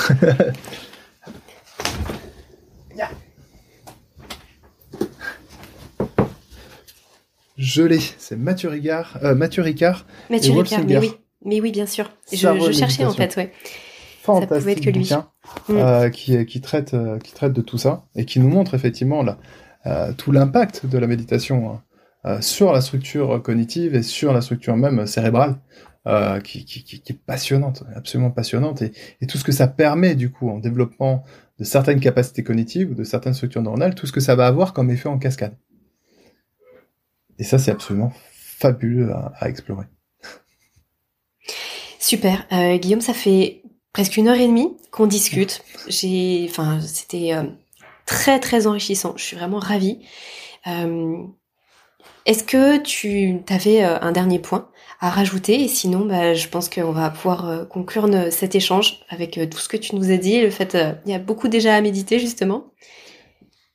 [7.56, 9.18] je l'ai, c'est Mathieu Ricard.
[9.22, 10.06] Euh, Mathieu Ricard.
[10.30, 11.12] Mathieu Ricard, mais oui.
[11.44, 12.10] Mais oui, bien sûr.
[12.30, 13.52] Je, je cherchais en fait, ouais.
[14.24, 15.00] ça pouvait être que lui.
[15.00, 15.28] Bouquin,
[15.68, 15.76] mm.
[15.76, 19.22] euh, qui, qui, traite, euh, qui traite de tout ça et qui nous montre effectivement
[19.22, 19.38] là,
[19.86, 21.82] euh, tout l'impact de la méditation hein.
[22.40, 25.56] Sur la structure cognitive et sur la structure même cérébrale,
[26.06, 30.14] euh, qui, qui, qui, est passionnante, absolument passionnante, et, et, tout ce que ça permet
[30.14, 31.24] du coup en développement
[31.58, 34.72] de certaines capacités cognitives ou de certaines structures neuronales, tout ce que ça va avoir
[34.72, 35.54] comme effet en cascade.
[37.38, 39.84] Et ça, c'est absolument fabuleux à, explorer.
[41.98, 45.62] Super, euh, Guillaume, ça fait presque une heure et demie qu'on discute.
[45.86, 47.44] J'ai, enfin, c'était euh,
[48.06, 49.14] très très enrichissant.
[49.16, 50.00] Je suis vraiment ravie.
[50.66, 51.24] Euh,
[52.26, 54.68] est-ce que tu avais euh, un dernier point
[55.00, 55.62] à rajouter?
[55.62, 59.58] Et sinon, bah, je pense qu'on va pouvoir euh, conclure cet échange avec euh, tout
[59.58, 60.40] ce que tu nous as dit.
[60.40, 60.76] Le fait,
[61.06, 62.72] il y a beaucoup déjà à méditer justement.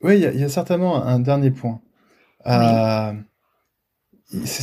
[0.01, 1.81] Oui, il y, a certainement un dernier point.
[2.45, 3.13] c'est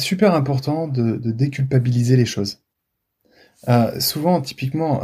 [0.00, 2.60] super important de, déculpabiliser les choses.
[3.98, 5.00] souvent, typiquement,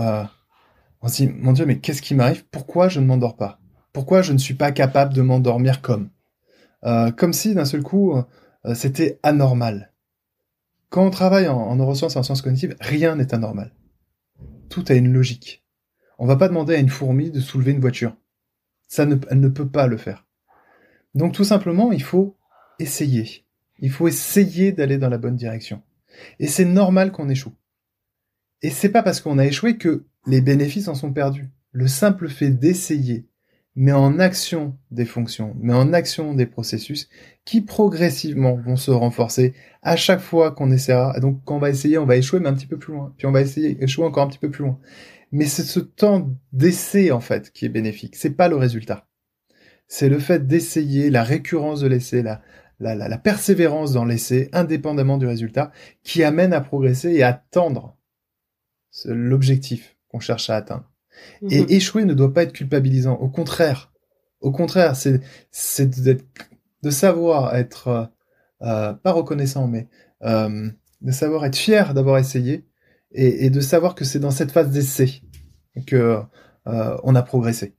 [1.02, 2.44] on se dit, mon Dieu, mais qu'est-ce qui m'arrive?
[2.52, 3.58] Pourquoi je ne m'endors pas?
[3.92, 6.10] Pourquoi je ne suis pas capable de m'endormir comme?
[6.84, 8.14] Comme si d'un seul coup,
[8.74, 9.92] c'était anormal.
[10.90, 13.74] Quand on travaille en, neurosciences et en sciences cognitives, rien n'est anormal.
[14.68, 15.64] Tout a une logique.
[16.18, 18.16] On va pas demander à une fourmi de soulever une voiture.
[18.88, 20.26] Ça elle ne peut pas le faire.
[21.14, 22.36] Donc tout simplement, il faut
[22.78, 23.44] essayer.
[23.80, 25.82] Il faut essayer d'aller dans la bonne direction.
[26.38, 27.54] Et c'est normal qu'on échoue.
[28.62, 31.50] Et c'est pas parce qu'on a échoué que les bénéfices en sont perdus.
[31.70, 33.27] Le simple fait d'essayer,
[33.78, 37.08] met en action des fonctions, met en action des processus
[37.44, 41.20] qui progressivement vont se renforcer à chaque fois qu'on essaiera.
[41.20, 43.14] Donc quand on va essayer, on va échouer, mais un petit peu plus loin.
[43.16, 44.80] Puis on va essayer, échouer encore un petit peu plus loin.
[45.30, 48.16] Mais c'est ce temps d'essai en fait qui est bénéfique.
[48.16, 49.06] C'est pas le résultat.
[49.86, 52.42] C'est le fait d'essayer, la récurrence de l'essai, la,
[52.80, 55.70] la, la, la persévérance dans l'essai, indépendamment du résultat,
[56.02, 57.96] qui amène à progresser et à tendre
[59.04, 60.90] l'objectif qu'on cherche à atteindre.
[61.50, 61.66] Et mhm.
[61.68, 63.14] échouer ne doit pas être culpabilisant.
[63.14, 63.92] Au contraire,
[64.40, 65.20] au contraire, c'est
[65.50, 65.88] c'est
[66.82, 68.04] de savoir être euh,
[68.62, 69.86] euh, pas reconnaissant, mais
[70.24, 70.68] euh,
[71.00, 72.64] de savoir être fier d'avoir essayé
[73.12, 75.22] et, et, de savoir que c'est dans cette phase d'essai
[75.86, 76.20] que
[76.66, 77.74] euh, on a progressé.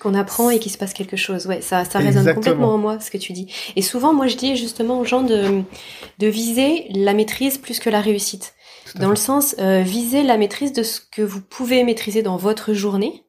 [0.00, 1.46] Qu'on apprend et qu'il se passe quelque chose.
[1.46, 3.52] Ouais, ça, ça résonne complètement en moi ce que tu dis.
[3.76, 5.62] Et souvent, moi, je dis justement aux gens de
[6.18, 8.54] de viser la maîtrise plus que la réussite
[8.96, 12.72] dans le sens euh, viser la maîtrise de ce que vous pouvez maîtriser dans votre
[12.72, 13.24] journée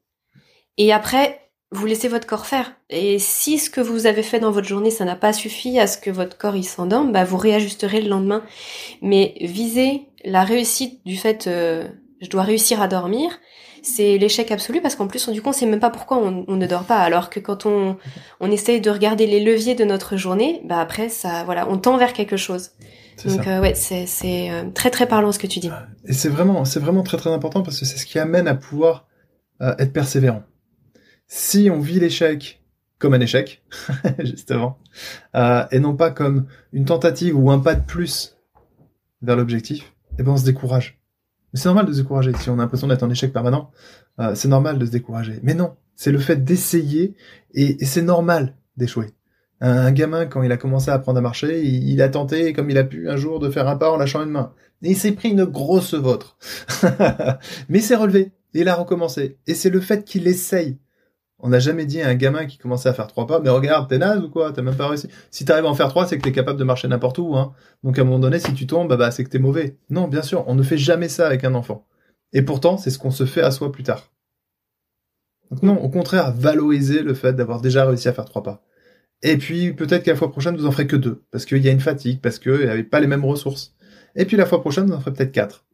[0.77, 1.39] et après
[1.71, 2.75] vous laissez votre corps faire.
[2.91, 5.87] Et si ce que vous avez fait dans votre journée ça n'a pas suffi à
[5.87, 8.43] ce que votre corps il s'endorme bah vous réajusterez le lendemain.
[9.01, 11.87] Mais viser la réussite du fait euh,
[12.21, 13.39] je dois réussir à dormir
[13.81, 16.55] c'est l'échec absolu parce qu'en plus du coup on sait même pas pourquoi on, on,
[16.55, 16.99] ne dort pas.
[16.99, 17.97] Alors que quand on
[18.39, 21.97] on essaye de regarder les leviers de notre journée bah après ça voilà on tend
[21.97, 22.71] vers quelque chose
[23.25, 25.71] donc euh, ouais, c'est c'est euh, très très parlant ce que tu dis.
[26.05, 28.55] Et c'est vraiment c'est vraiment très très important parce que c'est ce qui amène à
[28.55, 29.07] pouvoir
[29.61, 30.43] euh, être persévérant.
[31.27, 32.61] Si on vit l'échec
[32.99, 33.63] comme un échec,
[34.19, 34.77] justement,
[35.35, 38.37] et non pas comme une tentative ou un pas de plus
[39.21, 40.99] vers l'objectif, eh ben on se décourage.
[41.53, 42.31] Mais c'est normal de se décourager.
[42.39, 43.71] Si on a l'impression d'être en échec permanent,
[44.35, 45.39] c'est normal de se décourager.
[45.43, 47.15] Mais non, c'est le fait d'essayer
[47.53, 49.13] et c'est normal d'échouer.
[49.65, 52.77] Un, gamin, quand il a commencé à apprendre à marcher, il, a tenté, comme il
[52.77, 54.51] a pu, un jour, de faire un pas en lâchant une main.
[54.81, 56.37] Et il s'est pris une grosse vôtre.
[57.69, 58.33] Mais il s'est relevé.
[58.53, 59.37] Il a recommencé.
[59.47, 60.79] Et c'est le fait qu'il essaye
[61.39, 63.87] On n'a jamais dit à un gamin qui commençait à faire trois pas, mais regarde,
[63.87, 64.51] t'es naze ou quoi?
[64.51, 65.07] T'as même pas réussi.
[65.31, 67.35] Si t'arrives à en faire trois, c'est que t'es capable de marcher n'importe où.
[67.37, 67.53] Hein.
[67.85, 69.77] Donc à un moment donné, si tu tombes, bah, bah c'est que t'es mauvais.
[69.89, 71.87] Non, bien sûr, on ne fait jamais ça avec un enfant.
[72.33, 74.11] Et pourtant, c'est ce qu'on se fait à soi plus tard.
[75.51, 78.61] Donc non, au contraire, valoriser le fait d'avoir déjà réussi à faire trois pas.
[79.23, 81.69] Et puis peut-être qu'à la fois prochaine, vous en ferez que deux, parce qu'il y
[81.69, 83.73] a une fatigue, parce qu'il n'y avait pas les mêmes ressources.
[84.15, 85.65] Et puis la fois prochaine, vous en ferez peut-être quatre.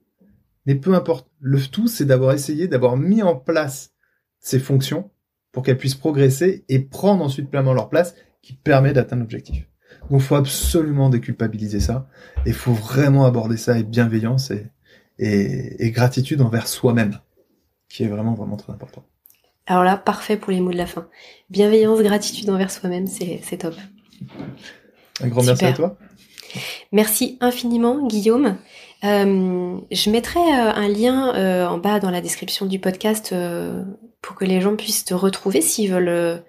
[0.66, 1.28] Mais peu importe.
[1.40, 3.92] Le tout, c'est d'avoir essayé, d'avoir mis en place
[4.40, 5.10] ces fonctions
[5.52, 9.68] pour qu'elles puissent progresser et prendre ensuite pleinement leur place qui permet d'atteindre l'objectif.
[10.10, 12.08] Donc, faut absolument déculpabiliser ça
[12.46, 14.68] et faut vraiment aborder ça avec bienveillance et,
[15.18, 17.20] et, gratitude envers soi-même,
[17.90, 19.06] qui est vraiment, vraiment très important.
[19.70, 21.08] Alors là, parfait pour les mots de la fin.
[21.52, 23.76] Bienveillance, gratitude envers soi-même, c'est top.
[25.22, 25.96] Un grand merci à toi.
[26.92, 28.58] Merci infiniment, Guillaume.
[29.04, 33.34] Euh, je mettrai euh, un lien euh, en bas dans la description du podcast
[34.24, 36.44] pour que les gens puissent te retrouver s'ils veulent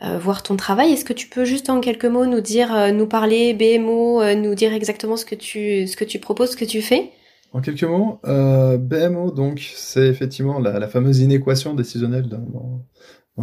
[0.00, 0.92] voir ton travail.
[0.92, 4.72] Est-ce que tu peux juste en quelques mots nous dire, nous parler BMO, nous dire
[4.72, 7.12] exactement ce que tu ce que tu proposes, ce que tu fais?
[7.52, 12.82] En quelques mots, BMO donc c'est effectivement la, fameuse inéquation décisionnelle dont,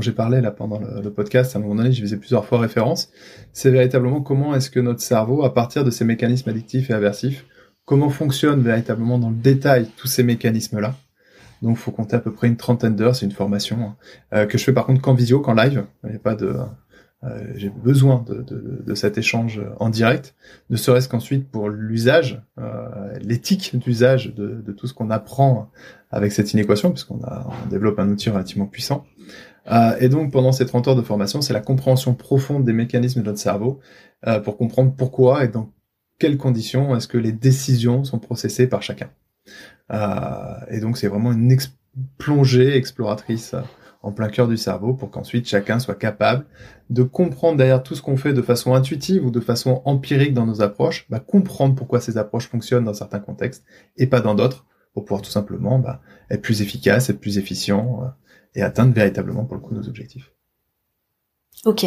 [0.01, 1.55] j'ai parlé là pendant le, le, podcast.
[1.55, 3.11] À un moment donné, j'y faisais plusieurs fois référence.
[3.53, 7.45] C'est véritablement comment est-ce que notre cerveau, à partir de ces mécanismes addictifs et aversifs,
[7.89, 10.95] comment fonctionnent véritablement dans le détail tous ces mécanismes-là.
[11.63, 13.15] Donc, faut compter à peu près une trentaine d'heures.
[13.15, 13.95] C'est une formation hein,
[14.33, 15.85] euh, que je fais par contre qu'en visio, qu'en live.
[16.03, 16.55] Il n'y a pas de,
[17.23, 20.35] euh, j'ai besoin de, de, de, cet échange en direct,
[20.69, 25.69] ne serait-ce qu'ensuite pour l'usage, euh, l'éthique d'usage de, de, tout ce qu'on apprend
[26.11, 29.05] avec cette inéquation, puisqu'on a, on développe un outil relativement puissant.
[29.71, 33.21] Euh, et donc, pendant ces 30 heures de formation, c'est la compréhension profonde des mécanismes
[33.21, 33.79] de notre cerveau
[34.27, 35.71] euh, pour comprendre pourquoi et dans
[36.17, 39.09] quelles conditions est-ce que les décisions sont processées par chacun.
[39.91, 41.57] Euh, et donc c'est vraiment une
[42.17, 43.55] plongée exploratrice
[44.01, 46.45] en plein cœur du cerveau pour qu'ensuite chacun soit capable
[46.89, 50.45] de comprendre derrière tout ce qu'on fait de façon intuitive ou de façon empirique dans
[50.45, 53.65] nos approches, bah, comprendre pourquoi ces approches fonctionnent dans certains contextes
[53.97, 58.03] et pas dans d'autres, pour pouvoir tout simplement bah, être plus efficace, être plus efficient
[58.03, 58.07] euh,
[58.55, 60.31] et atteindre véritablement pour le coup nos objectifs.
[61.65, 61.85] Ok,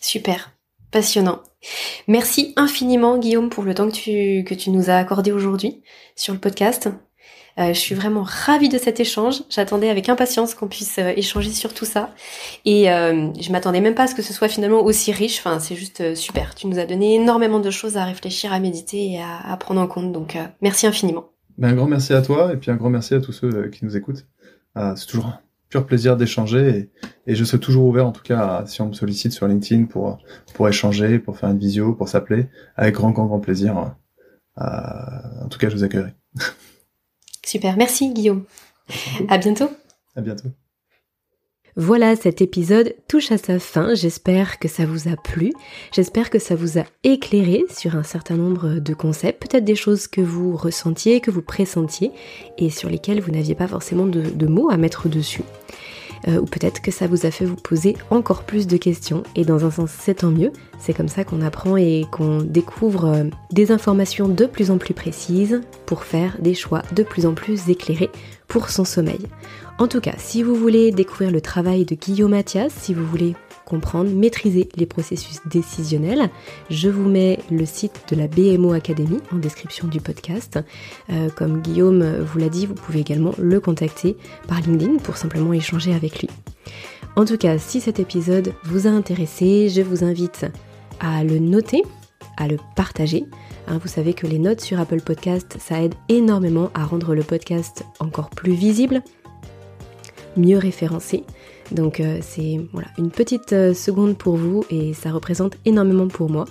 [0.00, 0.52] super.
[0.90, 1.42] Passionnant.
[2.06, 5.82] Merci infiniment Guillaume pour le temps que tu, que tu nous as accordé aujourd'hui
[6.14, 6.88] sur le podcast.
[7.58, 9.42] Euh, je suis vraiment ravie de cet échange.
[9.50, 12.14] J'attendais avec impatience qu'on puisse euh, échanger sur tout ça.
[12.64, 15.38] Et euh, je m'attendais même pas à ce que ce soit finalement aussi riche.
[15.38, 16.54] Enfin, c'est juste super.
[16.54, 19.88] Tu nous as donné énormément de choses à réfléchir, à méditer et à, prendre en
[19.88, 20.12] compte.
[20.12, 21.30] Donc, merci infiniment.
[21.56, 23.84] Ben, un grand merci à toi et puis un grand merci à tous ceux qui
[23.84, 24.26] nous écoutent.
[24.94, 25.32] c'est toujours
[25.68, 26.90] pur plaisir d'échanger
[27.26, 30.18] et, je suis toujours ouvert en tout cas si on me sollicite sur LinkedIn pour
[30.54, 33.76] pour échanger, pour faire une visio, pour s'appeler, avec grand grand grand plaisir.
[34.56, 36.14] En tout cas, je vous accueillerai.
[37.48, 38.44] Super, merci Guillaume.
[39.28, 39.70] À bientôt.
[40.14, 40.48] À bientôt.
[41.76, 43.94] Voilà, cet épisode touche à sa fin.
[43.94, 45.52] J'espère que ça vous a plu.
[45.90, 50.08] J'espère que ça vous a éclairé sur un certain nombre de concepts, peut-être des choses
[50.08, 52.10] que vous ressentiez, que vous pressentiez
[52.58, 55.42] et sur lesquelles vous n'aviez pas forcément de, mots à mettre dessus.
[56.26, 59.22] Euh, ou peut-être que ça vous a fait vous poser encore plus de questions.
[59.36, 60.52] Et dans un sens, c'est tant mieux.
[60.78, 64.94] C'est comme ça qu'on apprend et qu'on découvre euh, des informations de plus en plus
[64.94, 68.10] précises pour faire des choix de plus en plus éclairés
[68.48, 69.20] pour son sommeil.
[69.78, 73.36] En tout cas, si vous voulez découvrir le travail de Guillaume Mathias, si vous voulez
[73.68, 76.30] comprendre, maîtriser les processus décisionnels,
[76.70, 80.58] je vous mets le site de la BMO Academy en description du podcast.
[81.10, 84.16] Euh, comme Guillaume vous l'a dit, vous pouvez également le contacter
[84.48, 86.28] par LinkedIn pour simplement échanger avec lui.
[87.16, 90.46] En tout cas, si cet épisode vous a intéressé, je vous invite
[91.00, 91.82] à le noter,
[92.36, 93.24] à le partager.
[93.66, 97.22] Hein, vous savez que les notes sur Apple Podcast, ça aide énormément à rendre le
[97.22, 99.02] podcast encore plus visible,
[100.36, 101.24] mieux référencé.
[101.70, 106.30] Donc euh, c'est voilà, une petite euh, seconde pour vous et ça représente énormément pour
[106.30, 106.46] moi.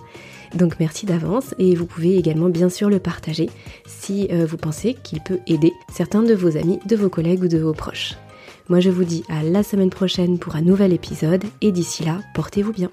[0.54, 3.50] Donc merci d'avance et vous pouvez également bien sûr le partager
[3.86, 7.48] si euh, vous pensez qu'il peut aider certains de vos amis, de vos collègues ou
[7.48, 8.16] de vos proches.
[8.70, 12.20] Moi je vous dis à la semaine prochaine pour un nouvel épisode et d'ici là,
[12.34, 12.90] portez-vous bien.